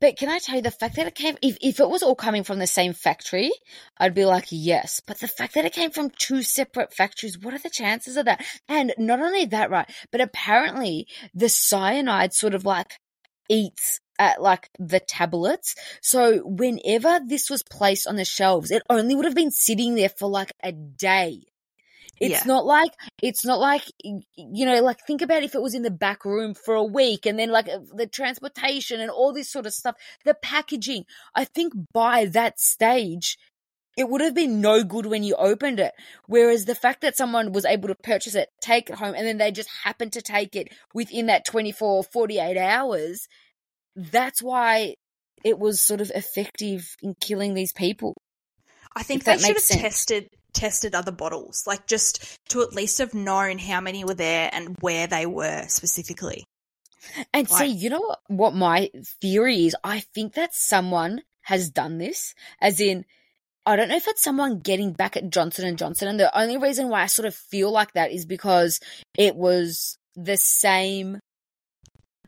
But 0.01 0.17
can 0.17 0.29
I 0.29 0.39
tell 0.39 0.57
you 0.57 0.63
the 0.63 0.71
fact 0.71 0.97
that 0.97 1.07
it 1.07 1.15
came, 1.15 1.37
if, 1.43 1.57
if 1.61 1.81
it 1.81 1.89
was 1.89 2.03
all 2.03 2.15
coming 2.15 2.45
from 2.45 2.59
the 2.59 2.67
same 2.67 2.93
factory, 2.93 3.51
I'd 3.99 4.15
be 4.15 4.25
like, 4.25 4.47
yes. 4.51 5.01
But 5.07 5.19
the 5.21 5.29
fact 5.29 5.55
that 5.55 5.65
it 5.65 5.73
came 5.73 5.91
from 5.91 6.11
two 6.11 6.43
separate 6.43 6.93
factories, 6.93 7.39
what 7.39 7.55
are 7.55 7.59
the 7.59 7.71
chances 7.71 8.17
of 8.17 8.25
that? 8.27 8.45
And 8.69 8.95
not 8.99 9.21
only 9.21 9.47
that, 9.47 9.71
right, 9.71 9.91
but 10.13 10.21
apparently 10.21 11.07
the 11.35 11.49
cyanide 11.49 12.33
sort 12.33 12.55
of 12.55 12.65
like 12.65 12.99
eats 13.49 14.01
at 14.19 14.41
like 14.41 14.71
the 14.79 15.01
tablets. 15.01 15.75
So 16.03 16.39
whenever 16.39 17.21
this 17.25 17.51
was 17.51 17.63
placed 17.63 18.07
on 18.07 18.17
the 18.17 18.25
shelves, 18.25 18.71
it 18.71 18.83
only 18.89 19.15
would 19.15 19.25
have 19.25 19.35
been 19.35 19.51
sitting 19.51 19.95
there 19.95 20.09
for 20.09 20.29
like 20.29 20.53
a 20.63 20.73
day. 20.73 21.43
It's 22.21 22.31
Yeah. 22.43 22.45
not 22.47 22.65
like 22.65 22.93
it's 23.23 23.45
not 23.45 23.59
like 23.59 23.83
you 24.03 24.67
know, 24.67 24.81
like 24.83 24.99
think 25.07 25.23
about 25.23 25.43
if 25.43 25.55
it 25.55 25.63
was 25.63 25.75
in 25.75 25.83
the 25.83 25.91
back 25.91 26.25
room 26.25 26.55
for 26.55 26.75
a 26.75 26.85
week 26.85 27.27
and 27.27 27.39
then 27.39 27.51
like 27.51 27.67
the 27.67 28.07
transportation 28.07 29.01
and 29.01 29.11
all 29.11 29.33
this 29.33 29.51
sort 29.51 29.67
of 29.67 29.75
stuff, 29.75 29.97
the 30.25 30.35
packaging. 30.35 31.05
I 31.35 31.45
think 31.45 31.75
by 31.93 32.27
that 32.27 32.59
stage, 32.59 33.37
it 33.97 34.09
would 34.09 34.21
have 34.21 34.35
been 34.35 34.61
no 34.61 34.83
good 34.85 35.07
when 35.07 35.23
you 35.25 35.35
opened 35.37 35.81
it. 35.81 35.93
Whereas 36.27 36.65
the 36.65 36.75
fact 36.75 37.01
that 37.03 37.17
someone 37.17 37.53
was 37.53 37.65
able 37.65 37.89
to 37.89 37.95
purchase 37.95 38.35
it, 38.35 38.49
take 38.63 38.91
it 38.91 38.97
home, 38.97 39.15
and 39.15 39.27
then 39.27 39.39
they 39.39 39.51
just 39.51 39.71
happened 39.85 40.13
to 40.15 40.23
take 40.23 40.55
it 40.57 40.69
within 40.95 41.27
that 41.27 41.45
24, 41.45 42.05
48 42.05 42.57
hours, 42.59 43.27
that's 43.95 44.43
why 44.43 44.95
it 45.45 45.59
was 45.59 45.81
sort 45.81 46.01
of 46.01 46.11
effective 46.15 46.97
in 47.03 47.15
killing 47.21 47.55
these 47.55 47.73
people. 47.73 48.15
I 48.95 49.03
think 49.03 49.25
they 49.25 49.33
that 49.33 49.41
should 49.41 49.57
have 49.57 49.63
sense. 49.63 49.81
tested 49.83 50.29
tested 50.57 50.95
other 50.95 51.13
bottles, 51.13 51.65
like 51.67 51.87
just 51.87 52.39
to 52.49 52.63
at 52.63 52.73
least 52.73 52.99
have 52.99 53.15
known 53.15 53.59
how 53.59 53.81
many 53.81 54.05
were 54.05 54.15
there 54.15 54.51
and 54.53 54.77
where 54.81 55.07
they 55.07 55.27
were 55.27 55.65
specifically. 55.69 56.45
And 57.33 57.49
see, 57.49 57.67
you 57.67 57.91
know 57.91 58.01
what, 58.01 58.19
what 58.27 58.55
my 58.55 58.91
theory 59.21 59.67
is? 59.67 59.77
I 59.85 60.01
think 60.01 60.35
that 60.35 60.55
someone 60.55 61.23
has 61.43 61.71
done 61.71 61.99
this, 61.99 62.35
as 62.61 62.81
in, 62.81 63.05
I 63.65 63.77
don't 63.77 63.89
know 63.89 63.97
if 63.97 64.09
it's 64.09 64.23
someone 64.23 64.59
getting 64.61 64.93
back 64.93 65.17
at 65.17 65.31
Johnson 65.31 65.67
and 65.67 65.79
Johnson, 65.79 66.09
and 66.09 66.19
the 66.19 66.37
only 66.37 66.57
reason 66.57 66.89
why 66.89 67.03
I 67.03 67.07
sort 67.07 67.27
of 67.27 67.35
feel 67.35 67.71
like 67.71 67.93
that 67.93 68.11
is 68.11 68.25
because 68.25 68.81
it 69.17 69.37
was 69.37 69.99
the 70.17 70.37
same 70.37 71.21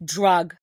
drug 0.05 0.55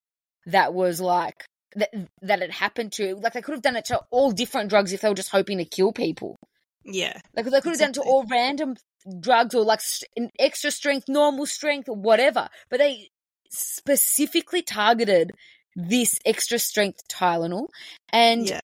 that 0.46 0.74
was 0.74 1.02
like 1.02 1.46
that 1.76 1.90
that 2.22 2.42
it 2.42 2.52
happened 2.52 2.94
to. 2.94 3.16
Like 3.16 3.34
they 3.34 3.42
could 3.42 3.54
have 3.54 3.62
done 3.62 3.76
it 3.76 3.86
to 3.86 4.02
all 4.12 4.32
different 4.32 4.70
drugs 4.70 4.94
if 4.94 5.02
they 5.02 5.10
were 5.10 5.16
just 5.16 5.32
hoping 5.32 5.58
to 5.58 5.66
kill 5.66 5.92
people. 5.92 6.38
Yeah, 6.86 7.20
Like 7.36 7.46
they 7.46 7.62
could 7.62 7.72
have 7.72 7.80
done 7.80 7.94
to 7.94 8.02
all 8.02 8.26
random 8.30 8.76
drugs 9.20 9.56
or 9.56 9.64
like 9.64 9.82
st- 9.82 10.32
extra 10.40 10.70
strength, 10.72 11.06
normal 11.10 11.46
strength, 11.48 11.90
or 11.90 11.96
whatever. 11.96 12.48
But 12.70 12.78
they 12.78 13.10
specifically 13.50 14.62
targeted 14.62 15.32
this 15.76 16.16
extra 16.26 16.60
strength 16.60 17.02
Tylenol, 17.12 17.68
and 18.14 18.48
yeah, 18.48 18.60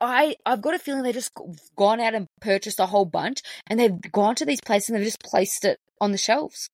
I 0.00 0.36
I've 0.44 0.60
got 0.62 0.74
a 0.74 0.78
feeling 0.78 1.02
they 1.02 1.12
just 1.12 1.32
gone 1.76 2.00
out 2.00 2.14
and 2.14 2.26
purchased 2.40 2.80
a 2.80 2.86
whole 2.86 3.06
bunch, 3.06 3.40
and 3.66 3.80
they've 3.80 4.00
gone 4.12 4.34
to 4.36 4.44
these 4.44 4.60
places 4.60 4.90
and 4.90 4.98
they've 4.98 5.06
just 5.06 5.22
placed 5.22 5.64
it 5.64 5.78
on 6.00 6.12
the 6.12 6.18
shelves, 6.18 6.68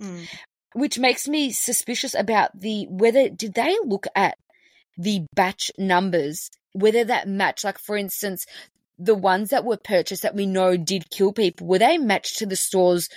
Mm. 0.00 0.28
which 0.74 0.98
makes 0.98 1.26
me 1.26 1.50
suspicious 1.50 2.14
about 2.14 2.50
the 2.60 2.86
whether 2.90 3.28
did 3.30 3.54
they 3.54 3.76
look 3.84 4.06
at 4.14 4.36
the 4.96 5.22
batch 5.34 5.70
numbers 5.78 6.50
whether 6.72 7.04
that 7.04 7.26
match 7.26 7.64
like 7.64 7.78
for 7.78 7.96
instance 7.96 8.44
the 8.98 9.14
ones 9.14 9.50
that 9.50 9.64
were 9.64 9.76
purchased 9.76 10.22
that 10.22 10.34
we 10.34 10.46
know 10.46 10.76
did 10.76 11.10
kill 11.10 11.32
people 11.32 11.66
were 11.66 11.78
they 11.78 11.98
matched 11.98 12.38
to 12.38 12.46
the 12.46 12.56
stores 12.56 13.08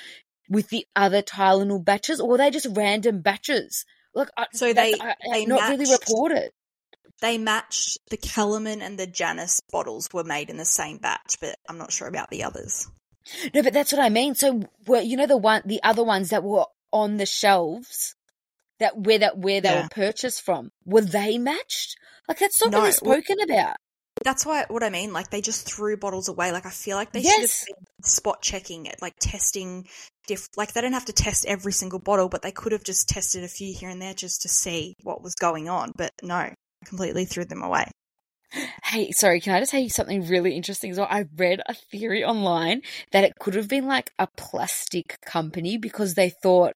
with 0.49 0.69
the 0.69 0.85
other 0.95 1.21
Tylenol 1.21 1.83
batches 1.83 2.19
or 2.19 2.29
were 2.29 2.37
they 2.37 2.51
just 2.51 2.67
random 2.71 3.21
batches 3.21 3.85
like 4.13 4.29
So 4.53 4.73
they- 4.73 4.93
I, 4.99 5.15
they 5.31 5.45
not 5.45 5.69
really 5.69 5.89
reported 5.91 6.51
they 7.21 7.37
matched 7.37 7.99
the 8.09 8.17
Kellerman 8.17 8.81
and 8.81 8.97
the 8.97 9.05
Janus 9.07 9.61
bottles 9.71 10.09
were 10.11 10.23
made 10.23 10.49
in 10.49 10.57
the 10.57 10.65
same 10.65 10.97
batch, 10.97 11.35
but 11.39 11.55
I'm 11.69 11.77
not 11.77 11.91
sure 11.93 12.07
about 12.07 12.31
the 12.31 12.43
others. 12.43 12.87
No, 13.53 13.61
but 13.61 13.73
that's 13.73 13.91
what 13.91 14.01
I 14.01 14.09
mean. 14.09 14.33
So, 14.33 14.63
were 14.87 15.01
you 15.01 15.17
know 15.17 15.27
the 15.27 15.37
one, 15.37 15.61
the 15.63 15.83
other 15.83 16.03
ones 16.03 16.29
that 16.29 16.43
were 16.43 16.65
on 16.91 17.17
the 17.17 17.27
shelves 17.27 18.15
that 18.79 18.97
where 18.97 19.19
that 19.19 19.37
where 19.37 19.61
they 19.61 19.69
Yeah. 19.69 19.83
were 19.83 19.89
purchased 19.89 20.41
from 20.41 20.71
were 20.83 21.01
they 21.01 21.37
matched? 21.37 21.95
Like 22.27 22.39
that's 22.39 22.59
not 22.59 22.71
No, 22.71 22.79
really 22.79 22.91
spoken 22.91 23.39
about. 23.39 23.75
That's 24.23 24.45
why 24.45 24.65
what 24.67 24.83
I 24.83 24.89
mean. 24.89 25.13
Like 25.13 25.29
they 25.29 25.41
just 25.41 25.65
threw 25.65 25.97
bottles 25.97 26.27
away. 26.27 26.51
Like 26.51 26.65
I 26.65 26.69
feel 26.69 26.97
like 26.97 27.11
they 27.11 27.21
Yes. 27.21 27.33
should 27.33 27.75
have 27.75 27.77
been 27.77 28.03
spot 28.03 28.41
checking 28.41 28.85
it, 28.85 29.01
like 29.01 29.15
testing. 29.19 29.87
Diff- 30.27 30.49
like 30.55 30.73
they 30.73 30.81
don't 30.81 30.93
have 30.93 31.05
to 31.05 31.13
test 31.13 31.45
every 31.45 31.71
single 31.71 31.99
bottle, 31.99 32.29
but 32.29 32.41
they 32.43 32.51
could 32.51 32.71
have 32.71 32.83
just 32.83 33.09
tested 33.09 33.43
a 33.43 33.47
few 33.47 33.73
here 33.73 33.89
and 33.89 34.01
there 34.01 34.13
just 34.13 34.43
to 34.43 34.49
see 34.49 34.95
what 35.01 35.23
was 35.23 35.33
going 35.35 35.69
on. 35.69 35.91
But 35.95 36.11
no, 36.21 36.53
completely 36.85 37.25
threw 37.25 37.45
them 37.45 37.63
away. 37.63 37.85
Hey, 38.83 39.11
sorry, 39.11 39.39
can 39.39 39.55
I 39.55 39.59
just 39.59 39.71
tell 39.71 39.79
you 39.79 39.89
something 39.89 40.27
really 40.27 40.55
interesting? 40.55 40.93
So 40.93 41.03
I 41.03 41.25
read 41.37 41.61
a 41.65 41.73
theory 41.73 42.23
online 42.23 42.81
that 43.13 43.23
it 43.23 43.33
could 43.39 43.55
have 43.55 43.69
been 43.69 43.87
like 43.87 44.11
a 44.19 44.27
plastic 44.35 45.17
company 45.25 45.77
because 45.77 46.15
they 46.15 46.29
thought 46.43 46.73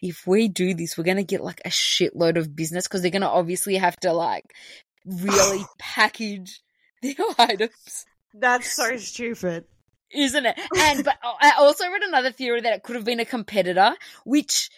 if 0.00 0.26
we 0.26 0.48
do 0.48 0.72
this, 0.74 0.96
we're 0.96 1.04
going 1.04 1.16
to 1.16 1.24
get 1.24 1.42
like 1.42 1.60
a 1.64 1.68
shitload 1.68 2.36
of 2.38 2.54
business 2.54 2.86
because 2.86 3.02
they're 3.02 3.10
going 3.10 3.22
to 3.22 3.28
obviously 3.28 3.74
have 3.76 3.96
to 3.96 4.12
like 4.12 4.44
really 5.06 5.64
package 5.78 6.60
their 7.02 7.14
items. 7.38 8.06
That's 8.34 8.70
so 8.72 8.96
stupid. 8.96 9.64
Isn't 10.12 10.46
it? 10.46 10.58
And 10.78 11.04
but 11.04 11.16
oh, 11.24 11.34
I 11.40 11.52
also 11.58 11.88
read 11.90 12.02
another 12.02 12.30
theory 12.30 12.60
that 12.60 12.72
it 12.72 12.82
could 12.82 12.96
have 12.96 13.04
been 13.04 13.20
a 13.20 13.24
competitor, 13.24 13.94
which 14.24 14.70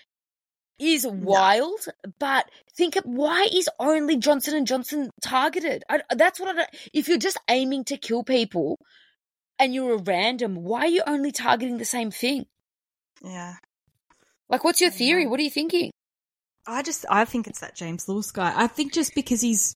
is 0.79 1.07
wild. 1.07 1.81
But 2.19 2.51
think 2.75 2.97
of 2.97 3.05
why 3.05 3.47
is 3.53 3.69
only 3.79 4.17
Johnson 4.17 4.57
and 4.57 4.67
Johnson 4.67 5.11
targeted? 5.21 5.85
I, 5.89 6.01
that's 6.15 6.41
what 6.41 6.59
I. 6.59 6.67
If 6.93 7.09
you're 7.09 7.19
just 7.19 7.39
aiming 7.49 7.85
to 7.85 7.99
kill 7.99 8.25
people, 8.25 8.79
and 9.59 9.75
you're 9.75 9.95
a 9.95 9.99
random, 9.99 10.57
why 10.57 10.81
are 10.81 10.89
you 10.89 11.03
only 11.07 11.33
targeting 11.33 11.79
the 11.79 11.85
same 11.85 12.11
thing? 12.11 12.47
Yeah. 13.23 13.55
Like, 14.49 14.65
what's 14.65 14.81
your 14.81 14.91
theory? 14.91 15.27
What 15.27 15.41
are 15.41 15.43
you 15.43 15.51
thinking? 15.51 15.91
I 16.67 16.83
just 16.83 17.05
I 17.11 17.25
think 17.25 17.47
it's 17.47 17.61
that 17.61 17.75
James 17.75 18.09
Lewis 18.09 18.31
guy. 18.31 18.53
I 18.55 18.67
think 18.67 18.93
just 18.93 19.15
because 19.15 19.41
he's 19.41 19.75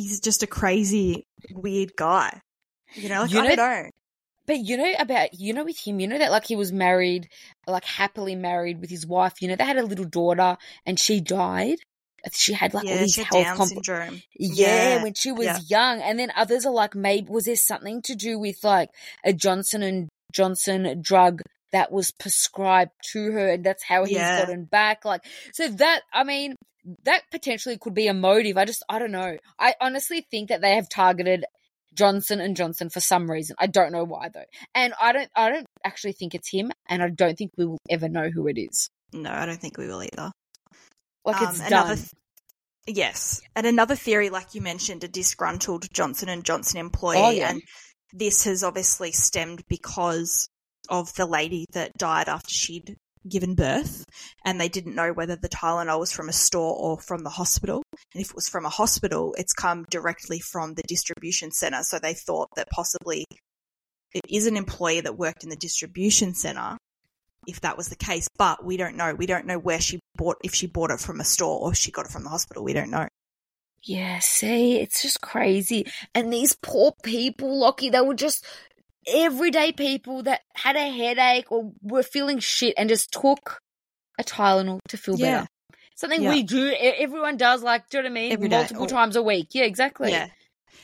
he's 0.00 0.20
just 0.20 0.42
a 0.42 0.46
crazy 0.46 1.24
weird 1.50 1.92
guy. 1.96 2.40
You 2.94 3.08
know, 3.08 3.22
like 3.22 3.30
You 3.32 3.40
I 3.40 3.42
know- 3.48 3.56
don't 3.56 3.82
know. 3.84 3.90
But 4.46 4.60
you 4.60 4.78
know 4.78 4.90
about 4.98 5.34
you 5.38 5.52
know 5.52 5.64
with 5.64 5.78
him, 5.78 6.00
you 6.00 6.06
know 6.08 6.16
that 6.18 6.30
like 6.30 6.46
he 6.46 6.56
was 6.56 6.72
married, 6.72 7.28
like 7.66 7.84
happily 7.84 8.34
married 8.34 8.80
with 8.80 8.88
his 8.88 9.06
wife. 9.06 9.42
You 9.42 9.48
know 9.48 9.56
they 9.56 9.64
had 9.66 9.76
a 9.76 9.82
little 9.84 10.06
daughter, 10.06 10.56
and 10.86 10.98
she 10.98 11.20
died. 11.20 11.76
She 12.32 12.54
had 12.54 12.72
like 12.72 12.86
all 12.86 12.96
these 12.96 13.16
health 13.16 13.44
Down 13.44 13.56
compl- 13.58 13.66
syndrome. 13.68 14.22
Yeah, 14.34 14.96
Yeah, 14.96 15.02
when 15.02 15.12
she 15.14 15.32
was 15.32 15.44
yeah. 15.46 15.58
young. 15.68 16.00
And 16.00 16.18
then 16.18 16.32
others 16.34 16.64
are 16.64 16.72
like, 16.72 16.94
maybe 16.94 17.28
was 17.30 17.44
there 17.44 17.56
something 17.56 18.00
to 18.02 18.14
do 18.14 18.38
with 18.38 18.64
like 18.64 18.88
a 19.22 19.32
Johnson 19.34 19.82
and 19.82 20.08
Johnson 20.32 21.00
drug 21.02 21.42
that 21.72 21.92
was 21.92 22.10
prescribed 22.10 22.92
to 23.12 23.30
her, 23.32 23.50
and 23.50 23.64
that's 23.64 23.84
how 23.84 24.04
he's 24.04 24.16
Yeah. 24.16 24.40
gotten 24.40 24.64
back? 24.64 25.04
Like, 25.04 25.24
so 25.52 25.68
that 25.68 26.00
I 26.10 26.24
mean, 26.24 26.56
that 27.04 27.22
potentially 27.30 27.78
could 27.78 27.94
be 27.94 28.06
a 28.08 28.14
motive. 28.14 28.56
I 28.56 28.64
just 28.64 28.82
I 28.88 28.98
don't 28.98 29.12
know. 29.12 29.36
I 29.58 29.74
honestly 29.80 30.26
think 30.30 30.48
that 30.48 30.60
they 30.60 30.74
have 30.76 30.88
targeted 30.88 31.44
Johnson 31.94 32.40
and 32.40 32.56
Johnson 32.56 32.90
for 32.90 33.00
some 33.00 33.30
reason. 33.30 33.56
I 33.58 33.66
don't 33.66 33.92
know 33.92 34.04
why 34.04 34.28
though, 34.32 34.44
and 34.74 34.94
I 35.00 35.12
don't 35.12 35.30
I 35.34 35.50
don't 35.50 35.66
actually 35.84 36.12
think 36.12 36.34
it's 36.34 36.50
him, 36.50 36.70
and 36.88 37.02
I 37.02 37.08
don't 37.10 37.36
think 37.36 37.52
we 37.56 37.66
will 37.66 37.78
ever 37.90 38.08
know 38.08 38.30
who 38.30 38.46
it 38.48 38.58
is. 38.58 38.88
No, 39.12 39.30
I 39.30 39.46
don't 39.46 39.60
think 39.60 39.78
we 39.78 39.86
will 39.88 40.02
either. 40.02 40.30
Like 41.24 41.40
Um, 41.40 41.48
it's 41.48 41.60
another 41.60 41.96
done. 41.96 41.96
th- 42.86 42.96
yes, 42.96 43.40
and 43.56 43.66
another 43.66 43.96
theory, 43.96 44.30
like 44.30 44.54
you 44.54 44.60
mentioned, 44.60 45.02
a 45.04 45.08
disgruntled 45.08 45.86
Johnson 45.92 46.28
and 46.28 46.44
Johnson 46.44 46.78
employee, 46.78 47.16
Oh, 47.18 47.30
yeah. 47.30 47.50
and 47.50 47.62
this 48.12 48.44
has 48.44 48.62
obviously 48.62 49.12
stemmed 49.12 49.62
because 49.68 50.48
of 50.88 51.12
the 51.14 51.26
lady 51.26 51.66
that 51.72 51.92
died 51.98 52.28
after 52.28 52.50
she'd 52.50 52.96
given 53.28 53.54
birth, 53.54 54.04
and 54.44 54.60
they 54.60 54.68
didn't 54.68 54.94
know 54.94 55.12
whether 55.12 55.36
the 55.36 55.48
Tylenol 55.48 56.00
was 56.00 56.12
from 56.12 56.28
a 56.28 56.32
store 56.32 56.74
or 56.74 57.00
from 57.00 57.22
the 57.22 57.30
hospital. 57.30 57.82
And 58.14 58.22
if 58.22 58.30
it 58.30 58.36
was 58.36 58.48
from 58.48 58.66
a 58.66 58.70
hospital, 58.70 59.34
it's 59.38 59.52
come 59.52 59.84
directly 59.90 60.40
from 60.40 60.74
the 60.74 60.82
distribution 60.82 61.50
center, 61.50 61.82
so 61.82 61.98
they 61.98 62.14
thought 62.14 62.48
that 62.56 62.68
possibly 62.70 63.24
it 64.12 64.22
is 64.28 64.46
an 64.46 64.56
employee 64.56 65.02
that 65.02 65.18
worked 65.18 65.44
in 65.44 65.50
the 65.50 65.56
distribution 65.56 66.34
center 66.34 66.78
if 67.48 67.62
that 67.62 67.78
was 67.78 67.88
the 67.88 67.96
case, 67.96 68.28
but 68.36 68.62
we 68.62 68.76
don't 68.76 68.96
know. 68.96 69.14
We 69.14 69.26
don't 69.26 69.46
know 69.46 69.58
where 69.58 69.80
she 69.80 70.00
bought, 70.16 70.36
if 70.44 70.54
she 70.54 70.66
bought 70.66 70.90
it 70.90 71.00
from 71.00 71.18
a 71.18 71.24
store 71.24 71.60
or 71.60 71.72
if 71.72 71.78
she 71.78 71.90
got 71.90 72.04
it 72.04 72.12
from 72.12 72.24
the 72.24 72.28
hospital. 72.28 72.62
We 72.62 72.74
don't 72.74 72.90
know. 72.90 73.08
Yeah, 73.82 74.18
see, 74.20 74.80
it's 74.80 75.02
just 75.02 75.20
crazy. 75.22 75.86
And 76.14 76.32
these 76.32 76.54
poor 76.62 76.92
people, 77.02 77.58
Lockie, 77.58 77.90
they 77.90 78.00
were 78.00 78.14
just 78.14 78.44
everyday 79.08 79.72
people 79.72 80.22
that 80.24 80.40
had 80.54 80.76
a 80.76 80.90
headache 80.90 81.50
or 81.50 81.72
were 81.82 82.02
feeling 82.02 82.38
shit 82.38 82.74
and 82.76 82.88
just 82.88 83.10
took 83.12 83.58
a 84.18 84.24
Tylenol 84.24 84.80
to 84.88 84.96
feel 84.96 85.18
Yeah. 85.18 85.32
better. 85.40 85.48
Something 85.96 86.22
Yeah. 86.22 86.30
we 86.30 86.42
do, 86.44 86.72
everyone 86.78 87.36
does, 87.36 87.62
like, 87.62 87.88
do 87.88 87.98
you 87.98 88.02
know 88.04 88.08
what 88.08 88.12
I 88.12 88.14
mean? 88.14 88.32
Every. 88.32 88.48
Multiple 88.48 88.84
Or- 88.84 88.88
times 88.88 89.16
a 89.16 89.22
week. 89.22 89.48
Yeah, 89.52 89.64
exactly. 89.64 90.12
Yeah. 90.12 90.28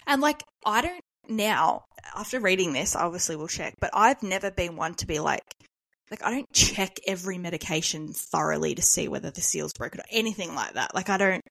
And 0.06 0.20
like, 0.20 0.42
I 0.66 0.80
don't 0.82 1.00
now, 1.28 1.84
after 2.14 2.40
reading 2.40 2.72
this, 2.72 2.94
I 2.96 3.02
obviously 3.04 3.36
will 3.36 3.48
check, 3.48 3.74
but 3.80 3.90
I've 3.94 4.22
never 4.22 4.50
been 4.50 4.76
one 4.76 4.94
to 4.96 5.06
be 5.06 5.20
like, 5.20 5.42
like, 6.10 6.22
I 6.22 6.30
don't 6.32 6.52
check 6.52 6.98
every 7.06 7.38
medication 7.38 8.12
thoroughly 8.12 8.74
to 8.74 8.82
see 8.82 9.08
whether 9.08 9.30
the 9.30 9.40
seal's 9.40 9.72
broken 9.72 10.00
or 10.00 10.04
anything 10.10 10.54
like 10.54 10.74
that. 10.74 10.94
Like, 10.94 11.08
I 11.08 11.16
don't. 11.16 11.42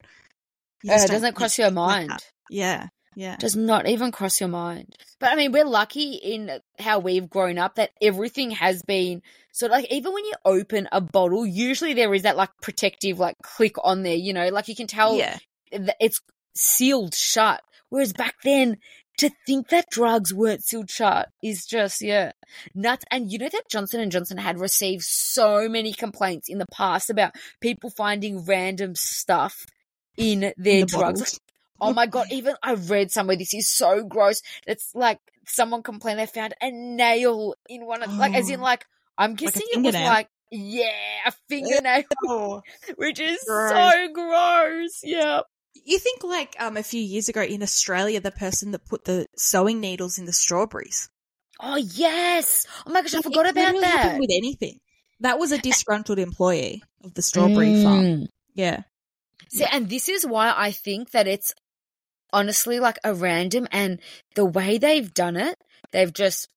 Uh, 0.88 0.94
it 0.94 1.08
doesn't 1.10 1.34
cross 1.36 1.58
your 1.58 1.72
mind. 1.72 2.10
that. 2.12 2.24
yeah. 2.50 2.88
Yeah. 3.16 3.36
Does 3.38 3.56
not 3.56 3.88
even 3.88 4.12
cross 4.12 4.40
your 4.40 4.50
mind. 4.50 4.96
But 5.20 5.32
I 5.32 5.36
mean, 5.36 5.52
we're 5.52 5.66
lucky 5.66 6.14
in 6.14 6.60
how 6.80 7.00
we've 7.00 7.30
grown 7.30 7.58
up 7.58 7.76
that 7.76 7.92
everything 8.02 8.52
has 8.52 8.82
been 8.84 9.22
so 9.54 9.68
like 9.68 9.86
even 9.92 10.14
when 10.14 10.26
you 10.26 10.34
open 10.46 10.90
a 10.92 11.00
bottle, 11.00 11.46
usually 11.46 11.94
there 11.94 12.14
is 12.14 12.24
that 12.24 12.36
like 12.36 12.50
protective 12.62 13.20
like 13.20 13.38
click 13.44 13.76
on 13.84 14.02
there, 14.02 14.16
you 14.16 14.34
know, 14.34 14.50
like 14.50 14.68
you 14.68 14.76
can 14.76 14.88
tell 14.88 15.16
yeah. 15.16 15.38
it's 15.72 16.20
sealed 16.56 17.14
shut. 17.14 17.62
Whereas 17.90 18.14
back 18.14 18.34
then, 18.44 18.78
to 19.20 19.30
think 19.46 19.70
that 19.70 19.92
drugs 19.92 20.34
weren't 20.34 20.64
sealed 20.64 20.90
shut 20.90 21.30
is 21.44 21.68
just 21.68 22.02
yeah 22.02 22.32
nuts. 22.74 23.06
And 23.12 23.32
you 23.32 23.38
know 23.38 23.50
that 23.50 23.70
Johnson 23.70 24.00
and 24.00 24.12
Johnson 24.12 24.40
had 24.40 24.60
received 24.60 25.04
so 25.04 25.70
many 25.70 25.94
complaints 25.94 26.50
in 26.50 26.58
the 26.58 26.66
past 26.72 27.12
about 27.12 27.36
people 27.62 27.92
finding 27.92 28.46
random 28.46 28.96
stuff 28.96 29.68
in 30.18 30.40
their 30.58 30.82
The 30.82 30.86
drugs. 30.86 31.40
Oh 31.84 31.94
my 31.94 32.06
god! 32.08 32.28
Even 32.32 32.56
I 32.64 32.74
read 32.76 33.12
somewhere 33.12 33.36
this 33.36 33.54
is 33.54 33.70
so 33.70 34.04
gross. 34.04 34.42
It's 34.68 34.94
like 34.96 35.20
someone 35.48 35.84
complained 35.84 36.20
they 36.20 36.26
found 36.26 36.54
a 36.62 36.72
nail 36.72 37.56
in 37.70 37.86
one 37.86 38.02
of 38.04 38.14
like 38.14 38.34
as 38.34 38.50
in 38.50 38.60
Oh. 38.60 38.64
like 38.72 38.86
I'm 39.18 39.36
guessing 39.36 39.64
it 39.72 39.82
was 39.84 39.94
like 39.94 40.30
yeah 40.52 40.92
a 41.26 41.32
fingernail, 41.50 42.04
Oh. 42.28 42.62
which 42.96 43.20
is 43.20 43.44
Gross. 43.48 43.72
so 43.72 44.08
gross. 44.14 45.00
Yeah. 45.04 45.42
You 45.86 46.00
think 46.00 46.24
like 46.24 46.56
um 46.60 46.78
a 46.78 46.84
few 46.84 47.02
years 47.02 47.30
ago 47.30 47.42
in 47.42 47.62
Australia, 47.64 48.20
the 48.22 48.32
person 48.32 48.72
that 48.72 48.86
put 48.86 49.06
the 49.06 49.28
sewing 49.36 49.80
needles 49.80 50.18
in 50.18 50.26
the 50.26 50.34
strawberries. 50.34 51.10
Oh 51.60 51.76
yes! 51.78 52.66
Oh 52.86 52.92
my 52.92 53.02
gosh, 53.02 53.14
I 53.16 53.22
forgot 53.22 53.50
about 53.50 53.74
that. 53.82 54.18
With 54.20 54.30
anything, 54.32 54.80
that 55.20 55.40
was 55.40 55.52
a 55.52 55.58
disgruntled 55.58 56.20
employee 56.20 56.84
of 57.04 57.14
the 57.14 57.22
strawberry 57.22 57.82
farm. 57.84 58.04
Mm. 58.06 58.28
Yeah, 58.54 58.82
See, 59.50 59.66
and 59.72 59.90
this 59.90 60.10
is 60.10 60.26
why 60.26 60.54
I 60.56 60.72
think 60.72 61.12
that 61.12 61.28
it's 61.28 61.54
honestly 62.34 62.80
like 62.80 63.00
a 63.04 63.14
random 63.14 63.68
and 63.72 64.00
the 64.36 64.46
way 64.46 64.78
they've 64.78 65.14
done 65.14 65.38
it, 65.38 65.56
they've 65.92 66.14
just 66.14 66.50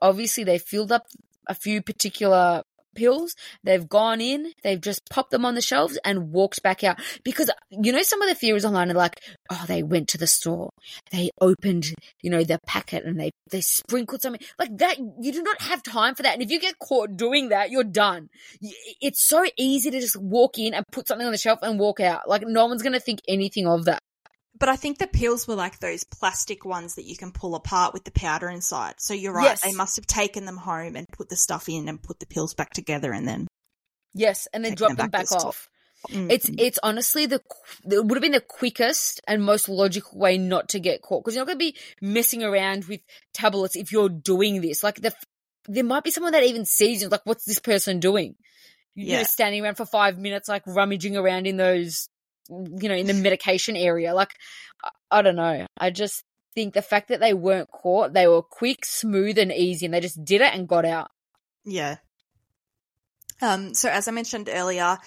obviously 0.00 0.42
they 0.42 0.58
filled 0.58 0.90
up 0.90 1.06
a 1.46 1.54
few 1.54 1.82
particular 1.82 2.62
pills, 2.98 3.34
they've 3.62 3.88
gone 3.88 4.20
in, 4.20 4.52
they've 4.64 4.80
just 4.80 5.08
popped 5.08 5.30
them 5.30 5.44
on 5.44 5.54
the 5.54 5.62
shelves 5.62 5.98
and 6.04 6.32
walked 6.32 6.62
back 6.62 6.82
out. 6.82 6.98
Because 7.24 7.50
you 7.70 7.92
know 7.92 8.02
some 8.02 8.20
of 8.20 8.28
the 8.28 8.34
theories 8.34 8.64
online 8.64 8.90
are 8.90 8.94
like, 8.94 9.20
oh, 9.50 9.64
they 9.68 9.82
went 9.82 10.08
to 10.08 10.18
the 10.18 10.26
store, 10.26 10.70
they 11.12 11.30
opened, 11.40 11.94
you 12.22 12.30
know, 12.30 12.42
the 12.42 12.58
packet 12.66 13.04
and 13.04 13.18
they 13.18 13.30
they 13.50 13.60
sprinkled 13.60 14.20
something 14.20 14.42
like 14.58 14.76
that. 14.78 14.98
You 14.98 15.32
do 15.32 15.42
not 15.42 15.62
have 15.62 15.82
time 15.82 16.14
for 16.14 16.24
that. 16.24 16.34
And 16.34 16.42
if 16.42 16.50
you 16.50 16.60
get 16.60 16.78
caught 16.78 17.16
doing 17.16 17.50
that, 17.50 17.70
you're 17.70 17.84
done. 17.84 18.28
It's 19.00 19.22
so 19.22 19.44
easy 19.56 19.90
to 19.90 20.00
just 20.00 20.16
walk 20.16 20.58
in 20.58 20.74
and 20.74 20.84
put 20.90 21.08
something 21.08 21.26
on 21.26 21.32
the 21.32 21.38
shelf 21.38 21.60
and 21.62 21.78
walk 21.78 22.00
out. 22.00 22.28
Like 22.28 22.42
no 22.46 22.66
one's 22.66 22.82
gonna 22.82 23.00
think 23.00 23.20
anything 23.28 23.66
of 23.66 23.84
that. 23.86 24.00
But 24.58 24.68
I 24.68 24.76
think 24.76 24.98
the 24.98 25.06
pills 25.06 25.46
were 25.46 25.54
like 25.54 25.78
those 25.78 26.04
plastic 26.04 26.64
ones 26.64 26.94
that 26.96 27.04
you 27.04 27.16
can 27.16 27.32
pull 27.32 27.54
apart 27.54 27.94
with 27.94 28.04
the 28.04 28.10
powder 28.10 28.48
inside. 28.48 28.94
So 28.98 29.14
you're 29.14 29.32
right; 29.32 29.44
Yes. 29.44 29.62
they 29.62 29.72
must 29.72 29.96
have 29.96 30.06
taken 30.06 30.44
them 30.44 30.56
home 30.56 30.96
and 30.96 31.06
put 31.08 31.28
the 31.28 31.36
stuff 31.36 31.68
in 31.68 31.88
and 31.88 32.02
put 32.02 32.18
the 32.20 32.26
pills 32.26 32.54
back 32.54 32.70
together, 32.72 33.12
and 33.12 33.26
then 33.26 33.46
Yes, 34.14 34.48
and 34.52 34.64
then 34.64 34.74
drop 34.74 34.88
them 34.90 34.96
back 34.96 35.10
back 35.10 35.20
to 35.26 35.34
the 35.34 35.38
store. 35.38 35.48
off. 35.48 35.68
Mm. 36.10 36.30
It's 36.30 36.48
it's 36.56 36.78
honestly 36.82 37.26
the 37.26 37.40
it 37.90 38.04
would 38.04 38.16
have 38.16 38.22
been 38.22 38.30
the 38.32 38.40
quickest 38.40 39.20
and 39.26 39.42
most 39.42 39.68
logical 39.68 40.18
way 40.18 40.38
not 40.38 40.68
to 40.70 40.78
get 40.80 41.02
caught 41.02 41.24
because 41.24 41.34
you're 41.34 41.44
not 41.44 41.48
going 41.48 41.58
to 41.58 41.72
be 41.72 41.76
messing 42.00 42.44
around 42.44 42.84
with 42.84 43.00
tablets 43.34 43.74
if 43.74 43.90
you're 43.90 44.08
doing 44.08 44.60
this. 44.60 44.82
Like 44.84 45.00
the 45.00 45.12
there 45.66 45.82
might 45.84 46.04
be 46.04 46.12
someone 46.12 46.32
that 46.32 46.44
even 46.44 46.64
sees 46.64 47.02
you 47.02 47.08
like 47.08 47.22
what's 47.24 47.44
this 47.44 47.58
person 47.58 47.98
doing? 47.98 48.36
You 48.94 49.06
know, 49.12 49.18
Yeah. 49.18 49.22
standing 49.24 49.62
around 49.64 49.74
for 49.76 49.86
five 49.86 50.18
minutes 50.18 50.48
like 50.48 50.62
rummaging 50.68 51.16
around 51.16 51.46
in 51.48 51.56
those 51.56 52.08
you 52.48 52.88
know 52.88 52.94
in 52.94 53.06
the 53.06 53.14
medication 53.14 53.76
area. 53.76 54.14
Like 54.14 54.34
I, 55.10 55.22
don't 55.22 55.36
know. 55.36 55.66
I 55.78 55.90
just 55.90 56.22
think 56.54 56.74
the 56.74 56.82
fact 56.82 57.08
that 57.08 57.20
they 57.20 57.34
weren't 57.34 57.70
caught, 57.70 58.12
they 58.12 58.26
were 58.26 58.42
quick, 58.42 58.84
smooth, 58.84 59.38
and 59.38 59.52
easy, 59.52 59.86
and 59.86 59.94
they 59.94 60.00
just 60.00 60.24
did 60.24 60.40
it 60.40 60.54
and 60.54 60.68
got 60.68 60.84
out. 60.84 61.10
Yeah. 61.64 61.96
Um, 63.40 63.74
so 63.74 63.88
as 63.88 64.08
I 64.08 64.10
mentioned 64.10 64.48
earlier, 64.52 64.98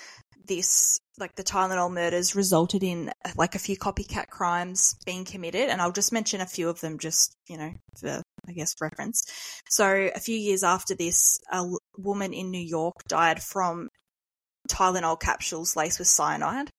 this, 0.48 1.00
like 1.18 1.36
the 1.36 1.44
Tylenol 1.44 1.92
murders, 1.92 2.36
resulted 2.36 2.84
in 2.84 3.12
like 3.36 3.56
a 3.56 3.60
few 3.60 3.78
copycat 3.78 4.28
crimes 4.28 4.96
being 5.06 5.26
committed, 5.26 5.70
and 5.70 5.82
I'll 5.82 5.92
just 5.92 6.14
mention 6.14 6.42
a 6.42 6.46
few 6.46 6.70
of 6.70 6.80
them, 6.80 7.00
just 7.00 7.36
you 7.48 7.58
know, 7.58 7.72
for 8.00 8.22
I 8.48 8.52
guess 8.54 8.76
reference. 8.82 9.26
So 9.70 10.10
a 10.14 10.20
few 10.20 10.38
years 10.38 10.64
after 10.64 10.96
this, 10.96 11.40
a 11.52 11.66
woman 11.98 12.34
in 12.34 12.52
New 12.52 12.62
York 12.62 12.96
died 13.08 13.42
from 13.42 13.90
Tylenol 14.70 15.20
capsules 15.20 15.76
laced 15.76 16.00
with 16.00 16.08
cyanide. 16.08 16.70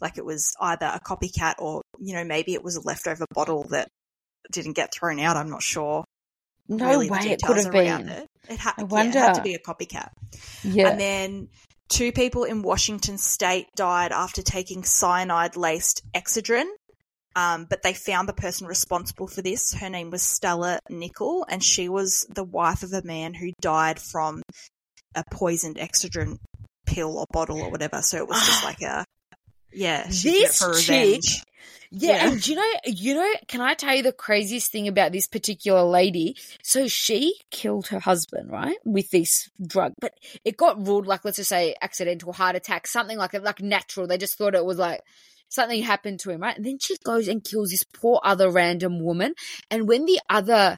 Like 0.00 0.18
it 0.18 0.24
was 0.24 0.54
either 0.60 0.86
a 0.86 1.00
copycat 1.00 1.54
or 1.58 1.82
you 1.98 2.14
know 2.14 2.24
maybe 2.24 2.54
it 2.54 2.62
was 2.62 2.76
a 2.76 2.80
leftover 2.80 3.26
bottle 3.34 3.64
that 3.70 3.88
didn't 4.50 4.74
get 4.74 4.92
thrown 4.92 5.20
out. 5.20 5.36
I'm 5.36 5.50
not 5.50 5.62
sure. 5.62 6.04
No 6.68 6.86
really 6.86 7.10
way 7.10 7.18
it 7.30 7.42
could 7.42 7.56
have 7.56 7.72
been. 7.72 8.08
It. 8.08 8.26
It, 8.48 8.58
ha- 8.58 8.74
I 8.78 8.82
yeah, 8.88 9.08
it 9.08 9.14
had 9.14 9.32
to 9.34 9.42
be 9.42 9.54
a 9.54 9.58
copycat. 9.58 10.10
Yeah. 10.62 10.88
And 10.88 11.00
then 11.00 11.48
two 11.88 12.12
people 12.12 12.44
in 12.44 12.62
Washington 12.62 13.18
state 13.18 13.66
died 13.74 14.12
after 14.12 14.40
taking 14.42 14.84
cyanide 14.84 15.56
laced 15.56 16.02
Excedrin. 16.14 16.66
Um, 17.36 17.66
but 17.68 17.82
they 17.82 17.92
found 17.92 18.28
the 18.28 18.32
person 18.32 18.66
responsible 18.66 19.28
for 19.28 19.40
this. 19.42 19.72
Her 19.72 19.88
name 19.88 20.10
was 20.10 20.22
Stella 20.22 20.80
Nickell, 20.88 21.44
and 21.48 21.62
she 21.62 21.88
was 21.88 22.26
the 22.34 22.44
wife 22.44 22.82
of 22.82 22.92
a 22.92 23.02
man 23.04 23.34
who 23.34 23.52
died 23.60 24.00
from 24.00 24.42
a 25.14 25.22
poisoned 25.30 25.76
Excedrin 25.76 26.38
pill 26.86 27.18
or 27.18 27.26
bottle 27.32 27.62
or 27.62 27.70
whatever. 27.70 28.02
So 28.02 28.16
it 28.16 28.28
was 28.28 28.38
just 28.38 28.64
like 28.64 28.82
a, 28.82 29.04
yeah, 29.72 30.08
she 30.10 30.30
did 30.30 30.42
it 30.42 30.48
This 30.48 30.58
chick- 30.84 31.44
Yeah, 31.92 32.12
Yeah. 32.16 32.28
and 32.30 32.40
do 32.40 32.50
you 32.50 32.56
know, 32.56 32.72
you 32.84 33.14
know, 33.14 33.32
can 33.48 33.60
I 33.60 33.74
tell 33.74 33.96
you 33.96 34.02
the 34.04 34.12
craziest 34.12 34.70
thing 34.70 34.86
about 34.86 35.10
this 35.10 35.26
particular 35.26 35.82
lady? 35.82 36.36
So 36.62 36.86
she 36.86 37.34
killed 37.50 37.88
her 37.88 37.98
husband, 37.98 38.50
right, 38.50 38.76
with 38.84 39.10
this 39.10 39.50
drug, 39.66 39.94
but 40.00 40.14
it 40.44 40.56
got 40.56 40.86
ruled 40.86 41.08
like, 41.08 41.24
let's 41.24 41.38
just 41.38 41.48
say, 41.48 41.74
accidental 41.82 42.32
heart 42.32 42.54
attack, 42.54 42.86
something 42.86 43.18
like 43.18 43.32
that, 43.32 43.42
like 43.42 43.60
natural. 43.60 44.06
They 44.06 44.18
just 44.18 44.38
thought 44.38 44.54
it 44.54 44.64
was 44.64 44.78
like 44.78 45.00
something 45.48 45.82
happened 45.82 46.20
to 46.20 46.30
him, 46.30 46.40
right? 46.42 46.56
And 46.56 46.64
then 46.64 46.78
she 46.78 46.96
goes 47.02 47.26
and 47.26 47.42
kills 47.42 47.70
this 47.70 47.82
poor 47.82 48.20
other 48.22 48.50
random 48.50 49.02
woman, 49.02 49.34
and 49.68 49.88
when 49.88 50.04
the 50.06 50.20
other 50.30 50.76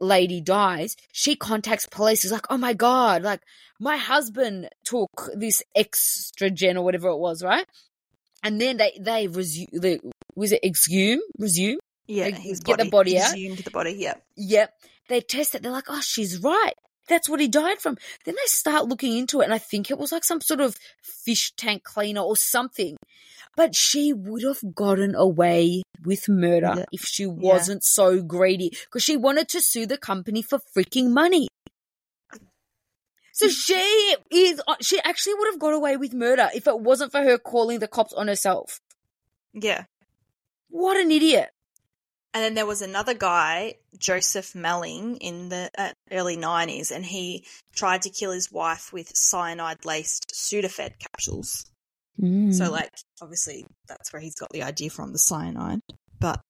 lady 0.00 0.42
dies, 0.42 0.96
she 1.12 1.34
contacts 1.36 1.86
police. 1.86 2.24
Is 2.26 2.32
like, 2.32 2.46
oh 2.50 2.58
my 2.58 2.74
god, 2.74 3.22
like 3.22 3.40
my 3.80 3.96
husband 3.96 4.68
took 4.84 5.30
this 5.34 5.62
extra 5.74 6.50
gen 6.50 6.76
or 6.76 6.84
whatever 6.84 7.08
it 7.08 7.18
was, 7.18 7.42
right? 7.42 7.64
And 8.46 8.60
then 8.60 8.76
they 8.76 8.92
they 9.00 9.26
resume 9.26 9.66
the 9.72 10.00
was 10.34 10.52
it 10.52 10.62
exhume 10.64 11.20
resume 11.38 11.78
Yeah, 12.06 12.26
Like, 12.26 12.38
his 12.38 12.60
get 12.60 12.78
the 12.78 12.84
body, 12.84 12.90
body 12.90 13.18
out? 13.18 13.32
exhumed 13.32 13.58
the 13.58 13.70
body. 13.70 13.92
Yeah, 13.98 14.14
Yep. 14.36 14.70
They 15.08 15.20
test 15.20 15.54
it. 15.54 15.62
They're 15.62 15.72
like, 15.72 15.88
oh, 15.88 16.00
she's 16.00 16.38
right. 16.38 16.74
That's 17.08 17.28
what 17.28 17.40
he 17.40 17.46
died 17.48 17.80
from. 17.80 17.96
Then 18.24 18.34
they 18.34 18.46
start 18.46 18.88
looking 18.88 19.16
into 19.16 19.40
it, 19.40 19.44
and 19.44 19.54
I 19.54 19.58
think 19.58 19.90
it 19.90 19.98
was 19.98 20.10
like 20.12 20.24
some 20.24 20.40
sort 20.40 20.60
of 20.60 20.76
fish 21.02 21.52
tank 21.56 21.84
cleaner 21.84 22.20
or 22.22 22.36
something. 22.36 22.96
But 23.56 23.74
she 23.74 24.12
would 24.12 24.42
have 24.42 24.60
gotten 24.74 25.14
away 25.14 25.82
with 26.04 26.28
murder 26.28 26.74
Yeah. 26.78 26.84
if 26.92 27.02
she 27.02 27.24
wasn't 27.26 27.82
so 27.84 28.20
greedy 28.22 28.70
because 28.86 29.02
she 29.04 29.16
wanted 29.16 29.48
to 29.50 29.60
sue 29.60 29.86
the 29.86 29.96
company 29.98 30.42
for 30.42 30.58
freaking 30.76 31.10
money. 31.10 31.46
So 33.36 33.48
she 33.50 34.16
is, 34.30 34.62
she 34.80 34.98
actually 35.02 35.34
would 35.34 35.48
have 35.52 35.58
got 35.58 35.74
away 35.74 35.98
with 35.98 36.14
murder 36.14 36.48
if 36.54 36.66
it 36.66 36.80
wasn't 36.80 37.12
for 37.12 37.22
her 37.22 37.36
calling 37.36 37.80
the 37.80 37.86
cops 37.86 38.14
on 38.14 38.28
herself. 38.28 38.80
yeah. 39.52 39.84
What 40.70 40.96
an 40.96 41.10
idiot. 41.10 41.50
And 42.32 42.42
then 42.42 42.54
there 42.54 42.64
was 42.64 42.80
another 42.80 43.12
guy, 43.12 43.74
Joseph 43.98 44.54
Meling, 44.54 45.18
in 45.20 45.50
the 45.50 45.70
uh, 45.76 45.90
early 46.10 46.38
90s, 46.38 46.90
and 46.90 47.04
he 47.04 47.44
tried 47.74 48.02
to 48.02 48.10
kill 48.10 48.32
his 48.32 48.50
wife 48.50 48.90
with 48.90 49.14
cyanide 49.14 49.84
laced 49.84 50.32
Sudafed 50.34 50.98
capsules. 50.98 51.66
Mm. 52.18 52.54
So, 52.54 52.70
like, 52.70 52.90
obviously, 53.20 53.66
that's 53.86 54.14
where 54.14 54.20
he's 54.20 54.34
got 54.34 54.48
the 54.48 54.62
idea 54.62 54.88
from 54.88 55.12
the 55.12 55.18
cyanide. 55.18 55.80
But, 56.18 56.40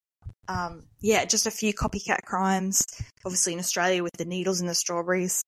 um, 0.47 0.84
yeah, 1.01 1.24
just 1.24 1.47
a 1.47 1.51
few 1.51 1.74
copycat 1.74 2.22
crimes. 2.22 2.87
Obviously, 3.24 3.55
in 3.55 3.59
Australia, 3.59 4.05
with 4.05 4.16
the 4.16 4.24
needles 4.24 4.61
in 4.61 4.68
the 4.68 4.74
strawberries, 4.74 5.43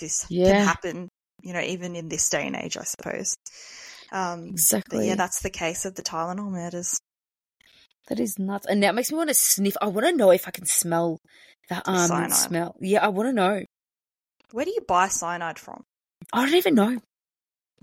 this 0.00 0.26
Yeah. 0.28 0.52
can 0.52 0.66
happen, 0.66 1.08
you 1.42 1.52
know, 1.52 1.60
even 1.60 1.96
in 1.96 2.08
this 2.08 2.28
day 2.28 2.46
and 2.46 2.56
age, 2.56 2.76
I 2.76 2.84
suppose. 2.84 3.34
Um, 4.10 4.48
exactly. 4.48 5.08
yeah, 5.08 5.14
that's 5.14 5.40
the 5.42 5.50
case 5.50 5.84
of 5.84 5.94
the 5.94 6.02
Tylenol 6.02 6.50
murders. 6.50 6.98
That 8.08 8.20
is 8.20 8.38
nuts. 8.38 8.66
And 8.66 8.80
now 8.80 8.90
it 8.90 8.94
makes 8.94 9.10
me 9.10 9.16
want 9.16 9.30
to 9.30 9.34
sniff. 9.34 9.76
I 9.80 9.86
want 9.86 10.06
to 10.06 10.12
know 10.16 10.30
if 10.32 10.48
I 10.48 10.50
can 10.50 10.66
smell 10.66 11.18
that 11.68 11.84
almond 11.86 12.08
cyanide. 12.08 12.32
smell. 12.32 12.76
Yeah, 12.80 13.04
I 13.04 13.08
want 13.08 13.28
to 13.28 13.32
know. 13.32 13.64
Where 14.50 14.64
do 14.64 14.70
you 14.70 14.80
buy 14.86 15.08
cyanide 15.08 15.58
from? 15.58 15.82
I 16.32 16.44
don't 16.44 16.54
even 16.56 16.74
know. 16.74 16.88
Can 16.88 17.00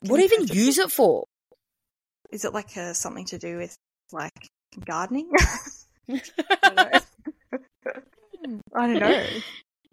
what 0.02 0.18
do 0.18 0.24
you 0.24 0.30
even 0.32 0.48
use 0.56 0.78
it 0.78 0.92
for? 0.92 1.26
Is 2.32 2.46
it 2.46 2.54
like 2.54 2.76
uh, 2.78 2.94
something 2.94 3.26
to 3.26 3.40
do 3.40 3.58
with 3.58 3.76
like 4.12 4.34
gardening? 4.86 5.32
I 6.10 6.22
don't 6.62 6.76
know. 6.76 6.92
I 8.76 8.88
don't 8.88 9.00
know. 9.00 9.26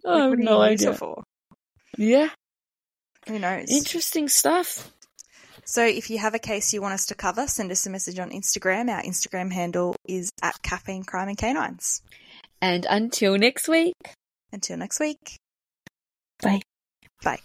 Like, 0.03 0.21
I 0.23 0.27
what 0.27 0.37
do 0.37 0.43
no 0.43 0.63
you 0.63 0.71
use 0.71 0.85
idea. 0.85 0.93
Yeah, 1.97 2.29
Who 3.27 3.39
knows? 3.39 3.69
interesting 3.69 4.29
stuff. 4.29 4.91
So 5.65 5.83
if 5.85 6.09
you 6.09 6.17
have 6.19 6.33
a 6.33 6.39
case 6.39 6.71
you 6.73 6.81
want 6.81 6.93
us 6.93 7.07
to 7.07 7.15
cover, 7.15 7.45
send 7.47 7.71
us 7.71 7.85
a 7.85 7.89
message 7.89 8.19
on 8.19 8.29
Instagram. 8.29 8.89
Our 8.89 9.01
Instagram 9.01 9.51
handle 9.51 9.95
is 10.07 10.29
at 10.41 10.61
caffeine 10.61 11.03
crime 11.03 11.27
and 11.27 11.37
canines. 11.37 12.01
And 12.61 12.85
until 12.89 13.37
next 13.37 13.67
week. 13.67 13.95
Until 14.53 14.77
next 14.77 14.99
week. 14.99 15.37
Bye. 16.41 16.61
Bye. 17.21 17.39